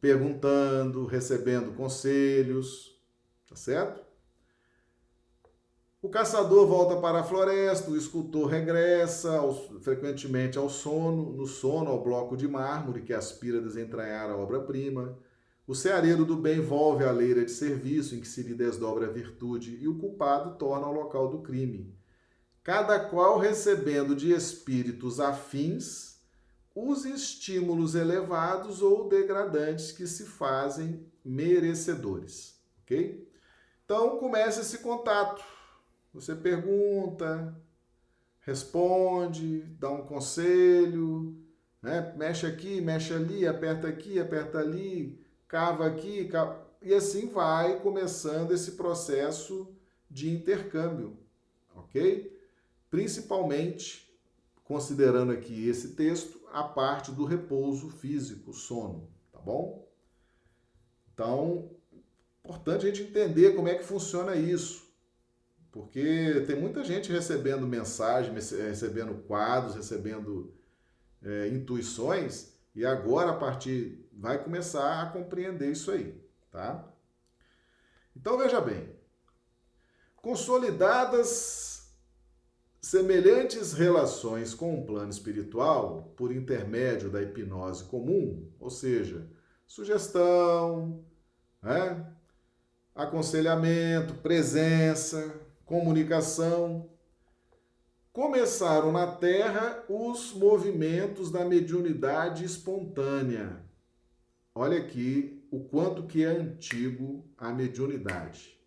perguntando, 0.00 1.06
recebendo 1.06 1.76
conselhos, 1.76 2.98
tá 3.48 3.54
certo? 3.54 4.09
O 6.02 6.08
caçador 6.08 6.66
volta 6.66 6.96
para 6.96 7.20
a 7.20 7.22
floresta, 7.22 7.90
o 7.90 7.96
escultor 7.96 8.46
regressa 8.46 9.36
ao, 9.36 9.52
frequentemente 9.80 10.56
ao 10.56 10.70
sono, 10.70 11.30
no 11.30 11.46
sono 11.46 11.90
ao 11.90 12.02
bloco 12.02 12.38
de 12.38 12.48
mármore 12.48 13.02
que 13.02 13.12
aspira 13.12 13.58
a 13.58 13.60
desentranhar 13.60 14.30
a 14.30 14.36
obra-prima. 14.36 15.18
O 15.66 15.74
ceareiro 15.74 16.24
do 16.24 16.36
bem 16.36 16.58
volve 16.58 17.04
à 17.04 17.12
leira 17.12 17.44
de 17.44 17.50
serviço 17.50 18.14
em 18.14 18.20
que 18.20 18.28
se 18.28 18.42
lhe 18.42 18.54
desdobra 18.54 19.08
a 19.08 19.12
virtude 19.12 19.76
e 19.78 19.86
o 19.86 19.98
culpado 19.98 20.56
torna 20.56 20.86
ao 20.86 20.92
local 20.94 21.28
do 21.28 21.42
crime. 21.42 21.94
Cada 22.62 22.98
qual 22.98 23.38
recebendo 23.38 24.16
de 24.16 24.32
espíritos 24.32 25.20
afins 25.20 26.18
os 26.74 27.04
estímulos 27.04 27.94
elevados 27.94 28.80
ou 28.80 29.06
degradantes 29.06 29.92
que 29.92 30.06
se 30.06 30.24
fazem 30.24 31.06
merecedores, 31.22 32.58
ok? 32.84 33.30
Então 33.84 34.16
começa 34.18 34.62
esse 34.62 34.78
contato. 34.78 35.59
Você 36.12 36.34
pergunta, 36.34 37.54
responde, 38.40 39.60
dá 39.78 39.90
um 39.90 40.04
conselho, 40.04 41.36
né? 41.80 42.12
mexe 42.16 42.46
aqui, 42.46 42.80
mexe 42.80 43.14
ali, 43.14 43.46
aperta 43.46 43.86
aqui, 43.86 44.18
aperta 44.18 44.58
ali, 44.58 45.18
cava 45.46 45.86
aqui, 45.86 46.26
cava... 46.26 46.66
e 46.82 46.92
assim 46.92 47.28
vai 47.28 47.80
começando 47.80 48.52
esse 48.52 48.72
processo 48.72 49.72
de 50.10 50.28
intercâmbio, 50.30 51.16
ok? 51.74 52.36
Principalmente 52.90 54.10
considerando 54.64 55.32
aqui 55.32 55.68
esse 55.68 55.94
texto, 55.94 56.40
a 56.52 56.62
parte 56.62 57.12
do 57.12 57.24
repouso 57.24 57.88
físico, 57.90 58.52
sono, 58.52 59.08
tá 59.32 59.38
bom? 59.38 59.86
Então, 61.12 61.70
importante 62.44 62.86
a 62.86 62.88
gente 62.88 63.02
entender 63.02 63.54
como 63.54 63.68
é 63.68 63.74
que 63.74 63.84
funciona 63.84 64.34
isso. 64.36 64.89
Porque 65.72 66.44
tem 66.46 66.56
muita 66.56 66.82
gente 66.82 67.12
recebendo 67.12 67.66
mensagem, 67.66 68.34
recebendo 68.34 69.14
quadros, 69.26 69.74
recebendo 69.76 70.52
é, 71.22 71.48
intuições, 71.48 72.52
e 72.74 72.84
agora 72.84 73.30
a 73.30 73.36
partir 73.36 74.08
vai 74.12 74.42
começar 74.42 75.02
a 75.02 75.06
compreender 75.10 75.70
isso 75.70 75.90
aí, 75.90 76.20
tá? 76.50 76.88
Então 78.16 78.36
veja 78.36 78.60
bem, 78.60 78.88
consolidadas 80.16 81.70
Semelhantes 82.80 83.74
relações 83.74 84.54
com 84.54 84.80
o 84.80 84.86
plano 84.86 85.10
espiritual, 85.10 86.14
por 86.16 86.32
intermédio 86.32 87.10
da 87.10 87.22
hipnose 87.22 87.84
comum, 87.84 88.50
ou 88.58 88.70
seja, 88.70 89.28
sugestão, 89.66 91.04
né? 91.62 92.06
aconselhamento, 92.94 94.14
presença, 94.14 95.39
comunicação, 95.70 96.90
começaram 98.12 98.90
na 98.90 99.06
Terra 99.06 99.84
os 99.88 100.32
movimentos 100.32 101.30
da 101.30 101.44
mediunidade 101.44 102.44
espontânea. 102.44 103.62
Olha 104.52 104.78
aqui 104.78 105.46
o 105.48 105.60
quanto 105.60 106.08
que 106.08 106.24
é 106.24 106.26
antigo 106.26 107.24
a 107.38 107.52
mediunidade. 107.52 108.60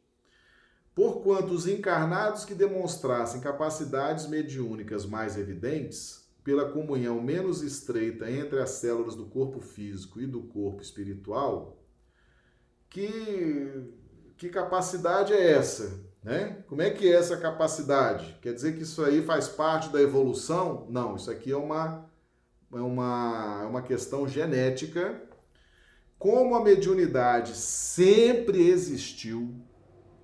Porquanto 0.95 1.53
os 1.53 1.67
encarnados 1.67 2.45
que 2.45 2.55
demonstrassem 2.55 3.41
capacidades 3.41 4.25
mediúnicas 4.27 5.05
mais 5.05 5.37
evidentes, 5.37 6.25
pela 6.41 6.71
comunhão 6.71 7.21
menos 7.21 7.61
estreita 7.61 8.31
entre 8.31 8.61
as 8.61 8.69
células 8.69 9.13
do 9.13 9.25
corpo 9.25 9.59
físico 9.59 10.21
e 10.21 10.25
do 10.25 10.43
corpo 10.43 10.81
espiritual, 10.81 11.83
que, 12.89 13.91
que 14.37 14.47
capacidade 14.47 15.33
é 15.33 15.51
essa? 15.51 16.12
Né? 16.23 16.63
Como 16.67 16.81
é 16.81 16.89
que 16.89 17.11
é 17.11 17.15
essa 17.15 17.35
capacidade? 17.35 18.37
Quer 18.41 18.53
dizer 18.53 18.77
que 18.77 18.83
isso 18.83 19.03
aí 19.03 19.21
faz 19.21 19.49
parte 19.49 19.89
da 19.89 20.01
evolução? 20.01 20.87
Não, 20.89 21.15
isso 21.15 21.29
aqui 21.29 21.51
é 21.51 21.57
uma, 21.57 22.09
é 22.71 22.79
uma, 22.79 23.59
é 23.63 23.65
uma 23.65 23.81
questão 23.81 24.27
genética. 24.27 25.21
Como 26.17 26.55
a 26.55 26.63
mediunidade 26.63 27.55
sempre 27.55 28.69
existiu 28.69 29.53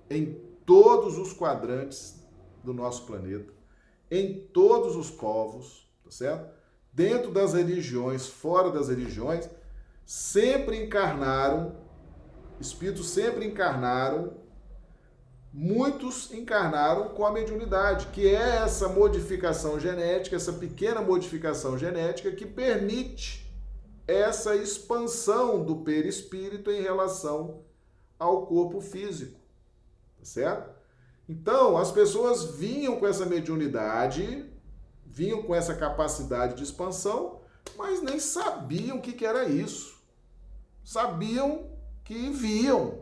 em 0.08 0.40
todos 0.64 1.18
os 1.18 1.34
quadrantes 1.34 2.26
do 2.64 2.72
nosso 2.72 3.04
planeta, 3.04 3.52
em 4.10 4.40
todos 4.52 4.96
os 4.96 5.10
povos, 5.10 5.86
tá 6.02 6.10
certo? 6.10 6.50
Dentro 6.92 7.30
das 7.30 7.52
religiões, 7.52 8.26
fora 8.26 8.70
das 8.70 8.88
religiões, 8.88 9.48
sempre 10.06 10.82
encarnaram, 10.82 11.76
espíritos 12.58 13.10
sempre 13.10 13.46
encarnaram, 13.46 14.39
muitos 15.52 16.32
encarnaram 16.32 17.10
com 17.10 17.26
a 17.26 17.32
mediunidade, 17.32 18.06
que 18.08 18.28
é 18.28 18.56
essa 18.56 18.88
modificação 18.88 19.78
genética, 19.78 20.36
essa 20.36 20.52
pequena 20.52 21.00
modificação 21.00 21.76
genética 21.76 22.30
que 22.32 22.46
permite 22.46 23.50
essa 24.06 24.56
expansão 24.56 25.64
do 25.64 25.76
perispírito 25.78 26.70
em 26.70 26.82
relação 26.82 27.62
ao 28.18 28.46
corpo 28.46 28.80
físico 28.80 29.40
tá 30.20 30.24
certo? 30.24 30.70
Então, 31.28 31.76
as 31.76 31.90
pessoas 31.90 32.56
vinham 32.56 32.96
com 32.96 33.06
essa 33.06 33.24
mediunidade, 33.24 34.44
vinham 35.06 35.42
com 35.42 35.54
essa 35.54 35.74
capacidade 35.74 36.54
de 36.54 36.62
expansão, 36.62 37.40
mas 37.76 38.02
nem 38.02 38.20
sabiam 38.20 38.98
o 38.98 39.00
que, 39.00 39.12
que 39.12 39.24
era 39.24 39.48
isso. 39.48 39.98
Sabiam 40.84 41.70
que 42.04 42.30
viam, 42.30 42.99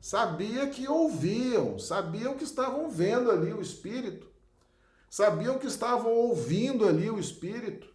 sabia 0.00 0.68
que 0.68 0.88
ouviam, 0.88 1.78
sabiam 1.78 2.36
que 2.36 2.44
estavam 2.44 2.88
vendo 2.90 3.30
ali 3.30 3.52
o 3.52 3.60
Espírito, 3.60 4.26
sabiam 5.10 5.58
que 5.58 5.66
estavam 5.66 6.12
ouvindo 6.12 6.86
ali 6.86 7.10
o 7.10 7.18
Espírito, 7.18 7.88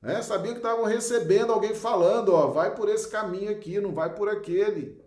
né? 0.00 0.22
sabiam 0.22 0.54
que 0.54 0.60
estavam 0.60 0.84
recebendo 0.84 1.52
alguém 1.52 1.74
falando, 1.74 2.32
ó, 2.32 2.48
vai 2.48 2.74
por 2.74 2.88
esse 2.88 3.08
caminho 3.08 3.50
aqui, 3.50 3.80
não 3.80 3.92
vai 3.92 4.14
por 4.14 4.28
aquele. 4.28 5.00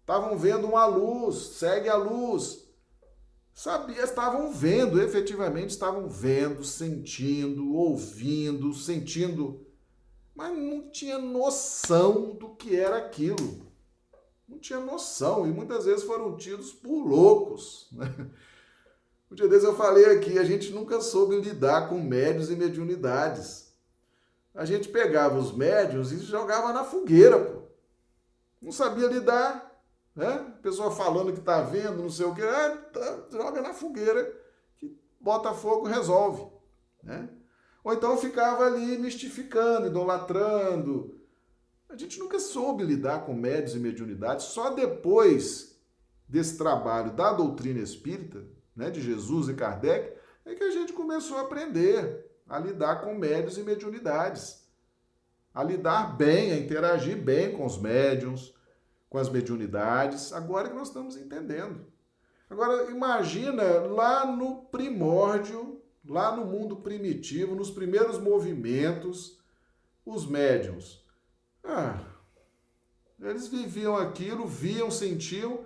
Estavam 0.00 0.36
vendo 0.36 0.66
uma 0.66 0.86
luz, 0.86 1.36
segue 1.36 1.88
a 1.88 1.96
luz. 1.96 2.62
Sabia, 3.54 4.02
estavam 4.02 4.50
vendo, 4.52 5.00
efetivamente 5.00 5.70
estavam 5.70 6.08
vendo, 6.08 6.64
sentindo, 6.64 7.74
ouvindo, 7.74 8.72
sentindo, 8.72 9.66
mas 10.34 10.56
não 10.56 10.90
tinha 10.90 11.18
noção 11.18 12.34
do 12.34 12.54
que 12.54 12.74
era 12.74 12.96
aquilo. 12.96 13.71
Não 14.52 14.58
tinha 14.58 14.78
noção 14.78 15.46
e 15.46 15.50
muitas 15.50 15.86
vezes 15.86 16.04
foram 16.04 16.36
tidos 16.36 16.72
por 16.72 17.06
loucos. 17.06 17.88
Né? 17.92 18.06
Um 19.30 19.34
dia 19.34 19.48
desses 19.48 19.64
eu 19.64 19.74
falei 19.74 20.04
aqui, 20.04 20.38
a 20.38 20.44
gente 20.44 20.70
nunca 20.72 21.00
soube 21.00 21.40
lidar 21.40 21.88
com 21.88 21.98
médios 21.98 22.50
e 22.50 22.54
mediunidades. 22.54 23.72
A 24.54 24.66
gente 24.66 24.90
pegava 24.90 25.38
os 25.38 25.56
médios 25.56 26.12
e 26.12 26.18
jogava 26.18 26.70
na 26.70 26.84
fogueira, 26.84 27.40
pô. 27.40 27.62
Não 28.60 28.70
sabia 28.70 29.08
lidar, 29.08 29.74
né? 30.14 30.54
Pessoa 30.60 30.90
falando 30.90 31.32
que 31.32 31.40
tá 31.40 31.62
vendo, 31.62 32.02
não 32.02 32.10
sei 32.10 32.26
o 32.26 32.34
que, 32.34 32.42
é, 32.42 32.76
tá, 32.76 33.24
joga 33.30 33.62
na 33.62 33.72
fogueira, 33.72 34.38
que 34.76 34.94
bota 35.18 35.54
fogo, 35.54 35.86
resolve, 35.86 36.46
né? 37.02 37.26
Ou 37.82 37.94
então 37.94 38.18
ficava 38.18 38.66
ali 38.66 38.98
mistificando, 38.98 39.86
idolatrando. 39.86 41.21
A 41.92 41.96
gente 41.96 42.18
nunca 42.18 42.40
soube 42.40 42.82
lidar 42.84 43.26
com 43.26 43.34
médios 43.34 43.74
e 43.74 43.78
mediunidades, 43.78 44.46
só 44.46 44.70
depois 44.70 45.78
desse 46.26 46.56
trabalho 46.56 47.12
da 47.12 47.34
doutrina 47.34 47.80
espírita, 47.80 48.42
né, 48.74 48.88
de 48.88 49.02
Jesus 49.02 49.50
e 49.50 49.54
Kardec, 49.54 50.16
é 50.46 50.54
que 50.54 50.64
a 50.64 50.70
gente 50.70 50.94
começou 50.94 51.36
a 51.36 51.42
aprender 51.42 52.30
a 52.48 52.58
lidar 52.58 53.02
com 53.02 53.14
médios 53.14 53.58
e 53.58 53.62
mediunidades, 53.62 54.66
a 55.52 55.62
lidar 55.62 56.16
bem, 56.16 56.52
a 56.52 56.56
interagir 56.56 57.22
bem 57.22 57.54
com 57.54 57.66
os 57.66 57.78
médiums, 57.78 58.54
com 59.10 59.18
as 59.18 59.28
mediunidades, 59.28 60.32
agora 60.32 60.70
que 60.70 60.74
nós 60.74 60.88
estamos 60.88 61.14
entendendo. 61.14 61.84
Agora, 62.48 62.90
imagina 62.90 63.64
lá 63.80 64.24
no 64.24 64.62
primórdio, 64.62 65.82
lá 66.08 66.34
no 66.34 66.46
mundo 66.46 66.76
primitivo, 66.76 67.54
nos 67.54 67.70
primeiros 67.70 68.18
movimentos, 68.18 69.38
os 70.06 70.26
médiums. 70.26 71.01
Ah, 71.64 72.00
eles 73.20 73.48
viviam 73.48 73.96
aquilo, 73.96 74.46
viam, 74.46 74.90
sentiam, 74.90 75.64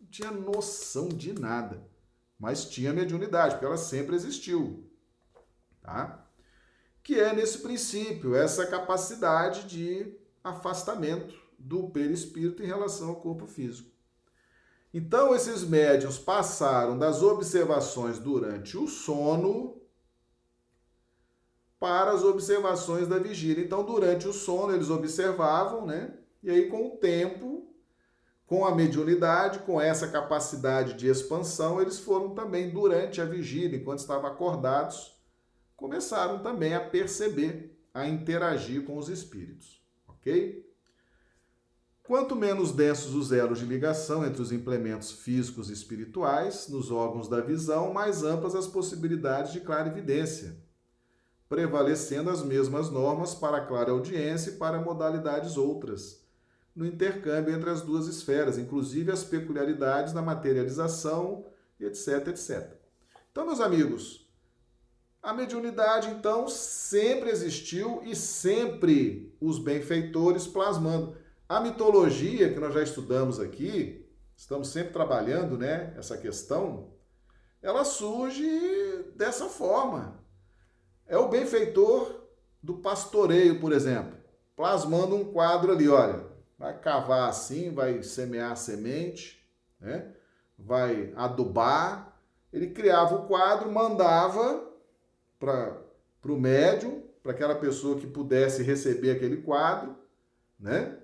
não 0.00 0.08
tinha 0.08 0.30
noção 0.30 1.08
de 1.08 1.32
nada 1.32 1.94
mas 2.38 2.66
tinha 2.66 2.92
mediunidade, 2.92 3.54
porque 3.54 3.64
ela 3.64 3.76
sempre 3.76 4.14
existiu. 4.14 4.84
Tá? 5.80 6.26
Que 7.02 7.18
é 7.18 7.34
nesse 7.34 7.58
princípio, 7.58 8.34
essa 8.34 8.66
capacidade 8.66 9.64
de 9.64 10.14
afastamento 10.42 11.34
do 11.58 11.88
perispírito 11.88 12.62
em 12.62 12.66
relação 12.66 13.08
ao 13.08 13.16
corpo 13.16 13.46
físico. 13.46 13.90
Então, 14.92 15.34
esses 15.34 15.64
médiuns 15.64 16.18
passaram 16.18 16.98
das 16.98 17.22
observações 17.22 18.18
durante 18.18 18.76
o 18.76 18.86
sono 18.86 19.80
para 21.78 22.12
as 22.12 22.22
observações 22.22 23.06
da 23.06 23.18
vigília. 23.18 23.64
Então, 23.64 23.84
durante 23.84 24.26
o 24.26 24.32
sono, 24.32 24.74
eles 24.74 24.90
observavam, 24.90 25.84
né? 25.84 26.14
E 26.42 26.50
aí, 26.50 26.68
com 26.68 26.88
o 26.88 26.96
tempo, 26.96 27.68
com 28.46 28.64
a 28.64 28.74
mediunidade, 28.74 29.60
com 29.60 29.80
essa 29.80 30.08
capacidade 30.08 30.94
de 30.94 31.08
expansão, 31.08 31.80
eles 31.80 31.98
foram 31.98 32.34
também, 32.34 32.70
durante 32.70 33.20
a 33.20 33.24
vigília, 33.24 33.78
enquanto 33.78 34.00
estavam 34.00 34.26
acordados, 34.26 35.18
começaram 35.76 36.38
também 36.40 36.74
a 36.74 36.80
perceber, 36.80 37.76
a 37.92 38.06
interagir 38.06 38.84
com 38.84 38.96
os 38.96 39.08
espíritos, 39.08 39.82
ok? 40.08 40.64
Quanto 42.02 42.36
menos 42.36 42.70
densos 42.70 43.14
os 43.14 43.32
elos 43.32 43.58
de 43.58 43.64
ligação 43.64 44.26
entre 44.26 44.42
os 44.42 44.52
implementos 44.52 45.10
físicos 45.10 45.70
e 45.70 45.72
espirituais, 45.72 46.68
nos 46.68 46.90
órgãos 46.90 47.28
da 47.28 47.40
visão, 47.40 47.94
mais 47.94 48.22
amplas 48.22 48.54
as 48.54 48.66
possibilidades 48.66 49.52
de 49.52 49.60
clarividência, 49.60 50.62
prevalecendo 51.48 52.30
as 52.30 52.42
mesmas 52.42 52.90
normas 52.90 53.34
para 53.34 53.58
a 53.58 53.66
clara 53.66 53.90
audiência 53.90 54.50
e 54.50 54.56
para 54.56 54.80
modalidades 54.80 55.56
outras 55.56 56.24
no 56.74 56.84
intercâmbio 56.84 57.54
entre 57.54 57.70
as 57.70 57.82
duas 57.82 58.08
esferas, 58.08 58.58
inclusive 58.58 59.12
as 59.12 59.22
peculiaridades 59.22 60.12
da 60.12 60.20
materialização, 60.20 61.46
etc, 61.78 62.28
etc. 62.28 62.72
Então, 63.30 63.46
meus 63.46 63.60
amigos, 63.60 64.28
a 65.22 65.32
mediunidade, 65.32 66.08
então, 66.10 66.48
sempre 66.48 67.30
existiu 67.30 68.02
e 68.04 68.16
sempre 68.16 69.34
os 69.40 69.58
benfeitores 69.58 70.46
plasmando. 70.46 71.16
A 71.48 71.60
mitologia, 71.60 72.52
que 72.52 72.60
nós 72.60 72.74
já 72.74 72.82
estudamos 72.82 73.38
aqui, 73.38 74.04
estamos 74.36 74.68
sempre 74.68 74.92
trabalhando 74.92 75.56
né, 75.56 75.94
essa 75.96 76.18
questão, 76.18 76.92
ela 77.62 77.84
surge 77.84 78.44
dessa 79.14 79.46
forma. 79.46 80.22
É 81.06 81.18
o 81.18 81.28
benfeitor 81.28 82.22
do 82.62 82.74
pastoreio, 82.74 83.60
por 83.60 83.72
exemplo, 83.72 84.16
plasmando 84.56 85.14
um 85.14 85.32
quadro 85.32 85.72
ali, 85.72 85.88
olha, 85.88 86.24
vai 86.58 86.78
cavar 86.78 87.28
assim, 87.28 87.72
vai 87.72 88.02
semear 88.02 88.52
a 88.52 88.56
semente, 88.56 89.44
né? 89.80 90.14
vai 90.58 91.12
adubar. 91.16 92.16
Ele 92.52 92.70
criava 92.70 93.16
o 93.16 93.26
quadro, 93.26 93.70
mandava 93.70 94.66
para 95.38 95.82
o 96.24 96.38
médium, 96.38 97.02
para 97.22 97.32
aquela 97.32 97.54
pessoa 97.54 97.98
que 97.98 98.06
pudesse 98.06 98.62
receber 98.62 99.10
aquele 99.10 99.38
quadro, 99.38 99.96
né? 100.58 100.98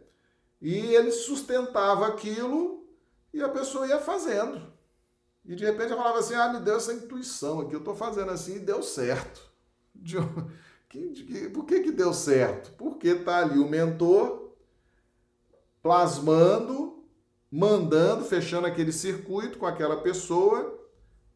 E 0.61 0.95
ele 0.95 1.11
sustentava 1.11 2.07
aquilo 2.07 2.87
e 3.33 3.43
a 3.43 3.49
pessoa 3.49 3.87
ia 3.87 3.99
fazendo. 3.99 4.71
E 5.45 5.55
de 5.57 5.65
repente 5.65 5.93
ela 5.93 6.03
falava 6.03 6.19
assim: 6.19 6.35
Ah, 6.35 6.53
me 6.53 6.61
deu 6.61 6.77
essa 6.77 6.93
intuição 6.93 7.61
aqui, 7.61 7.75
eu 7.75 7.81
estou 7.81 7.95
fazendo 7.95 8.31
assim 8.31 8.57
e 8.57 8.61
deu 8.61 8.83
certo. 8.83 9.50
De... 10.01 10.17
Por 11.51 11.65
que, 11.65 11.81
que 11.81 11.93
deu 11.93 12.13
certo? 12.13 12.73
Porque 12.73 13.09
está 13.09 13.39
ali 13.39 13.59
o 13.59 13.69
mentor 13.69 14.55
plasmando, 15.83 17.05
mandando, 17.51 18.25
fechando 18.25 18.67
aquele 18.67 18.93
circuito 18.93 19.59
com 19.59 19.67
aquela 19.67 20.03
pessoa, 20.03 20.79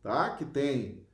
tá? 0.02 0.30
Que 0.30 0.44
tem 0.44 1.06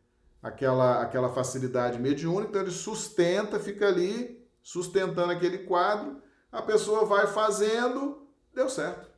aquela 0.43 1.03
aquela 1.03 1.29
facilidade 1.29 1.99
mediúnica, 1.99 2.49
então 2.49 2.63
ele 2.63 2.71
sustenta, 2.71 3.61
fica 3.61 3.87
ali 3.87 4.43
sustentando 4.63 5.33
aquele 5.33 5.59
quadro, 5.59 6.21
a 6.51 6.63
pessoa 6.63 7.05
vai 7.05 7.27
fazendo, 7.27 8.27
deu 8.55 8.69
certo. 8.69 9.09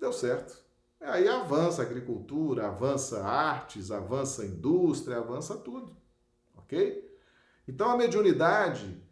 Deu 0.00 0.12
certo. 0.12 0.62
Aí 1.00 1.28
avança 1.28 1.82
a 1.82 1.84
agricultura, 1.84 2.66
avança 2.66 3.22
artes, 3.22 3.90
avança 3.90 4.44
indústria, 4.44 5.18
avança 5.18 5.56
tudo. 5.56 5.94
OK? 6.56 7.03
Então 7.66 7.90
a 7.90 7.96
mediunidade 7.96 9.02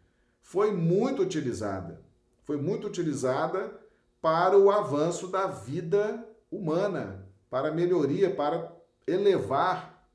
foi 0.41 0.71
muito 0.71 1.21
utilizada. 1.21 2.01
Foi 2.43 2.57
muito 2.57 2.87
utilizada 2.87 3.79
para 4.21 4.57
o 4.57 4.71
avanço 4.71 5.27
da 5.27 5.47
vida 5.47 6.25
humana, 6.51 7.27
para 7.49 7.69
a 7.69 7.73
melhoria, 7.73 8.33
para 8.33 8.71
elevar 9.07 10.07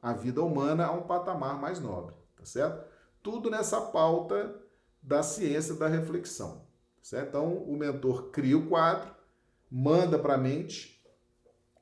a 0.00 0.12
vida 0.12 0.42
humana 0.42 0.86
a 0.86 0.92
um 0.92 1.02
patamar 1.02 1.60
mais 1.60 1.80
nobre, 1.80 2.14
tá 2.36 2.44
certo? 2.44 2.84
Tudo 3.22 3.50
nessa 3.50 3.80
pauta 3.80 4.54
da 5.02 5.22
ciência 5.22 5.74
da 5.74 5.88
reflexão, 5.88 6.58
tá 6.96 7.02
certo? 7.02 7.28
Então, 7.28 7.54
o 7.54 7.76
mentor 7.76 8.30
cria 8.30 8.56
o 8.56 8.68
quadro, 8.68 9.14
manda 9.70 10.18
para 10.18 10.34
a 10.34 10.38
mente, 10.38 11.04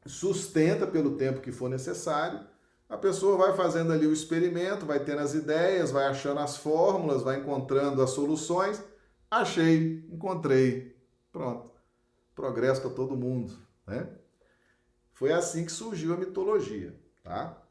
sustenta 0.05 0.87
pelo 0.87 1.16
tempo 1.16 1.41
que 1.41 1.53
for 1.53 1.68
necessário, 1.68 2.47
a 2.89 2.97
pessoa 2.97 3.37
vai 3.37 3.57
fazendo 3.57 3.93
ali 3.93 4.07
o 4.07 4.12
experimento, 4.12 4.87
vai 4.87 5.01
tendo 5.01 5.20
as 5.20 5.34
ideias, 5.34 5.91
vai 5.91 6.07
achando 6.07 6.41
as 6.41 6.57
fórmulas, 6.57 7.22
vai 7.22 7.39
encontrando 7.39 8.03
as 8.03 8.11
soluções. 8.11 8.82
Achei, 9.30 10.07
encontrei, 10.11 10.97
Pronto. 11.37 11.70
Progresso 12.34 12.80
para 12.80 12.91
todo 12.91 13.14
mundo, 13.14 13.53
né? 13.87 14.09
Foi 15.12 15.32
assim 15.34 15.66
que 15.66 15.72
surgiu 15.72 16.14
a 16.14 16.16
mitologia, 16.16 16.99
tá? 17.22 17.62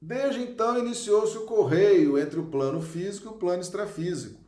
Desde 0.00 0.40
então 0.40 0.78
iniciou-se 0.78 1.36
o 1.36 1.44
correio 1.44 2.18
entre 2.18 2.40
o 2.40 2.46
plano 2.46 2.80
físico 2.80 3.26
e 3.26 3.30
o 3.30 3.38
plano 3.38 3.60
extrafísico. 3.60 4.40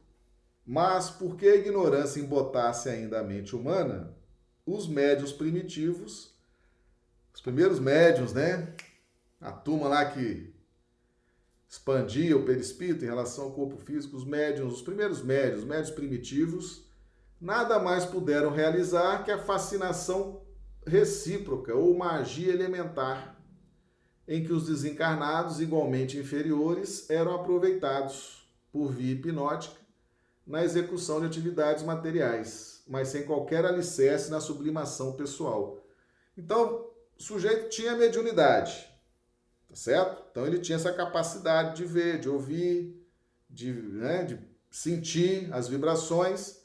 Mas 0.65 1.11
por 1.11 1.37
que 1.37 1.47
a 1.47 1.55
ignorância 1.55 2.19
embotasse 2.19 2.89
ainda 2.89 3.21
a 3.21 3.23
mente 3.23 3.55
humana, 3.55 4.17
os 4.65 4.89
médios 4.89 5.35
primitivos, 5.35 6.34
os 7.35 7.41
primeiros 7.41 7.81
médios, 7.81 8.33
né? 8.33 8.73
A 9.41 9.51
turma 9.51 9.89
lá 9.89 10.05
que 10.07 10.55
expandia 11.69 12.37
o 12.37 12.45
perispírito 12.45 13.05
em 13.05 13.09
relação 13.09 13.47
ao 13.47 13.53
corpo 13.53 13.77
físico, 13.77 14.17
os 14.17 14.25
médios, 14.25 14.73
os 14.73 14.83
primeiros 14.83 15.21
médios, 15.23 15.61
os 15.61 15.67
médios 15.67 15.91
primitivos, 15.91 16.85
nada 17.41 17.81
mais 17.81 18.05
puderam 18.05 18.51
realizar 18.51 19.25
que 19.25 19.33
a 19.33 19.39
fascinação 19.39 20.43
recíproca 20.87 21.75
ou 21.75 21.97
magia 21.97 22.53
elementar, 22.53 23.37
em 24.29 24.45
que 24.45 24.53
os 24.53 24.67
desencarnados, 24.67 25.61
igualmente 25.61 26.17
inferiores, 26.17 27.11
eram 27.11 27.35
aproveitados 27.35 28.49
por 28.73 28.93
via 28.93 29.13
hipnótica 29.13 29.77
na 30.47 30.63
execução 30.63 31.21
de 31.21 31.27
atividades 31.27 31.83
materiais, 31.83 32.83
mas 32.87 33.09
sem 33.09 33.25
qualquer 33.25 33.65
alicerce 33.67 34.31
na 34.31 34.41
sublimação 34.41 35.15
pessoal. 35.15 35.85
Então, 36.37 36.94
sujeito 37.23 37.69
tinha 37.69 37.97
mediunidade, 37.97 38.89
tá 39.69 39.77
certo? 39.77 40.25
Então 40.31 40.47
ele 40.47 40.59
tinha 40.59 40.77
essa 40.77 40.93
capacidade 40.93 41.77
de 41.77 41.85
ver, 41.85 42.19
de 42.19 42.29
ouvir, 42.29 43.05
de, 43.49 43.73
né, 43.73 44.25
de 44.25 44.39
sentir 44.71 45.49
as 45.53 45.69
vibrações. 45.69 46.63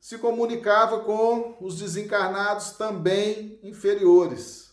Se 0.00 0.18
comunicava 0.18 1.00
com 1.00 1.56
os 1.60 1.78
desencarnados 1.78 2.72
também 2.72 3.58
inferiores. 3.62 4.72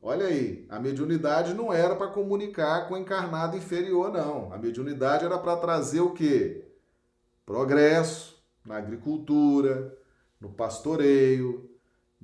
Olha 0.00 0.26
aí, 0.26 0.66
a 0.68 0.78
mediunidade 0.78 1.54
não 1.54 1.72
era 1.72 1.96
para 1.96 2.08
comunicar 2.08 2.88
com 2.88 2.94
o 2.94 2.98
encarnado 2.98 3.56
inferior, 3.56 4.12
não. 4.12 4.52
A 4.52 4.58
mediunidade 4.58 5.24
era 5.24 5.38
para 5.38 5.56
trazer 5.56 6.00
o 6.00 6.12
quê? 6.12 6.68
Progresso 7.46 8.42
na 8.64 8.76
agricultura, 8.76 9.96
no 10.38 10.50
pastoreio, 10.50 11.73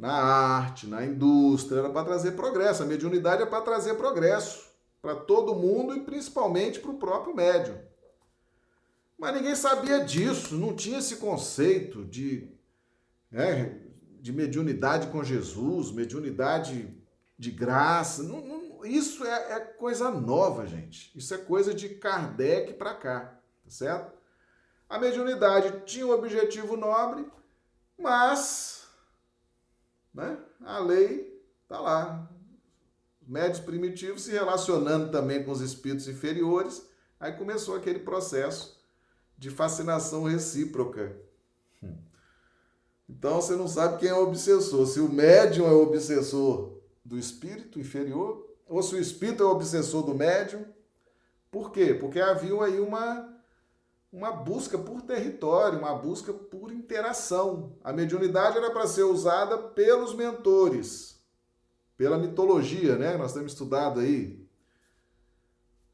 na 0.01 0.15
arte, 0.15 0.87
na 0.87 1.05
indústria, 1.05 1.81
era 1.81 1.91
para 1.91 2.07
trazer 2.07 2.33
progresso. 2.33 2.83
A 2.83 2.87
mediunidade 2.87 3.43
é 3.43 3.47
para 3.47 3.61
trazer 3.61 3.95
progresso 3.95 4.71
para 5.03 5.15
todo 5.15 5.55
mundo 5.55 5.95
e 5.95 6.01
principalmente 6.01 6.81
para 6.81 6.91
o 6.91 6.99
próprio 6.99 7.37
médium. 7.37 7.79
Mas 9.19 9.35
ninguém 9.35 9.55
sabia 9.55 10.03
disso, 10.03 10.57
não 10.57 10.75
tinha 10.75 11.01
esse 11.01 11.17
conceito 11.17 12.03
de, 12.07 12.51
né, 13.31 13.79
de 14.19 14.33
mediunidade 14.33 15.09
com 15.09 15.23
Jesus, 15.23 15.93
mediunidade 15.93 16.97
de 17.39 17.51
graça. 17.51 18.23
Não, 18.23 18.41
não, 18.41 18.87
isso 18.87 19.23
é, 19.27 19.53
é, 19.53 19.61
coisa 19.61 20.11
nova, 20.11 20.67
gente. 20.67 21.13
Isso 21.15 21.35
é 21.35 21.39
coisa 21.39 21.75
de 21.75 21.91
Kardec 21.91 22.73
para 22.73 22.95
cá, 22.95 23.39
tá 23.63 23.71
certo? 23.71 24.13
A 24.89 24.99
mediunidade 24.99 25.83
tinha 25.85 26.07
um 26.07 26.13
objetivo 26.13 26.75
nobre, 26.75 27.27
mas 27.99 28.80
né, 30.13 30.39
a 30.61 30.79
lei 30.79 31.43
está 31.63 31.81
lá. 31.81 32.31
Médios 33.27 33.61
primitivos 33.61 34.23
se 34.23 34.33
relacionando 34.33 35.11
também 35.11 35.45
com 35.45 35.53
os 35.53 35.61
espíritos 35.61 36.09
inferiores, 36.09 36.85
aí 37.19 37.33
começou 37.33 37.77
aquele 37.77 38.01
processo 38.01 38.81
de 39.39 39.51
fascinação 39.51 40.25
recíproca. 40.25 41.17
Então 43.09 43.41
você 43.41 43.57
não 43.57 43.67
sabe 43.67 43.99
quem 43.99 44.09
é 44.09 44.15
o 44.15 44.25
obsessor. 44.25 44.87
Se 44.87 45.01
o 45.01 45.09
médium 45.09 45.67
é 45.67 45.73
o 45.73 45.83
obsessor 45.83 46.81
do 47.05 47.19
espírito 47.19 47.79
inferior, 47.81 48.49
ou 48.71 48.83
se 48.85 48.95
o 48.95 48.99
espírito 48.99 49.43
é 49.43 49.47
o 49.47 49.51
obsessor 49.51 50.05
do 50.05 50.15
médium. 50.15 50.65
Por 51.51 51.73
quê? 51.73 51.93
Porque 51.93 52.21
havia 52.21 52.63
aí 52.63 52.79
uma, 52.79 53.30
uma 54.13 54.33
busca 54.33 54.77
por 54.77 55.03
território, 55.03 55.79
uma 55.79 55.95
busca 55.95 56.33
por 56.33 56.73
interação. 56.73 57.77
A 57.83 57.93
mediunidade 57.93 58.57
era 58.59 58.71
para 58.71 58.87
ser 58.87 59.05
usada 59.05 59.57
pelos 59.57 60.15
mentores, 60.15 61.23
pela 61.97 62.19
mitologia, 62.19 62.97
né? 62.97 63.17
Nós 63.17 63.33
temos 63.33 63.53
estudado 63.53 64.01
aí. 64.01 64.45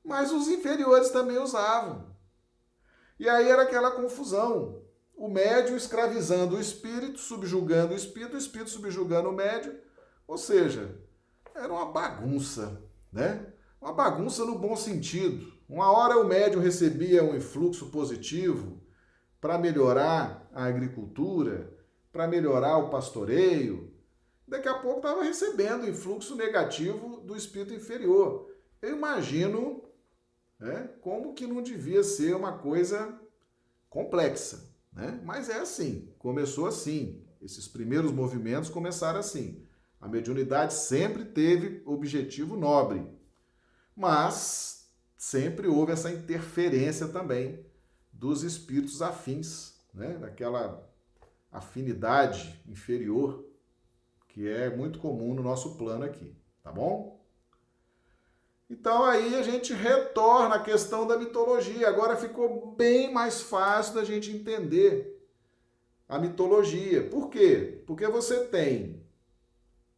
Mas 0.02 0.32
os 0.32 0.48
inferiores 0.48 1.10
também 1.10 1.38
usavam. 1.38 2.06
E 3.18 3.28
aí 3.28 3.48
era 3.48 3.62
aquela 3.62 3.90
confusão. 3.90 4.82
O 5.14 5.28
médium 5.28 5.76
escravizando 5.76 6.56
o 6.56 6.60
espírito, 6.60 7.18
subjugando 7.18 7.92
o 7.92 7.96
espírito, 7.96 8.34
o 8.34 8.38
espírito 8.38 8.70
subjugando 8.70 9.30
o 9.30 9.32
médium. 9.32 9.74
Ou 10.26 10.38
seja, 10.38 10.96
era 11.54 11.72
uma 11.72 11.86
bagunça, 11.86 12.82
né? 13.12 13.52
Uma 13.80 13.92
bagunça 13.92 14.44
no 14.44 14.58
bom 14.58 14.76
sentido. 14.76 15.55
Uma 15.68 15.90
hora 15.90 16.18
o 16.18 16.26
médium 16.26 16.60
recebia 16.60 17.24
um 17.24 17.34
influxo 17.34 17.90
positivo 17.90 18.80
para 19.40 19.58
melhorar 19.58 20.48
a 20.52 20.64
agricultura, 20.64 21.72
para 22.12 22.28
melhorar 22.28 22.78
o 22.78 22.88
pastoreio. 22.88 23.92
Daqui 24.46 24.68
a 24.68 24.78
pouco 24.78 24.98
estava 24.98 25.24
recebendo 25.24 25.88
influxo 25.88 26.36
negativo 26.36 27.20
do 27.20 27.36
espírito 27.36 27.74
inferior. 27.74 28.48
Eu 28.80 28.96
imagino 28.96 29.82
né, 30.58 30.88
como 31.00 31.34
que 31.34 31.46
não 31.46 31.62
devia 31.62 32.02
ser 32.02 32.34
uma 32.36 32.58
coisa 32.58 33.20
complexa. 33.90 34.72
Né? 34.92 35.20
Mas 35.24 35.48
é 35.48 35.58
assim, 35.58 36.12
começou 36.18 36.66
assim. 36.66 37.22
Esses 37.42 37.66
primeiros 37.68 38.12
movimentos 38.12 38.70
começaram 38.70 39.18
assim. 39.18 39.62
A 40.00 40.08
mediunidade 40.08 40.74
sempre 40.74 41.24
teve 41.24 41.82
objetivo 41.84 42.56
nobre, 42.56 43.06
mas 43.96 44.75
sempre 45.16 45.66
houve 45.66 45.92
essa 45.92 46.10
interferência 46.10 47.08
também 47.08 47.64
dos 48.12 48.42
espíritos 48.42 49.02
afins, 49.02 49.74
né? 49.92 50.18
daquela 50.18 50.88
afinidade 51.50 52.60
inferior 52.66 53.44
que 54.28 54.46
é 54.46 54.68
muito 54.68 54.98
comum 54.98 55.32
no 55.32 55.42
nosso 55.42 55.76
plano 55.76 56.04
aqui, 56.04 56.36
tá 56.62 56.70
bom? 56.70 57.16
Então 58.68 59.04
aí 59.04 59.34
a 59.34 59.42
gente 59.42 59.72
retorna 59.72 60.56
à 60.56 60.62
questão 60.62 61.06
da 61.06 61.16
mitologia. 61.16 61.88
Agora 61.88 62.16
ficou 62.16 62.74
bem 62.76 63.12
mais 63.12 63.40
fácil 63.40 63.94
da 63.94 64.04
gente 64.04 64.30
entender 64.30 65.16
a 66.08 66.18
mitologia. 66.18 67.08
Por 67.08 67.30
quê? 67.30 67.82
Porque 67.86 68.06
você 68.08 68.44
tem 68.44 69.02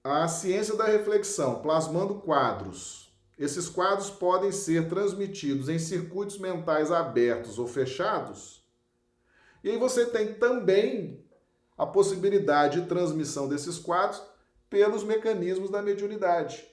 a 0.04 0.28
ciência 0.28 0.76
da 0.76 0.84
reflexão, 0.84 1.60
plasmando 1.60 2.16
quadros. 2.16 3.07
Esses 3.39 3.68
quadros 3.68 4.11
podem 4.11 4.51
ser 4.51 4.89
transmitidos 4.89 5.68
em 5.68 5.78
circuitos 5.78 6.39
mentais 6.39 6.91
abertos 6.91 7.59
ou 7.59 7.68
fechados. 7.68 8.66
E 9.62 9.70
aí 9.70 9.78
você 9.78 10.07
tem 10.07 10.34
também 10.34 11.24
a 11.76 11.86
possibilidade 11.86 12.80
de 12.80 12.89
transmissão 12.89 13.49
desses 13.49 13.78
quadros 13.78 14.20
pelos 14.68 15.05
mecanismos 15.05 15.70
da 15.70 15.80
mediunidade. 15.80 16.66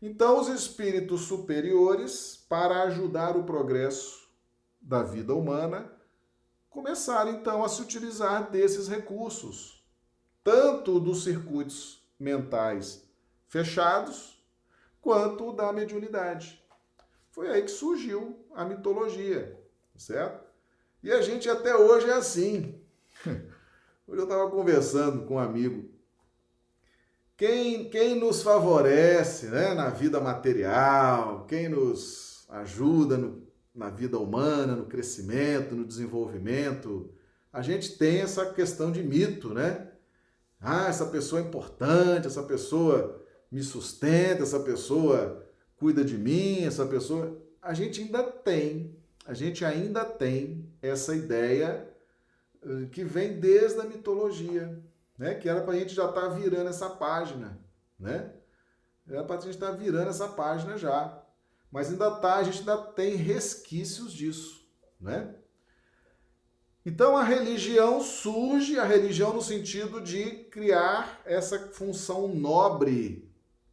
Então, 0.00 0.40
os 0.40 0.48
espíritos 0.48 1.22
superiores, 1.22 2.44
para 2.48 2.82
ajudar 2.82 3.36
o 3.36 3.44
progresso 3.44 4.28
da 4.80 5.04
vida 5.04 5.32
humana, 5.32 5.92
começaram 6.68 7.30
então 7.30 7.62
a 7.62 7.68
se 7.68 7.80
utilizar 7.80 8.50
desses 8.50 8.88
recursos, 8.88 9.86
tanto 10.42 10.98
dos 10.98 11.22
circuitos 11.22 12.02
mentais 12.18 13.04
fechados, 13.46 14.41
quanto 15.02 15.52
da 15.52 15.72
mediunidade. 15.72 16.64
Foi 17.32 17.48
aí 17.48 17.62
que 17.62 17.70
surgiu 17.70 18.46
a 18.54 18.64
mitologia, 18.64 19.58
certo? 19.96 20.46
E 21.02 21.10
a 21.10 21.20
gente 21.20 21.50
até 21.50 21.76
hoje 21.76 22.08
é 22.08 22.14
assim. 22.14 22.80
Hoje 24.06 24.20
eu 24.20 24.24
estava 24.24 24.50
conversando 24.50 25.24
com 25.26 25.34
um 25.34 25.38
amigo. 25.38 25.88
Quem, 27.36 27.88
quem 27.88 28.14
nos 28.14 28.42
favorece 28.42 29.46
né, 29.46 29.74
na 29.74 29.88
vida 29.88 30.20
material, 30.20 31.46
quem 31.46 31.68
nos 31.68 32.44
ajuda 32.48 33.16
no, 33.16 33.46
na 33.74 33.88
vida 33.88 34.18
humana, 34.18 34.76
no 34.76 34.86
crescimento, 34.86 35.74
no 35.74 35.86
desenvolvimento, 35.86 37.10
a 37.52 37.62
gente 37.62 37.96
tem 37.96 38.20
essa 38.20 38.52
questão 38.52 38.92
de 38.92 39.02
mito, 39.02 39.54
né? 39.54 39.88
Ah, 40.60 40.88
essa 40.88 41.06
pessoa 41.06 41.40
é 41.40 41.44
importante, 41.44 42.26
essa 42.26 42.42
pessoa 42.42 43.21
me 43.52 43.62
sustenta, 43.62 44.42
essa 44.42 44.58
pessoa 44.60 45.46
cuida 45.76 46.02
de 46.02 46.16
mim, 46.16 46.64
essa 46.64 46.86
pessoa. 46.86 47.38
A 47.60 47.74
gente 47.74 48.00
ainda 48.00 48.22
tem, 48.22 48.96
a 49.26 49.34
gente 49.34 49.62
ainda 49.62 50.04
tem 50.06 50.72
essa 50.80 51.14
ideia 51.14 51.86
eh, 52.64 52.86
que 52.90 53.04
vem 53.04 53.38
desde 53.38 53.78
a 53.78 53.84
mitologia, 53.84 54.82
né? 55.18 55.34
Que 55.34 55.50
era 55.50 55.60
para 55.60 55.74
a 55.74 55.78
gente 55.78 55.94
já 55.94 56.08
estar 56.08 56.22
tá 56.22 56.28
virando 56.28 56.70
essa 56.70 56.88
página, 56.88 57.60
né? 57.98 58.32
Era 59.06 59.22
para 59.22 59.36
a 59.36 59.40
gente 59.40 59.54
estar 59.54 59.72
tá 59.72 59.76
virando 59.76 60.08
essa 60.08 60.28
página 60.28 60.78
já. 60.78 61.22
Mas 61.70 61.90
ainda 61.90 62.10
tá, 62.10 62.36
a 62.36 62.42
gente 62.42 62.60
ainda 62.60 62.78
tem 62.78 63.16
resquícios 63.16 64.12
disso, 64.12 64.66
né? 64.98 65.34
Então 66.84 67.16
a 67.16 67.22
religião 67.22 68.00
surge, 68.00 68.78
a 68.78 68.84
religião 68.84 69.32
no 69.32 69.42
sentido 69.42 70.00
de 70.00 70.44
criar 70.50 71.20
essa 71.24 71.58
função 71.68 72.28
nobre, 72.28 73.21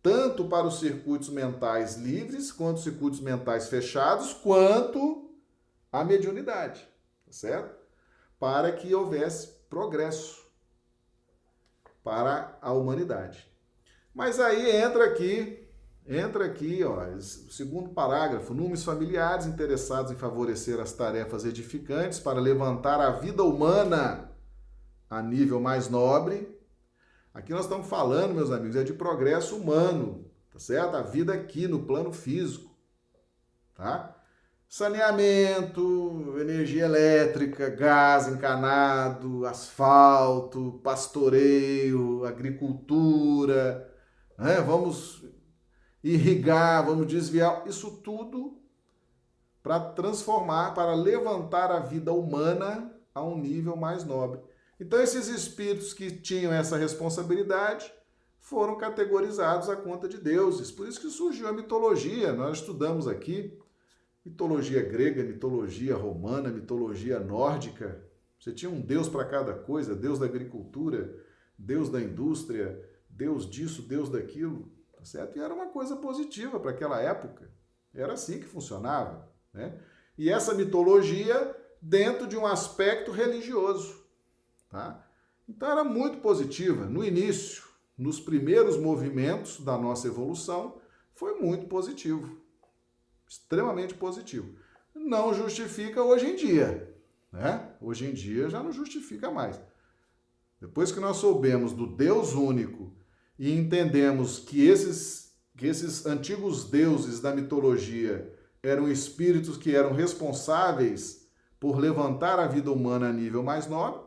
tanto 0.10 0.45
para 0.45 0.66
os 0.66 0.80
circuitos 0.80 1.30
mentais 1.30 1.95
livres, 1.95 2.51
quanto 2.51 2.78
os 2.78 2.84
circuitos 2.84 3.20
mentais 3.20 3.70
fechados, 3.70 4.34
quanto 4.34 5.30
a 5.91 6.03
mediunidade, 6.03 6.82
tá 7.26 7.32
certo? 7.32 7.76
Para 8.39 8.72
que 8.72 8.93
houvesse 8.95 9.47
progresso. 9.70 10.39
para 12.03 12.57
a 12.62 12.72
humanidade. 12.72 13.45
Mas 14.16 14.39
aí 14.39 14.72
entra 14.72 15.05
aqui, 15.05 15.68
entra 16.07 16.45
aqui, 16.45 16.84
ó, 16.84 17.05
segundo 17.20 17.89
parágrafo, 17.89 18.53
números 18.53 18.84
familiares 18.84 19.45
interessados 19.45 20.12
em 20.12 20.16
favorecer 20.16 20.80
as 20.80 20.93
tarefas 20.93 21.45
edificantes 21.45 22.20
para 22.20 22.39
levantar 22.39 22.99
a 22.99 23.12
vida 23.12 23.43
humana 23.43 24.32
a 25.07 25.22
nível 25.22 25.60
mais 25.60 25.88
nobre. 25.88 26.59
Aqui 27.34 27.52
nós 27.52 27.66
estamos 27.66 27.88
falando, 27.88 28.34
meus 28.34 28.52
amigos, 28.52 28.76
é 28.76 28.84
de 28.84 28.94
progresso 28.94 29.56
humano, 29.56 30.26
tá 30.52 30.60
certo? 30.60 30.96
A 30.96 31.02
vida 31.02 31.34
aqui 31.34 31.68
no 31.68 31.84
plano 31.84 32.12
físico, 32.12 32.76
tá? 33.76 34.16
Saneamento, 34.68 36.36
energia 36.40 36.86
elétrica, 36.86 37.70
gás 37.70 38.28
encanado, 38.28 39.46
asfalto, 39.46 40.80
pastoreio, 40.84 42.24
agricultura, 42.26 43.92
né? 44.38 44.62
vamos 44.62 45.26
irrigar, 46.04 46.86
vamos 46.86 47.08
desviar, 47.08 47.64
isso 47.68 47.98
tudo 48.04 48.60
para 49.62 49.80
transformar, 49.80 50.74
para 50.74 50.94
levantar 50.94 51.72
a 51.72 51.80
vida 51.80 52.14
humana 52.14 52.92
a 53.14 53.24
um 53.24 53.38
nível 53.38 53.76
mais 53.76 54.06
nobre. 54.06 54.40
Então, 54.80 55.02
esses 55.02 55.28
espíritos 55.28 55.94
que 55.94 56.10
tinham 56.10 56.54
essa 56.54 56.78
responsabilidade 56.78 57.92
foram 58.38 58.78
categorizados 58.78 59.70
à 59.70 59.76
conta 59.76 60.08
de 60.08 60.18
deuses. 60.18 60.72
Por 60.72 60.88
isso 60.88 61.02
que 61.02 61.10
surgiu 61.10 61.48
a 61.48 61.54
mitologia, 61.54 62.32
nós 62.34 62.60
estudamos 62.60 63.08
aqui 63.08 63.60
mitologia 64.26 64.82
grega, 64.82 65.24
mitologia 65.24 65.96
romana, 65.96 66.50
mitologia 66.50 67.20
nórdica. 67.20 68.04
Você 68.40 68.52
tinha 68.52 68.72
um 68.72 68.80
deus 68.80 69.10
para 69.10 69.26
cada 69.26 69.54
coisa, 69.54 69.96
deus 69.96 70.20
da 70.20 70.26
agricultura, 70.26 71.14
deus 71.58 71.90
da 71.90 72.00
indústria, 72.00 72.84
deus 73.10 73.50
disso, 73.50 73.82
deus 73.82 74.10
daquilo, 74.10 74.72
tá 74.96 75.04
certo? 75.04 75.38
E 75.38 75.42
era 75.42 75.54
uma 75.54 75.68
coisa 75.68 75.96
positiva 75.96 76.60
para 76.60 76.72
aquela 76.72 77.02
época. 77.02 77.52
Era 77.94 78.14
assim 78.14 78.40
que 78.40 78.46
funcionava, 78.46 79.30
né? 79.54 79.78
E 80.18 80.30
essa 80.30 80.54
mitologia 80.54 81.56
dentro 81.82 82.28
de 82.28 82.38
um 82.38 82.46
aspecto 82.46 83.12
religioso, 83.12 83.99
tá? 84.70 85.05
Então 85.47 85.72
era 85.72 85.84
muito 85.84 86.20
positiva 86.20 86.86
no 86.86 87.03
início, 87.03 87.63
nos 87.97 88.20
primeiros 88.20 88.78
movimentos 88.78 89.59
da 89.59 89.78
nossa 89.78 90.07
evolução, 90.07 90.80
foi 91.13 91.39
muito 91.39 91.67
positivo 91.67 92.39
extremamente 93.30 93.93
positivo. 93.93 94.55
Não 94.93 95.34
justifica 95.34 96.01
hoje 96.01 96.26
em 96.26 96.36
dia, 96.36 96.95
né? 97.32 97.70
Hoje 97.80 98.07
em 98.07 98.13
dia 98.13 98.49
já 98.49 98.63
não 98.63 98.72
justifica 98.72 99.30
mais. 99.30 99.61
Depois 100.59 100.91
que 100.91 100.99
nós 100.99 101.17
soubemos 101.17 101.72
do 101.72 101.86
Deus 101.86 102.34
único 102.34 102.91
e 103.38 103.55
entendemos 103.55 104.39
que 104.39 104.65
esses, 104.67 105.32
que 105.55 105.67
esses 105.67 106.05
antigos 106.07 106.70
deuses 106.70 107.22
da 107.22 107.34
mitologia 107.34 108.36
eram 108.63 108.91
espíritos 108.91 109.55
que 109.55 109.76
eram 109.76 109.93
responsáveis 109.93 111.30
por 111.59 111.78
levantar 111.78 112.39
a 112.39 112.47
vida 112.47 112.72
humana 112.72 113.09
a 113.09 113.13
nível 113.13 113.43
mais 113.43 113.67
nobre, 113.67 114.01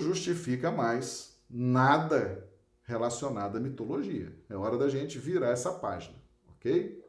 justifica 0.00 0.70
mais 0.70 1.38
nada 1.48 2.46
relacionado 2.84 3.56
à 3.56 3.60
mitologia. 3.60 4.32
É 4.48 4.56
hora 4.56 4.78
da 4.78 4.88
gente 4.88 5.18
virar 5.18 5.50
essa 5.50 5.72
página, 5.72 6.16
ok? 6.56 7.04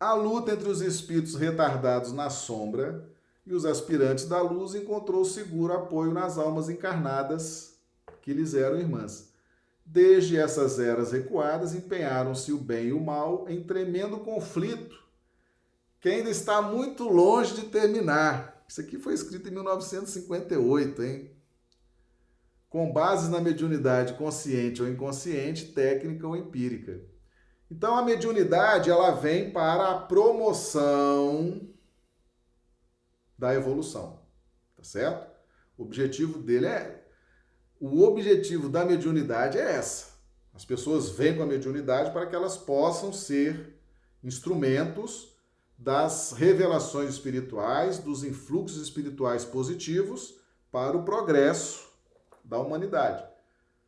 A 0.00 0.14
luta 0.14 0.52
entre 0.52 0.68
os 0.68 0.80
espíritos 0.80 1.34
retardados 1.34 2.12
na 2.12 2.30
sombra 2.30 3.08
e 3.44 3.52
os 3.52 3.64
aspirantes 3.64 4.26
da 4.26 4.40
luz 4.40 4.74
encontrou 4.74 5.24
seguro 5.24 5.72
apoio 5.72 6.12
nas 6.12 6.38
almas 6.38 6.68
encarnadas 6.68 7.78
que 8.22 8.32
lhes 8.32 8.54
eram 8.54 8.78
irmãs. 8.78 9.32
Desde 9.84 10.36
essas 10.36 10.78
eras 10.78 11.12
recuadas, 11.12 11.74
empenharam-se 11.74 12.52
o 12.52 12.58
bem 12.58 12.88
e 12.88 12.92
o 12.92 13.00
mal 13.00 13.46
em 13.48 13.62
tremendo 13.62 14.18
conflito, 14.18 15.02
que 15.98 16.10
ainda 16.10 16.28
está 16.28 16.60
muito 16.60 17.04
longe 17.08 17.54
de 17.54 17.62
terminar. 17.62 18.57
Isso 18.68 18.82
aqui 18.82 18.98
foi 18.98 19.14
escrito 19.14 19.48
em 19.48 19.52
1958, 19.52 21.02
hein? 21.02 21.30
Com 22.68 22.92
bases 22.92 23.30
na 23.30 23.40
mediunidade 23.40 24.12
consciente 24.12 24.82
ou 24.82 24.88
inconsciente, 24.88 25.72
técnica 25.72 26.26
ou 26.26 26.36
empírica. 26.36 27.00
Então 27.70 27.96
a 27.96 28.02
mediunidade 28.02 28.90
ela 28.90 29.12
vem 29.12 29.50
para 29.50 29.90
a 29.90 29.98
promoção 30.00 31.66
da 33.38 33.54
evolução, 33.54 34.20
tá 34.76 34.84
certo? 34.84 35.30
O 35.78 35.84
objetivo 35.84 36.38
dele 36.38 36.66
é 36.66 37.04
o 37.80 38.02
objetivo 38.02 38.68
da 38.68 38.84
mediunidade 38.84 39.56
é 39.56 39.76
essa. 39.76 40.18
As 40.52 40.64
pessoas 40.64 41.10
vêm 41.10 41.36
com 41.36 41.42
a 41.44 41.46
mediunidade 41.46 42.10
para 42.10 42.26
que 42.26 42.34
elas 42.34 42.56
possam 42.56 43.12
ser 43.12 43.78
instrumentos 44.22 45.37
das 45.78 46.32
revelações 46.32 47.10
espirituais, 47.10 48.00
dos 48.00 48.24
influxos 48.24 48.82
espirituais 48.82 49.44
positivos 49.44 50.34
para 50.72 50.96
o 50.96 51.04
progresso 51.04 51.88
da 52.44 52.58
humanidade. 52.58 53.24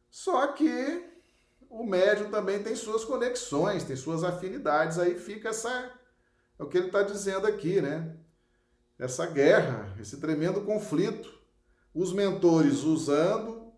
Só 0.09 0.47
que 0.49 1.11
o 1.69 1.85
médium 1.85 2.31
também 2.31 2.63
tem 2.63 2.77
suas 2.77 3.05
conexões, 3.05 3.83
tem 3.83 3.97
suas 3.97 4.23
afinidades, 4.23 4.99
aí 4.99 5.19
fica 5.19 5.49
essa. 5.49 5.93
É 6.59 6.63
o 6.63 6.69
que 6.69 6.79
ele 6.79 6.87
está 6.87 7.03
dizendo 7.03 7.47
aqui, 7.47 7.81
né? 7.81 8.17
Essa 8.99 9.27
guerra, 9.27 9.97
esse 9.99 10.19
tremendo 10.19 10.61
conflito. 10.61 11.41
Os 11.93 12.13
mentores 12.13 12.85
usando 12.85 13.73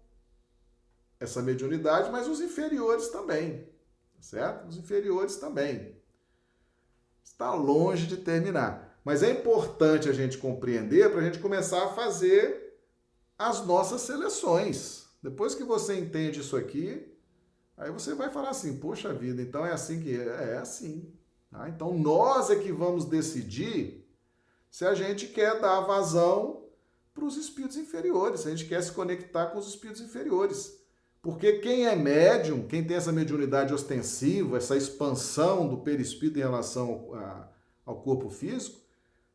essa 1.19 1.41
mediunidade, 1.41 2.11
mas 2.11 2.29
os 2.29 2.41
inferiores 2.41 3.09
também, 3.09 3.67
certo? 4.21 4.69
Os 4.69 4.77
inferiores 4.77 5.37
também. 5.37 6.02
Está 7.25 7.55
longe 7.55 8.07
de 8.07 8.17
terminar. 8.19 8.99
Mas 9.05 9.23
é 9.23 9.31
importante 9.31 10.09
a 10.09 10.13
gente 10.13 10.39
compreender 10.39 11.11
para 11.11 11.21
a 11.21 11.25
gente 11.25 11.39
começar 11.39 11.85
a 11.85 11.89
fazer 11.89 12.79
as 13.39 13.67
nossas 13.67 14.03
seleções. 14.03 15.07
Depois 15.23 15.55
que 15.55 15.65
você 15.65 15.99
entende 15.99 16.41
isso 16.41 16.57
aqui, 16.57 17.13
Aí 17.83 17.91
você 17.91 18.15
vai 18.15 18.31
falar 18.31 18.51
assim, 18.51 18.77
poxa 18.77 19.13
vida, 19.13 19.43
então 19.43 19.67
é 19.67 19.73
assim 19.73 20.01
que 20.01 20.15
é, 20.15 20.53
é 20.53 20.59
assim. 20.59 21.13
Tá? 21.51 21.69
Então 21.69 21.97
nós 21.99 22.49
é 22.49 22.57
que 22.57 22.71
vamos 22.71 23.05
decidir 23.05 24.09
se 24.71 24.87
a 24.87 24.95
gente 24.95 25.27
quer 25.27 25.61
dar 25.61 25.81
vazão 25.81 26.65
para 27.13 27.25
os 27.25 27.37
espíritos 27.37 27.77
inferiores, 27.77 28.41
se 28.41 28.49
a 28.49 28.51
gente 28.51 28.69
quer 28.69 28.83
se 28.83 28.93
conectar 28.93 29.47
com 29.47 29.59
os 29.59 29.69
espíritos 29.69 30.01
inferiores. 30.01 30.81
Porque 31.23 31.61
quem 31.61 31.87
é 31.87 31.95
médium, 31.95 32.67
quem 32.67 32.85
tem 32.85 32.97
essa 32.97 33.13
mediunidade 33.13 33.73
ostensiva, 33.73 34.57
essa 34.57 34.77
expansão 34.77 35.69
do 35.69 35.79
perispírito 35.79 36.39
em 36.39 36.43
relação 36.43 36.91
ao, 36.91 37.15
a, 37.15 37.49
ao 37.87 38.03
corpo 38.03 38.29
físico, 38.29 38.81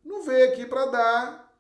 não 0.04 0.24
veio 0.24 0.52
aqui 0.52 0.66
para 0.66 0.86
dar, 0.88 1.58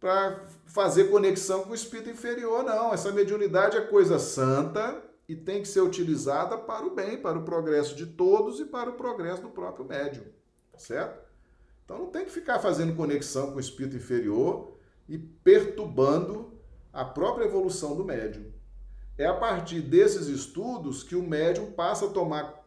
para 0.00 0.46
fazer 0.64 1.10
conexão 1.10 1.64
com 1.64 1.72
o 1.72 1.74
espírito 1.74 2.08
inferior, 2.08 2.64
não. 2.64 2.94
Essa 2.94 3.12
mediunidade 3.12 3.76
é 3.76 3.82
coisa 3.82 4.18
santa, 4.18 5.06
e 5.28 5.36
tem 5.36 5.60
que 5.60 5.68
ser 5.68 5.82
utilizada 5.82 6.56
para 6.56 6.86
o 6.86 6.94
bem, 6.94 7.20
para 7.20 7.38
o 7.38 7.44
progresso 7.44 7.94
de 7.94 8.06
todos 8.06 8.58
e 8.60 8.64
para 8.64 8.88
o 8.88 8.94
progresso 8.94 9.42
do 9.42 9.50
próprio 9.50 9.84
médium, 9.84 10.24
certo? 10.76 11.28
Então 11.84 11.98
não 11.98 12.06
tem 12.06 12.24
que 12.24 12.30
ficar 12.30 12.58
fazendo 12.58 12.96
conexão 12.96 13.50
com 13.50 13.58
o 13.58 13.60
espírito 13.60 13.96
inferior 13.96 14.78
e 15.06 15.18
perturbando 15.18 16.58
a 16.92 17.04
própria 17.04 17.44
evolução 17.44 17.94
do 17.94 18.04
médium. 18.04 18.50
É 19.18 19.26
a 19.26 19.34
partir 19.34 19.80
desses 19.80 20.28
estudos 20.28 21.02
que 21.02 21.16
o 21.16 21.22
médium 21.22 21.72
passa 21.72 22.06
a 22.06 22.10
tomar 22.10 22.64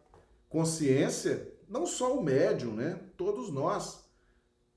consciência, 0.50 1.50
não 1.66 1.86
só 1.86 2.14
o 2.14 2.22
médium, 2.22 2.74
né? 2.74 3.00
Todos 3.16 3.50
nós. 3.50 4.04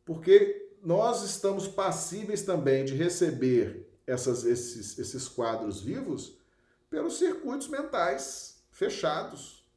Porque 0.05 0.71
nós 0.81 1.23
estamos 1.23 1.67
passíveis 1.67 2.43
também 2.43 2.85
de 2.85 2.95
receber 2.95 3.91
essas, 4.07 4.45
esses, 4.45 4.97
esses 4.97 5.27
quadros 5.27 5.81
vivos 5.81 6.37
pelos 6.89 7.17
circuitos 7.17 7.67
mentais 7.67 8.63
fechados, 8.71 9.67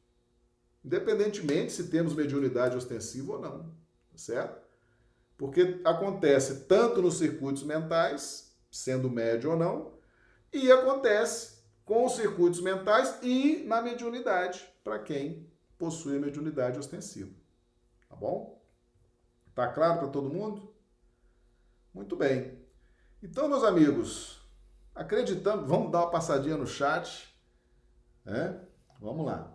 independentemente 0.85 1.73
se 1.73 1.89
temos 1.89 2.13
mediunidade 2.13 2.77
ostensiva 2.77 3.33
ou 3.33 3.41
não, 3.41 3.63
tá 4.11 4.17
certo? 4.17 4.61
Porque 5.37 5.81
acontece 5.83 6.61
tanto 6.61 7.01
nos 7.01 7.17
circuitos 7.17 7.63
mentais, 7.63 8.55
sendo 8.71 9.09
médio 9.09 9.51
ou 9.51 9.57
não, 9.57 9.93
e 10.53 10.71
acontece 10.71 11.58
com 11.89 12.05
os 12.05 12.13
circuitos 12.13 12.61
mentais 12.61 13.17
e 13.23 13.63
na 13.65 13.81
mediunidade, 13.81 14.63
para 14.83 14.99
quem 14.99 15.49
possui 15.75 16.17
a 16.17 16.19
mediunidade 16.19 16.77
ostensiva. 16.77 17.33
Tá 18.07 18.15
bom? 18.15 18.61
Tá 19.55 19.67
claro 19.69 19.97
para 19.97 20.07
todo 20.09 20.29
mundo? 20.29 20.71
Muito 21.91 22.15
bem. 22.15 22.59
Então, 23.23 23.49
meus 23.49 23.63
amigos, 23.63 24.39
acreditamos, 24.93 25.67
vamos 25.67 25.91
dar 25.91 26.01
uma 26.01 26.11
passadinha 26.11 26.55
no 26.55 26.67
chat. 26.67 27.35
É? 28.23 28.53
Vamos 29.01 29.25
lá. 29.25 29.51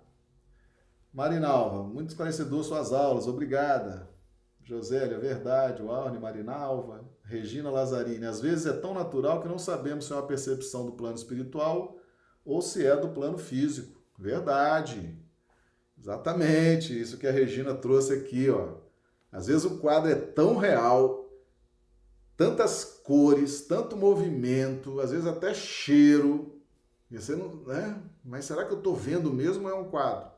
Marinalva, 1.12 1.85
muito 1.85 2.09
esclarecedor 2.09 2.64
suas 2.64 2.93
aulas, 2.93 3.28
obrigada. 3.28 4.11
Josélia, 4.64 5.20
verdade, 5.20 5.80
o 5.80 5.93
Arne, 5.93 6.18
Marinalva, 6.18 7.09
Regina 7.22 7.70
Lazzarini. 7.70 8.26
Às 8.26 8.41
vezes 8.41 8.66
é 8.66 8.72
tão 8.72 8.93
natural 8.93 9.41
que 9.41 9.47
não 9.47 9.59
sabemos 9.59 10.07
se 10.07 10.12
é 10.12 10.16
uma 10.16 10.26
percepção 10.26 10.85
do 10.85 10.93
plano 10.93 11.14
espiritual 11.14 12.01
ou 12.45 12.61
se 12.61 12.87
é 12.87 12.97
do 12.97 13.09
plano 13.09 13.39
físico. 13.39 14.01
Verdade. 14.19 15.19
Exatamente, 15.99 16.99
isso 16.99 17.17
que 17.17 17.27
a 17.27 17.33
Regina 17.33 17.75
trouxe 17.75 18.13
aqui, 18.13 18.51
ó. 18.51 18.75
Às 19.33 19.47
vezes 19.47 19.65
o 19.65 19.79
quadro 19.79 20.11
é 20.11 20.15
tão 20.15 20.57
real, 20.57 21.29
tantas 22.37 22.85
cores, 22.85 23.63
tanto 23.63 23.97
movimento, 23.97 25.01
às 25.01 25.11
vezes 25.11 25.27
até 25.27 25.55
cheiro, 25.55 26.61
e 27.11 27.19
você 27.19 27.35
não, 27.35 27.57
né? 27.65 28.03
Mas 28.25 28.45
será 28.45 28.65
que 28.65 28.73
eu 28.73 28.79
estou 28.79 28.95
vendo 28.95 29.33
mesmo 29.33 29.69
é 29.69 29.75
um 29.75 29.89
quadro? 29.89 30.31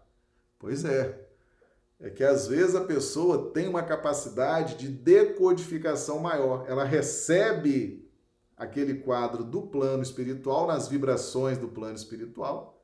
Pois 0.59 0.85
é. 0.85 1.27
É 1.99 2.11
que 2.11 2.23
às 2.23 2.47
vezes 2.47 2.75
a 2.75 2.85
pessoa 2.85 3.51
tem 3.53 3.67
uma 3.67 3.83
capacidade 3.83 4.77
de 4.77 4.89
decodificação 4.89 6.19
maior. 6.19 6.67
Ela 6.69 6.85
recebe 6.85 8.06
aquele 8.57 8.95
quadro 8.95 9.45
do 9.45 9.63
plano 9.63 10.03
espiritual, 10.03 10.67
nas 10.67 10.89
vibrações 10.89 11.59
do 11.59 11.69
plano 11.69 11.95
espiritual, 11.95 12.83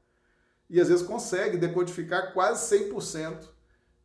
e 0.69 0.81
às 0.81 0.89
vezes 0.89 1.07
consegue 1.07 1.57
decodificar 1.57 2.33
quase 2.33 2.77
100% 2.77 3.49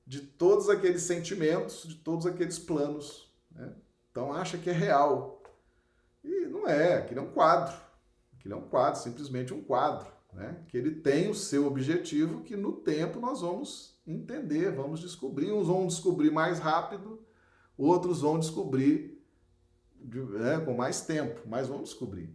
de 0.05 0.21
todos 0.21 0.69
aqueles 0.69 1.01
sentimentos, 1.01 1.83
de 1.83 1.95
todos 1.95 2.25
aqueles 2.25 2.57
planos. 2.57 3.31
Né? 3.51 3.73
Então 4.11 4.31
acha 4.31 4.57
que 4.57 4.69
é 4.69 4.73
real. 4.73 5.43
E 6.23 6.45
não 6.47 6.67
é, 6.67 6.95
aquilo 6.95 7.19
é 7.19 7.23
um 7.23 7.31
quadro. 7.31 7.75
Aquilo 8.37 8.53
é 8.53 8.57
um 8.57 8.67
quadro, 8.69 9.01
simplesmente 9.01 9.53
um 9.53 9.61
quadro. 9.61 10.07
Né? 10.33 10.63
Que 10.67 10.77
ele 10.77 10.91
tem 10.91 11.29
o 11.29 11.35
seu 11.35 11.67
objetivo 11.67 12.41
que 12.41 12.55
no 12.55 12.71
tempo 12.71 13.19
nós 13.19 13.41
vamos 13.41 13.99
entender, 14.05 14.71
vamos 14.71 14.99
descobrir. 14.99 15.51
Uns 15.51 15.67
vão 15.67 15.87
descobrir 15.87 16.31
mais 16.31 16.59
rápido, 16.59 17.21
outros 17.77 18.21
vão 18.21 18.39
descobrir 18.39 19.16
né, 19.99 20.59
com 20.63 20.73
mais 20.73 21.01
tempo, 21.01 21.41
mas 21.45 21.67
vamos 21.67 21.89
descobrir. 21.89 22.29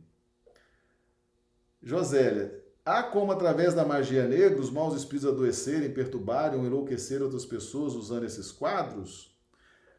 Josélia, 1.83 2.63
há 2.85 3.03
como 3.03 3.33
através 3.33 3.75
da 3.75 3.85
magia 3.85 4.27
negra 4.27 4.61
os 4.61 4.71
maus 4.71 4.95
espíritos 4.97 5.29
adoecerem, 5.29 5.93
perturbarem 5.93 6.59
ou 6.59 6.65
outras 6.73 7.47
pessoas 7.47 7.95
usando 7.95 8.25
esses 8.25 8.53
quadros? 8.53 9.37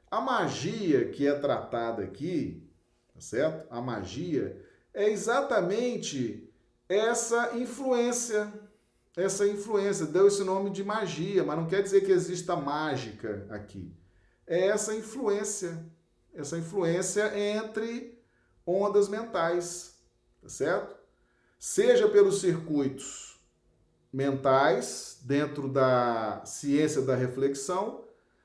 A 0.09 0.21
magia 0.21 1.09
que 1.09 1.27
é 1.27 1.33
tratada 1.33 2.03
aqui, 2.03 2.69
tá 3.13 3.19
certo? 3.19 3.67
A 3.69 3.81
magia 3.81 4.63
é 4.93 5.09
exatamente 5.09 6.49
essa 6.87 7.57
influência. 7.57 8.53
Essa 9.15 9.47
influência 9.47 10.05
deu 10.05 10.27
esse 10.27 10.43
nome 10.43 10.69
de 10.69 10.83
magia, 10.83 11.43
mas 11.43 11.57
não 11.57 11.67
quer 11.67 11.83
dizer 11.83 12.01
que 12.01 12.11
exista 12.11 12.55
mágica 12.55 13.45
aqui. 13.49 13.91
É 14.45 14.67
essa 14.67 14.95
influência 14.95 15.83
essa 16.33 16.57
influência 16.57 17.37
entre 17.37 18.17
ondas 18.65 19.07
mentais, 19.07 19.95
tá 20.41 20.49
certo? 20.49 20.95
Seja 21.59 22.07
pelos 22.07 22.41
circuitos 22.41 23.39
mentais, 24.11 25.19
dentro 25.23 25.67
da 25.67 26.43
ciência 26.45 27.01
da 27.01 27.15
reflexão, 27.15 28.03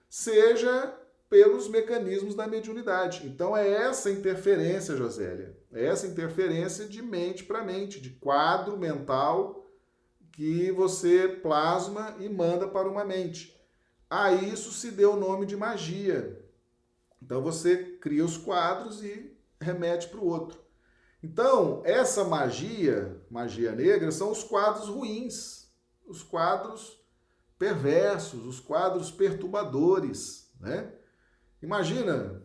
seja 0.09 0.95
pelos 1.29 1.69
mecanismos 1.69 2.35
da 2.35 2.47
mediunidade. 2.47 3.27
Então 3.27 3.57
é 3.57 3.69
essa 3.69 4.11
interferência, 4.11 4.97
Josélia, 4.97 5.55
é 5.73 5.85
essa 5.85 6.07
interferência 6.07 6.87
de 6.87 7.03
mente 7.03 7.45
para 7.45 7.65
mente, 7.65 8.01
de 8.01 8.11
quadro 8.11 8.79
mental 8.79 9.67
que 10.33 10.71
você 10.71 11.29
plasma 11.29 12.17
e 12.19 12.29
manda 12.29 12.67
para 12.67 12.89
uma 12.89 13.05
mente. 13.05 13.61
A 14.09 14.33
isso 14.33 14.73
se 14.73 14.91
deu 14.91 15.13
o 15.13 15.21
nome 15.21 15.45
de 15.45 15.57
magia, 15.57 16.41
então 17.23 17.43
você 17.43 17.77
cria 18.01 18.25
os 18.25 18.37
quadros 18.37 19.03
e 19.03 19.37
remete 19.61 20.09
para 20.09 20.21
o 20.21 20.27
outro. 20.27 20.61
Então, 21.23 21.83
essa 21.85 22.25
magia, 22.25 23.21
magia 23.29 23.73
negra, 23.73 24.11
são 24.13 24.31
os 24.31 24.45
quadros 24.45 24.89
ruins, 24.89 25.69
os 26.07 26.23
quadros 26.23 26.99
perversos, 27.59 28.47
os 28.47 28.61
quadros 28.61 29.11
perturbadores, 29.11 30.53
né? 30.61 30.93
Imagina, 31.61 32.41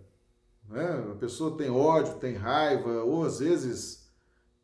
né? 0.67 1.11
a 1.11 1.15
pessoa 1.15 1.55
tem 1.55 1.69
ódio, 1.69 2.15
tem 2.15 2.33
raiva, 2.33 3.03
ou 3.03 3.23
às 3.23 3.39
vezes 3.39 4.11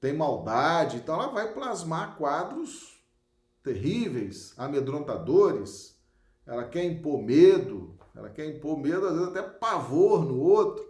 tem 0.02 0.14
maldade, 0.14 0.98
então 0.98 1.16
ela 1.16 1.32
vai 1.32 1.54
plasmar 1.54 2.18
quadros 2.18 3.00
terríveis, 3.62 4.54
amedrontadores, 4.58 6.00
ela 6.46 6.64
quer 6.68 6.84
impor 6.86 7.22
medo, 7.22 7.99
ela 8.20 8.30
quer 8.30 8.46
impor 8.46 8.78
medo, 8.78 9.08
às 9.08 9.14
vezes 9.14 9.30
até 9.30 9.42
pavor 9.42 10.26
no 10.26 10.40
outro. 10.40 10.88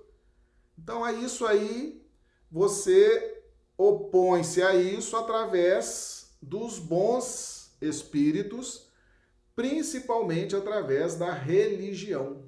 Então, 0.77 1.05
é 1.05 1.13
isso 1.13 1.45
aí, 1.45 2.03
você 2.51 3.43
opõe-se 3.77 4.61
a 4.61 4.75
isso 4.75 5.15
através 5.15 6.35
dos 6.41 6.79
bons 6.79 7.71
espíritos, 7.81 8.89
principalmente 9.55 10.55
através 10.55 11.15
da 11.15 11.31
religião. 11.31 12.43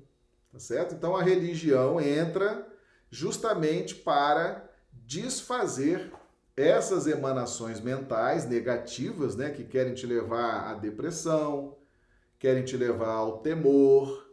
Tá 0.52 0.60
certo? 0.60 0.96
Então, 0.96 1.16
a 1.16 1.24
religião 1.24 2.02
entra 2.02 2.68
justamente 3.10 3.96
para 3.96 4.70
desfazer 4.92 6.12
essas 6.56 7.08
emanações 7.08 7.80
mentais 7.80 8.48
negativas, 8.48 9.36
né, 9.36 9.50
que 9.52 9.64
querem 9.64 9.94
te 9.94 10.06
levar 10.06 10.70
à 10.70 10.74
depressão, 10.74 11.78
querem 12.38 12.64
te 12.64 12.76
levar 12.76 13.14
ao 13.14 13.40
temor, 13.40 14.31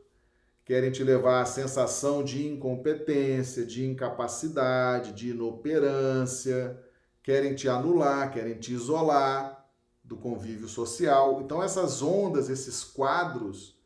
querem 0.69 0.91
te 0.91 1.03
levar 1.03 1.41
à 1.41 1.47
sensação 1.47 2.23
de 2.23 2.47
incompetência, 2.47 3.64
de 3.64 3.87
incapacidade, 3.87 5.14
de 5.14 5.31
inoperância, 5.31 6.79
querem 7.23 7.55
te 7.55 7.71
anular, 7.71 8.31
querem 8.31 8.59
te 8.59 8.75
isolar 8.75 9.66
do 10.05 10.14
convívio 10.14 10.69
social. 10.69 11.41
Então 11.41 11.62
essas 11.62 12.03
ondas, 12.03 12.51
esses 12.51 12.85
quadros, 12.85 13.81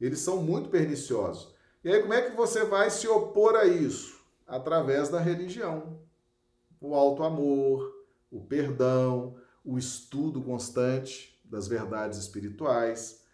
eles 0.00 0.20
são 0.20 0.40
muito 0.40 0.68
perniciosos. 0.68 1.52
E 1.82 1.90
aí 1.90 2.00
como 2.00 2.14
é 2.14 2.22
que 2.22 2.36
você 2.36 2.64
vai 2.64 2.90
se 2.90 3.08
opor 3.08 3.56
a 3.56 3.64
isso? 3.64 4.20
Através 4.46 5.08
da 5.08 5.18
religião. 5.18 5.98
O 6.80 6.94
alto 6.94 7.24
amor, 7.24 7.92
o 8.30 8.40
perdão, 8.40 9.34
o 9.64 9.76
estudo 9.76 10.40
constante 10.40 11.42
das 11.44 11.66
verdades 11.66 12.20
espirituais, 12.20 13.24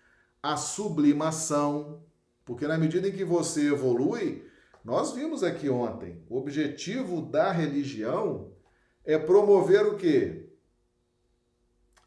a 0.42 0.56
sublimação, 0.56 2.05
porque 2.46 2.66
na 2.66 2.78
medida 2.78 3.08
em 3.08 3.12
que 3.12 3.24
você 3.24 3.72
evolui, 3.72 4.48
nós 4.84 5.12
vimos 5.12 5.42
aqui 5.42 5.68
ontem, 5.68 6.24
o 6.30 6.38
objetivo 6.38 7.20
da 7.20 7.50
religião 7.50 8.52
é 9.04 9.18
promover 9.18 9.84
o 9.84 9.96
quê? 9.96 10.48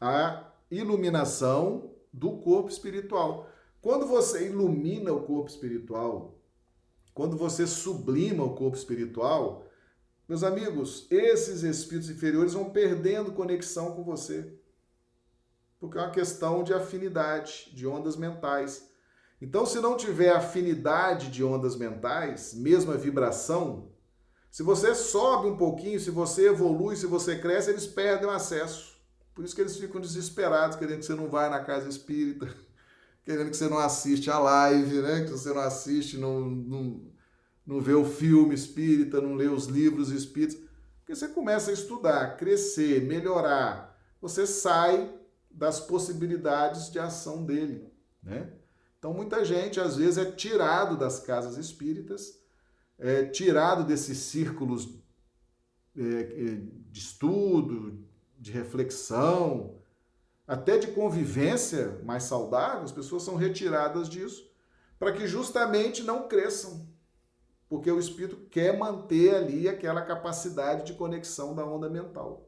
A 0.00 0.50
iluminação 0.70 1.94
do 2.10 2.38
corpo 2.38 2.70
espiritual. 2.70 3.48
Quando 3.82 4.06
você 4.06 4.46
ilumina 4.48 5.12
o 5.12 5.24
corpo 5.24 5.50
espiritual, 5.50 6.40
quando 7.12 7.36
você 7.36 7.66
sublima 7.66 8.42
o 8.42 8.54
corpo 8.54 8.78
espiritual, 8.78 9.66
meus 10.26 10.42
amigos, 10.42 11.06
esses 11.10 11.62
espíritos 11.62 12.08
inferiores 12.08 12.54
vão 12.54 12.70
perdendo 12.70 13.32
conexão 13.32 13.94
com 13.94 14.02
você. 14.02 14.58
Porque 15.78 15.98
é 15.98 16.00
uma 16.00 16.10
questão 16.10 16.62
de 16.62 16.72
afinidade, 16.72 17.70
de 17.74 17.86
ondas 17.86 18.16
mentais. 18.16 18.89
Então, 19.40 19.64
se 19.64 19.80
não 19.80 19.96
tiver 19.96 20.30
afinidade 20.30 21.30
de 21.30 21.42
ondas 21.42 21.74
mentais, 21.76 22.52
mesma 22.52 22.96
vibração, 22.96 23.90
se 24.50 24.62
você 24.62 24.94
sobe 24.94 25.48
um 25.48 25.56
pouquinho, 25.56 25.98
se 25.98 26.10
você 26.10 26.48
evolui, 26.48 26.96
se 26.96 27.06
você 27.06 27.38
cresce, 27.38 27.70
eles 27.70 27.86
perdem 27.86 28.26
o 28.26 28.30
acesso. 28.30 28.98
Por 29.34 29.44
isso 29.44 29.54
que 29.54 29.60
eles 29.62 29.76
ficam 29.76 30.00
desesperados, 30.00 30.76
querendo 30.76 30.98
que 30.98 31.06
você 31.06 31.14
não 31.14 31.28
vá 31.28 31.48
na 31.48 31.64
casa 31.64 31.88
espírita, 31.88 32.52
querendo 33.24 33.50
que 33.50 33.56
você 33.56 33.68
não 33.68 33.78
assiste 33.78 34.30
a 34.30 34.38
live, 34.38 35.00
né? 35.00 35.24
que 35.24 35.30
você 35.30 35.54
não 35.54 35.60
assiste, 35.60 36.18
não, 36.18 36.40
não, 36.40 37.00
não 37.64 37.80
vê 37.80 37.94
o 37.94 38.04
filme 38.04 38.54
espírita, 38.54 39.20
não 39.20 39.36
lê 39.36 39.46
os 39.46 39.66
livros 39.66 40.10
espíritas. 40.10 40.60
Porque 40.98 41.14
você 41.14 41.28
começa 41.28 41.70
a 41.70 41.74
estudar, 41.74 42.36
crescer, 42.36 43.02
melhorar, 43.02 43.98
você 44.20 44.46
sai 44.46 45.14
das 45.50 45.80
possibilidades 45.80 46.90
de 46.90 46.98
ação 46.98 47.46
dele, 47.46 47.90
né? 48.22 48.59
Então, 49.00 49.14
muita 49.14 49.42
gente, 49.46 49.80
às 49.80 49.96
vezes, 49.96 50.18
é 50.18 50.30
tirado 50.30 50.94
das 50.94 51.18
casas 51.18 51.56
espíritas, 51.56 52.38
é 52.98 53.24
tirado 53.24 53.82
desses 53.82 54.18
círculos 54.18 54.90
é, 55.96 56.02
é, 56.02 56.60
de 56.90 57.00
estudo, 57.00 58.04
de 58.38 58.52
reflexão, 58.52 59.74
até 60.46 60.76
de 60.76 60.88
convivência 60.88 61.98
mais 62.04 62.24
saudável, 62.24 62.82
as 62.82 62.92
pessoas 62.92 63.22
são 63.22 63.36
retiradas 63.36 64.06
disso 64.06 64.50
para 64.98 65.12
que 65.12 65.26
justamente 65.26 66.02
não 66.02 66.28
cresçam, 66.28 66.86
porque 67.70 67.90
o 67.90 67.98
espírito 67.98 68.36
quer 68.50 68.76
manter 68.76 69.34
ali 69.34 69.66
aquela 69.66 70.02
capacidade 70.02 70.84
de 70.84 70.92
conexão 70.92 71.54
da 71.54 71.64
onda 71.64 71.88
mental. 71.88 72.46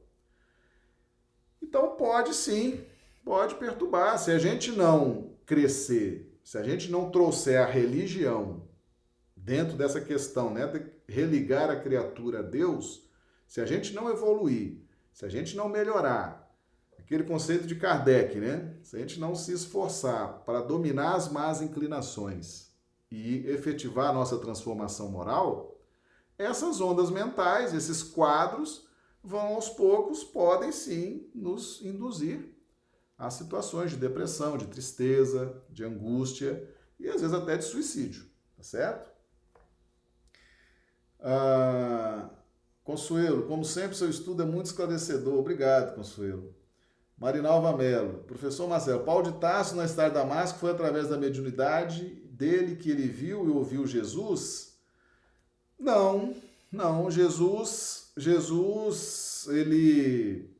Então 1.63 1.97
pode 1.97 2.35
sim, 2.35 2.85
pode 3.25 3.55
perturbar. 3.55 4.19
Se 4.19 4.31
a 4.31 4.39
gente 4.39 4.71
não 4.71 5.35
crescer 5.47 6.32
se 6.43 6.59
a 6.59 6.63
gente 6.63 6.91
não 6.91 7.11
trouxer 7.11 7.61
a 7.61 7.67
religião 7.67 8.69
dentro 9.37 9.77
dessa 9.77 10.01
questão, 10.01 10.53
né, 10.53 10.67
de 10.67 11.13
religar 11.13 11.71
a 11.71 11.81
criatura 11.81 12.41
a 12.41 12.43
Deus, 12.43 13.09
se 13.47 13.61
a 13.61 13.67
gente 13.67 13.93
não 13.93 14.11
evoluir, 14.11 14.79
se 15.13 15.25
a 15.25 15.29
gente 15.29 15.57
não 15.57 15.69
melhorar, 15.69 16.43
aquele 16.99 17.25
conceito 17.25 17.67
de 17.67 17.75
Kardec, 17.75 18.39
né? 18.39 18.75
Se 18.83 18.97
a 18.97 18.99
gente 18.99 19.21
não 19.21 19.35
se 19.35 19.53
esforçar 19.53 20.43
para 20.47 20.63
dominar 20.63 21.15
as 21.15 21.31
más 21.31 21.61
inclinações 21.61 22.71
e 23.11 23.47
efetivar 23.49 24.09
a 24.09 24.13
nossa 24.13 24.39
transformação 24.39 25.11
moral, 25.11 25.79
essas 26.39 26.81
ondas 26.81 27.11
mentais, 27.11 27.75
esses 27.75 28.03
quadros, 28.03 28.89
vão 29.23 29.55
aos 29.55 29.69
poucos, 29.69 30.25
podem 30.25 30.73
sim 30.73 31.29
nos 31.35 31.83
induzir 31.85 32.51
a 33.23 33.31
situações 33.31 33.93
de 33.93 33.97
depressão, 33.97 34.59
de 34.59 34.67
tristeza, 34.67 35.63
de 35.71 35.85
angústia 35.85 36.69
e 36.99 37.09
às 37.09 37.21
vezes 37.21 37.33
até 37.33 37.57
de 37.57 37.65
suicídio, 37.65 38.27
tá 38.57 38.65
certo? 38.65 39.09
Ah, 41.21 42.29
Consuelo, 42.83 43.45
como 43.45 43.65
sempre, 43.65 43.97
seu 43.97 44.11
estudo 44.11 44.43
é 44.43 44.45
muito 44.45 44.67
esclarecedor. 44.67 45.39
Obrigado, 45.39 45.95
Consuelo. 45.95 46.53
Marinalva 47.17 47.77
Mello, 47.77 48.25
professor 48.25 48.69
Marcelo, 48.69 49.05
Paulo 49.05 49.31
de 49.31 49.39
Tarso 49.39 49.77
na 49.77 49.85
Estado 49.85 50.09
de 50.09 50.15
Damasco 50.19 50.59
foi 50.59 50.73
através 50.73 51.09
da 51.09 51.17
mediunidade 51.17 52.05
dele 52.29 52.75
que 52.75 52.91
ele 52.91 53.07
viu 53.07 53.47
e 53.47 53.51
ouviu 53.51 53.87
Jesus? 53.87 54.77
Não, 55.79 56.35
não. 56.73 57.09
Jesus, 57.09 58.11
Jesus, 58.17 59.47
ele, 59.49 60.52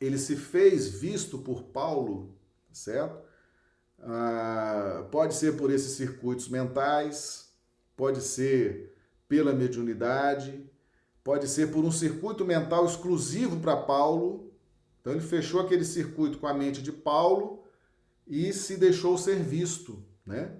ele 0.00 0.18
se 0.18 0.36
fez 0.36 0.88
visto 0.88 1.38
por 1.38 1.64
Paulo, 1.64 2.34
certo? 2.72 3.26
Ah, 4.00 5.06
pode 5.10 5.34
ser 5.34 5.56
por 5.56 5.70
esses 5.70 5.92
circuitos 5.92 6.48
mentais, 6.48 7.52
pode 7.96 8.20
ser 8.22 8.94
pela 9.28 9.52
mediunidade, 9.52 10.64
pode 11.24 11.48
ser 11.48 11.70
por 11.70 11.84
um 11.84 11.90
circuito 11.90 12.44
mental 12.44 12.86
exclusivo 12.86 13.58
para 13.60 13.76
Paulo. 13.76 14.52
Então 15.00 15.12
ele 15.12 15.22
fechou 15.22 15.60
aquele 15.60 15.84
circuito 15.84 16.38
com 16.38 16.46
a 16.46 16.54
mente 16.54 16.82
de 16.82 16.92
Paulo 16.92 17.64
e 18.26 18.52
se 18.52 18.76
deixou 18.76 19.18
ser 19.18 19.42
visto, 19.42 20.04
né? 20.24 20.56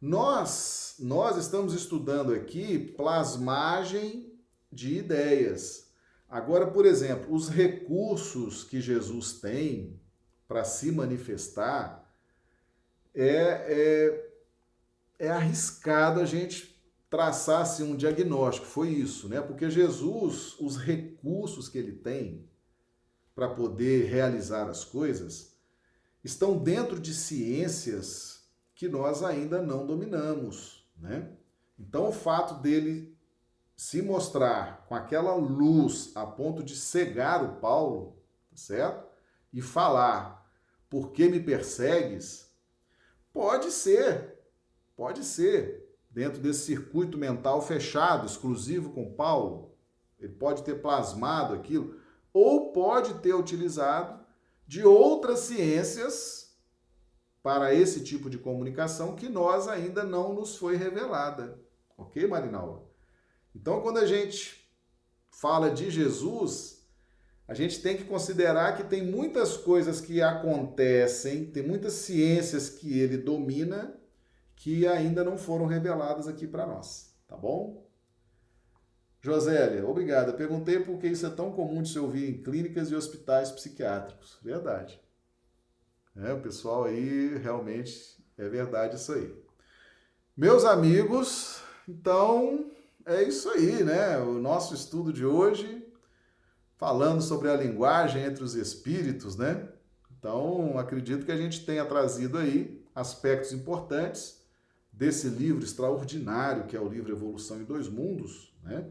Nós, 0.00 0.96
nós 0.98 1.38
estamos 1.38 1.72
estudando 1.72 2.34
aqui 2.34 2.78
plasmagem 2.78 4.30
de 4.70 4.98
ideias. 4.98 5.83
Agora, 6.28 6.66
por 6.66 6.86
exemplo, 6.86 7.32
os 7.34 7.48
recursos 7.48 8.64
que 8.64 8.80
Jesus 8.80 9.40
tem 9.40 10.00
para 10.48 10.64
se 10.64 10.90
manifestar 10.90 12.04
é, 13.14 13.28
é, 15.18 15.26
é 15.26 15.28
arriscado 15.28 16.20
a 16.20 16.24
gente 16.24 16.74
traçar 17.08 17.62
assim, 17.62 17.84
um 17.84 17.96
diagnóstico. 17.96 18.66
Foi 18.66 18.88
isso, 18.88 19.28
né? 19.28 19.40
Porque 19.40 19.70
Jesus, 19.70 20.58
os 20.58 20.76
recursos 20.76 21.68
que 21.68 21.78
ele 21.78 21.92
tem 21.92 22.48
para 23.34 23.48
poder 23.48 24.06
realizar 24.06 24.68
as 24.68 24.84
coisas 24.84 25.54
estão 26.24 26.58
dentro 26.58 26.98
de 26.98 27.14
ciências 27.14 28.44
que 28.74 28.88
nós 28.88 29.22
ainda 29.22 29.62
não 29.62 29.86
dominamos, 29.86 30.84
né? 30.96 31.30
Então 31.78 32.08
o 32.08 32.12
fato 32.12 32.60
dele 32.60 33.13
se 33.76 34.00
mostrar 34.02 34.84
com 34.88 34.94
aquela 34.94 35.34
luz 35.34 36.12
a 36.14 36.26
ponto 36.26 36.62
de 36.62 36.76
cegar 36.76 37.44
o 37.44 37.56
Paulo, 37.60 38.22
tá 38.50 38.56
certo? 38.56 39.06
E 39.52 39.60
falar: 39.60 40.48
"Por 40.88 41.12
que 41.12 41.28
me 41.28 41.40
persegues?" 41.40 42.52
Pode 43.32 43.70
ser. 43.72 44.38
Pode 44.96 45.24
ser 45.24 45.84
dentro 46.08 46.40
desse 46.40 46.66
circuito 46.66 47.18
mental 47.18 47.60
fechado, 47.60 48.26
exclusivo 48.26 48.90
com 48.92 49.12
Paulo. 49.14 49.74
Ele 50.18 50.32
pode 50.32 50.62
ter 50.62 50.80
plasmado 50.80 51.54
aquilo 51.54 52.00
ou 52.32 52.72
pode 52.72 53.14
ter 53.14 53.34
utilizado 53.34 54.24
de 54.66 54.84
outras 54.84 55.40
ciências 55.40 56.56
para 57.42 57.74
esse 57.74 58.02
tipo 58.02 58.30
de 58.30 58.38
comunicação 58.38 59.16
que 59.16 59.28
nós 59.28 59.68
ainda 59.68 60.04
não 60.04 60.32
nos 60.32 60.56
foi 60.56 60.76
revelada. 60.76 61.60
Ok, 61.98 62.26
Marinalva? 62.26 62.83
Então, 63.54 63.80
quando 63.80 63.98
a 63.98 64.06
gente 64.06 64.68
fala 65.30 65.70
de 65.70 65.90
Jesus, 65.90 66.84
a 67.46 67.54
gente 67.54 67.80
tem 67.82 67.96
que 67.96 68.04
considerar 68.04 68.76
que 68.76 68.84
tem 68.84 69.04
muitas 69.04 69.56
coisas 69.56 70.00
que 70.00 70.22
acontecem, 70.22 71.46
tem 71.46 71.62
muitas 71.62 71.92
ciências 71.92 72.68
que 72.70 72.98
ele 72.98 73.18
domina 73.18 73.94
que 74.56 74.86
ainda 74.86 75.22
não 75.22 75.36
foram 75.36 75.66
reveladas 75.66 76.26
aqui 76.26 76.46
para 76.46 76.66
nós, 76.66 77.14
tá 77.28 77.36
bom? 77.36 77.84
Josélia, 79.20 79.86
obrigada. 79.86 80.32
Perguntei 80.34 80.80
por 80.80 80.98
que 80.98 81.06
isso 81.06 81.26
é 81.26 81.30
tão 81.30 81.50
comum 81.52 81.82
de 81.82 81.88
se 81.88 81.98
ouvir 81.98 82.28
em 82.28 82.42
clínicas 82.42 82.90
e 82.90 82.94
hospitais 82.94 83.50
psiquiátricos. 83.50 84.38
Verdade. 84.42 85.00
É, 86.16 86.32
o 86.32 86.40
pessoal 86.40 86.84
aí 86.84 87.38
realmente 87.38 88.22
é 88.36 88.48
verdade 88.48 88.96
isso 88.96 89.12
aí. 89.12 89.34
Meus 90.36 90.64
amigos, 90.64 91.62
então 91.88 92.70
é 93.06 93.22
isso 93.22 93.48
aí, 93.50 93.82
né? 93.82 94.18
O 94.18 94.34
nosso 94.34 94.74
estudo 94.74 95.12
de 95.12 95.24
hoje 95.24 95.86
falando 96.76 97.22
sobre 97.22 97.50
a 97.50 97.56
linguagem 97.56 98.22
entre 98.22 98.42
os 98.42 98.54
espíritos, 98.54 99.36
né? 99.36 99.68
Então, 100.18 100.78
acredito 100.78 101.24
que 101.24 101.32
a 101.32 101.36
gente 101.36 101.64
tenha 101.64 101.84
trazido 101.84 102.38
aí 102.38 102.82
aspectos 102.94 103.52
importantes 103.52 104.42
desse 104.92 105.28
livro 105.28 105.64
extraordinário 105.64 106.66
que 106.66 106.76
é 106.76 106.80
o 106.80 106.88
livro 106.88 107.12
Evolução 107.12 107.60
em 107.60 107.64
Dois 107.64 107.88
Mundos, 107.88 108.54
né? 108.62 108.86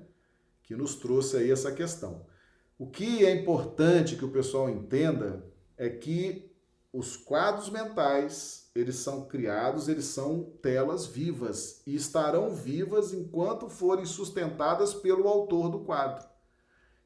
Que 0.64 0.76
nos 0.76 0.96
trouxe 0.96 1.38
aí 1.38 1.52
essa 1.52 1.72
questão. 1.72 2.26
O 2.78 2.88
que 2.88 3.26
é 3.26 3.34
importante 3.36 4.16
que 4.16 4.26
o 4.26 4.32
pessoal 4.32 4.70
entenda 4.70 5.46
é 5.78 5.90
que 5.90 6.52
os 6.92 7.18
quadros 7.18 7.70
mentais, 7.70 8.63
eles 8.76 8.96
são 8.96 9.26
criados, 9.26 9.88
eles 9.88 10.06
são 10.06 10.44
telas 10.62 11.06
vivas 11.06 11.82
e 11.86 11.96
estarão 11.96 12.56
vivas 12.56 13.14
enquanto 13.14 13.70
forem 13.70 14.06
sustentadas 14.06 14.94
pelo 14.94 15.28
autor 15.28 15.70
do 15.70 15.82
quadro. 15.82 16.28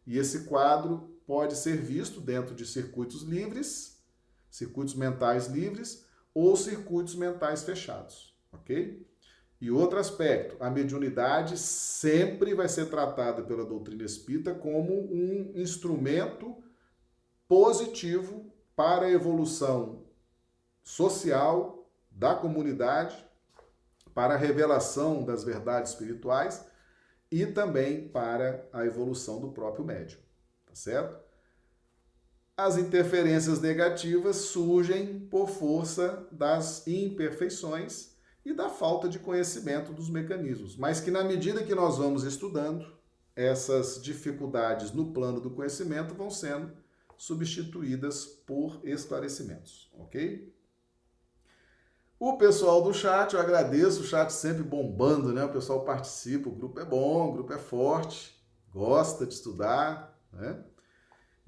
E 0.05 0.17
esse 0.17 0.45
quadro 0.45 1.19
pode 1.25 1.57
ser 1.57 1.75
visto 1.75 2.21
dentro 2.21 2.55
de 2.55 2.65
circuitos 2.65 3.23
livres, 3.23 4.01
circuitos 4.49 4.95
mentais 4.95 5.47
livres 5.47 6.05
ou 6.33 6.55
circuitos 6.55 7.15
mentais 7.15 7.63
fechados, 7.63 8.33
ok? 8.53 9.05
E 9.59 9.69
outro 9.69 9.99
aspecto, 9.99 10.55
a 10.63 10.69
mediunidade 10.69 11.57
sempre 11.57 12.53
vai 12.53 12.69
ser 12.69 12.85
tratada 12.89 13.41
pela 13.41 13.65
doutrina 13.65 14.03
espírita 14.03 14.53
como 14.53 14.93
um 14.93 15.51
instrumento 15.55 16.55
positivo 17.47 18.53
para 18.75 19.07
a 19.07 19.11
evolução 19.11 20.06
social 20.87 21.85
da 22.09 22.33
comunidade, 22.33 23.13
para 24.13 24.35
a 24.35 24.37
revelação 24.37 25.25
das 25.25 25.43
verdades 25.43 25.91
espirituais 25.91 26.65
e 27.29 27.45
também 27.45 28.07
para 28.07 28.65
a 28.71 28.85
evolução 28.85 29.41
do 29.41 29.51
próprio 29.51 29.83
médium, 29.83 30.19
tá 30.65 30.73
certo? 30.73 31.19
As 32.55 32.77
interferências 32.77 33.59
negativas 33.59 34.37
surgem 34.37 35.19
por 35.19 35.49
força 35.49 36.25
das 36.31 36.87
imperfeições 36.87 38.15
e 38.45 38.53
da 38.53 38.69
falta 38.69 39.09
de 39.09 39.19
conhecimento 39.19 39.91
dos 39.91 40.09
mecanismos, 40.09 40.77
mas 40.77 41.01
que 41.01 41.11
na 41.11 41.23
medida 41.23 41.65
que 41.65 41.75
nós 41.75 41.97
vamos 41.97 42.23
estudando, 42.23 42.97
essas 43.35 44.01
dificuldades 44.01 44.93
no 44.93 45.11
plano 45.11 45.41
do 45.41 45.51
conhecimento 45.51 46.15
vão 46.15 46.29
sendo 46.29 46.71
substituídas 47.17 48.25
por 48.25 48.79
esclarecimentos, 48.85 49.91
ok? 49.93 50.55
O 52.19 52.35
pessoal 52.35 52.81
do 52.81 52.93
chat, 52.93 53.33
eu 53.35 53.39
agradeço, 53.39 54.01
o 54.01 54.03
chat 54.03 54.31
sempre 54.31 54.63
bombando, 54.63 55.31
né? 55.31 55.43
O 55.43 55.51
pessoal 55.51 55.85
participa, 55.85 56.49
o 56.49 56.51
grupo 56.51 56.79
é 56.79 56.85
bom, 56.85 57.29
o 57.29 57.33
grupo 57.33 57.53
é 57.53 57.59
forte, 57.59 58.35
gosta 58.73 59.25
de 59.25 59.35
estudar, 59.35 60.19
né? 60.33 60.63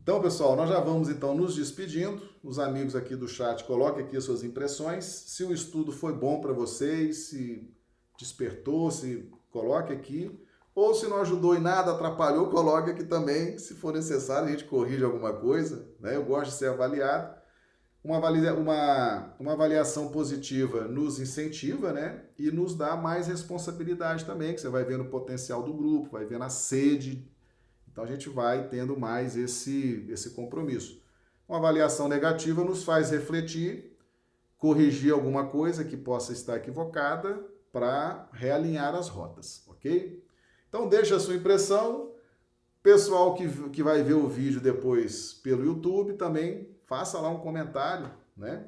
Então, 0.01 0.21
pessoal, 0.21 0.55
nós 0.55 0.69
já 0.69 0.79
vamos 0.79 1.09
então 1.09 1.35
nos 1.35 1.55
despedindo. 1.55 2.21
Os 2.43 2.59
amigos 2.59 2.95
aqui 2.95 3.15
do 3.15 3.27
chat, 3.27 3.63
coloquem 3.63 4.03
aqui 4.03 4.15
as 4.15 4.23
suas 4.23 4.43
impressões. 4.43 5.05
Se 5.05 5.43
o 5.43 5.51
estudo 5.51 5.91
foi 5.91 6.13
bom 6.13 6.39
para 6.39 6.53
vocês, 6.53 7.29
se 7.29 7.67
despertou, 8.17 8.91
se 8.91 9.29
coloque 9.51 9.91
aqui. 9.91 10.39
Ou 10.73 10.93
se 10.93 11.07
não 11.07 11.21
ajudou 11.21 11.55
em 11.55 11.59
nada, 11.59 11.91
atrapalhou, 11.91 12.49
coloque 12.49 12.91
aqui 12.91 13.03
também. 13.03 13.57
Se 13.57 13.73
for 13.73 13.91
necessário, 13.91 14.47
a 14.47 14.51
gente 14.51 14.65
corrige 14.65 15.03
alguma 15.03 15.33
coisa. 15.33 15.87
Né? 15.99 16.15
Eu 16.15 16.23
gosto 16.23 16.51
de 16.51 16.57
ser 16.57 16.67
avaliado. 16.67 17.38
Uma, 18.03 18.17
avalia, 18.17 18.53
uma, 18.53 19.35
uma 19.39 19.53
avaliação 19.53 20.09
positiva 20.09 20.87
nos 20.87 21.19
incentiva 21.19 21.91
né? 21.91 22.23
e 22.37 22.49
nos 22.49 22.75
dá 22.75 22.95
mais 22.95 23.27
responsabilidade 23.27 24.25
também, 24.25 24.53
que 24.53 24.61
você 24.61 24.69
vai 24.69 24.83
vendo 24.83 25.03
o 25.03 25.09
potencial 25.09 25.61
do 25.63 25.73
grupo, 25.73 26.11
vai 26.11 26.25
vendo 26.25 26.43
a 26.43 26.49
sede. 26.49 27.27
Então 27.91 28.03
a 28.03 28.07
gente 28.07 28.29
vai 28.29 28.67
tendo 28.69 28.97
mais 28.97 29.35
esse, 29.35 30.05
esse 30.09 30.29
compromisso. 30.31 31.01
Uma 31.47 31.57
avaliação 31.57 32.07
negativa 32.07 32.63
nos 32.63 32.83
faz 32.83 33.11
refletir, 33.11 33.97
corrigir 34.57 35.11
alguma 35.11 35.47
coisa 35.47 35.83
que 35.83 35.97
possa 35.97 36.31
estar 36.31 36.55
equivocada 36.57 37.43
para 37.71 38.29
realinhar 38.31 38.95
as 38.95 39.09
rotas, 39.09 39.63
ok? 39.67 40.23
Então 40.67 40.87
deixa 40.87 41.15
a 41.15 41.19
sua 41.19 41.35
impressão, 41.35 42.09
Pessoal 42.81 43.35
que, 43.35 43.47
que 43.69 43.83
vai 43.83 44.01
ver 44.01 44.13
o 44.13 44.27
vídeo 44.27 44.61
depois 44.61 45.33
pelo 45.33 45.65
YouTube 45.65 46.13
também, 46.13 46.69
faça 46.89 47.19
lá 47.19 47.29
um 47.29 47.39
comentário, 47.39 48.11
né? 48.35 48.65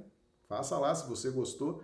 Faça 0.48 0.78
lá 0.78 0.94
se 0.94 1.10
você 1.10 1.32
gostou. 1.32 1.84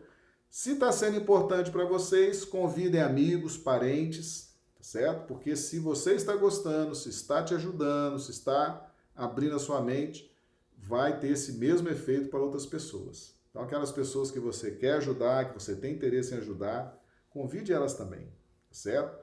Se 0.49 0.73
está 0.73 0.91
sendo 0.91 1.18
importante 1.18 1.72
para 1.72 1.84
vocês, 1.84 2.45
convidem 2.45 3.01
amigos, 3.01 3.57
parentes, 3.57 4.55
tá 4.76 4.84
certo? 4.84 5.26
Porque 5.26 5.55
se 5.55 5.80
você 5.80 6.14
está 6.14 6.35
gostando, 6.35 6.93
se 6.93 7.09
está 7.09 7.43
te 7.43 7.55
ajudando, 7.55 8.19
se 8.19 8.30
está 8.31 8.88
abrindo 9.15 9.55
a 9.55 9.59
sua 9.59 9.81
mente, 9.81 10.31
vai 10.77 11.19
ter 11.19 11.30
esse 11.30 11.53
mesmo 11.53 11.89
efeito 11.89 12.30
para 12.30 12.39
outras 12.39 12.68
pessoas. 12.68 13.35
Então, 13.49 13.64
aquelas 13.64 13.91
pessoas 13.91 14.30
que 14.30 14.39
você 14.39 14.72
quer 14.72 14.97
ajudar, 14.97 15.49
que 15.49 15.59
você 15.59 15.76
tem 15.76 15.95
interesse 15.95 16.35
em 16.35 16.38
ajudar, 16.38 17.03
convide 17.31 17.73
elas 17.73 17.95
também, 17.95 18.27
tá 18.69 18.73
certo? 18.73 19.18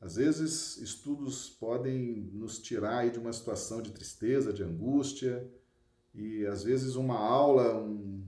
Às 0.00 0.16
vezes, 0.16 0.78
estudos 0.78 1.50
podem 1.50 2.30
nos 2.32 2.58
tirar 2.58 3.08
de 3.10 3.18
uma 3.18 3.32
situação 3.32 3.82
de 3.82 3.92
tristeza, 3.92 4.52
de 4.52 4.62
angústia, 4.62 5.46
e 6.14 6.46
às 6.46 6.62
vezes 6.62 6.94
uma 6.94 7.18
aula, 7.18 7.76
um, 7.76 8.22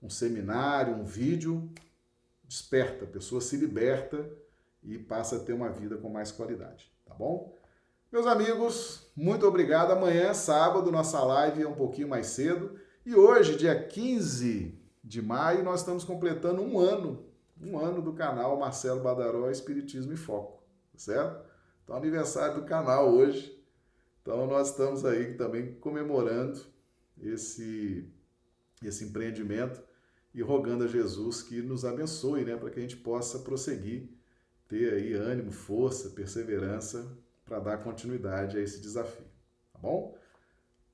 um 0.00 0.08
seminário, 0.08 0.94
um 0.94 1.04
vídeo 1.04 1.68
desperta, 2.44 3.04
a 3.04 3.08
pessoa 3.08 3.40
se 3.40 3.56
liberta 3.56 4.30
e 4.82 4.98
passa 4.98 5.36
a 5.36 5.40
ter 5.40 5.52
uma 5.52 5.68
vida 5.68 5.96
com 5.96 6.08
mais 6.08 6.30
qualidade, 6.30 6.90
tá 7.04 7.12
bom? 7.14 7.54
Meus 8.10 8.26
amigos, 8.26 9.06
muito 9.14 9.46
obrigado. 9.46 9.90
Amanhã, 9.90 10.32
sábado, 10.32 10.90
nossa 10.90 11.22
live 11.22 11.62
é 11.62 11.68
um 11.68 11.74
pouquinho 11.74 12.08
mais 12.08 12.28
cedo. 12.28 12.78
E 13.04 13.14
hoje, 13.14 13.56
dia 13.56 13.82
15 13.86 14.80
de 15.04 15.20
maio, 15.20 15.62
nós 15.62 15.80
estamos 15.80 16.04
completando 16.04 16.62
um 16.62 16.78
ano, 16.78 17.26
um 17.60 17.78
ano 17.78 18.00
do 18.00 18.14
canal 18.14 18.58
Marcelo 18.58 19.02
Badaró 19.02 19.50
Espiritismo 19.50 20.12
e 20.12 20.16
Foco, 20.16 20.62
certo? 20.96 21.44
Então, 21.84 21.96
aniversário 21.96 22.62
do 22.62 22.66
canal 22.66 23.10
hoje. 23.10 23.62
Então, 24.22 24.46
nós 24.46 24.70
estamos 24.70 25.04
aí 25.04 25.34
também 25.34 25.74
comemorando 25.74 26.60
esse, 27.22 28.08
esse 28.82 29.04
empreendimento 29.04 29.82
e 30.34 30.42
rogando 30.42 30.84
a 30.84 30.88
Jesus 30.88 31.42
que 31.42 31.60
nos 31.62 31.84
abençoe, 31.84 32.44
né, 32.44 32.56
para 32.56 32.70
que 32.70 32.78
a 32.78 32.82
gente 32.82 32.96
possa 32.96 33.38
prosseguir, 33.40 34.08
ter 34.68 34.92
aí 34.92 35.14
ânimo, 35.14 35.50
força, 35.50 36.10
perseverança 36.10 37.16
para 37.44 37.58
dar 37.58 37.78
continuidade 37.78 38.58
a 38.58 38.60
esse 38.60 38.80
desafio, 38.80 39.26
tá 39.72 39.78
bom? 39.78 40.16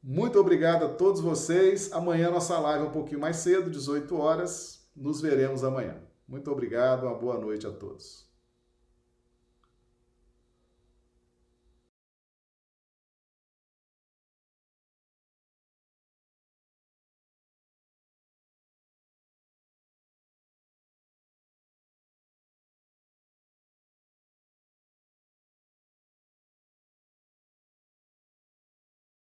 Muito 0.02 0.38
obrigado 0.38 0.84
a 0.84 0.88
todos 0.88 1.20
vocês. 1.20 1.90
Amanhã 1.92 2.30
nossa 2.30 2.59
live 2.59 2.84
é 2.84 2.88
um 2.88 2.92
pouquinho 2.92 3.20
mais 3.20 3.36
cedo, 3.36 3.70
18 3.70 4.14
horas. 4.16 4.86
Nos 4.94 5.20
veremos 5.20 5.64
amanhã. 5.64 5.96
Muito 6.28 6.51
obrigado, 6.51 7.05
uma 7.05 7.14
boa 7.14 7.38
noite 7.38 7.66
a 7.66 7.70
todos. 7.70 8.23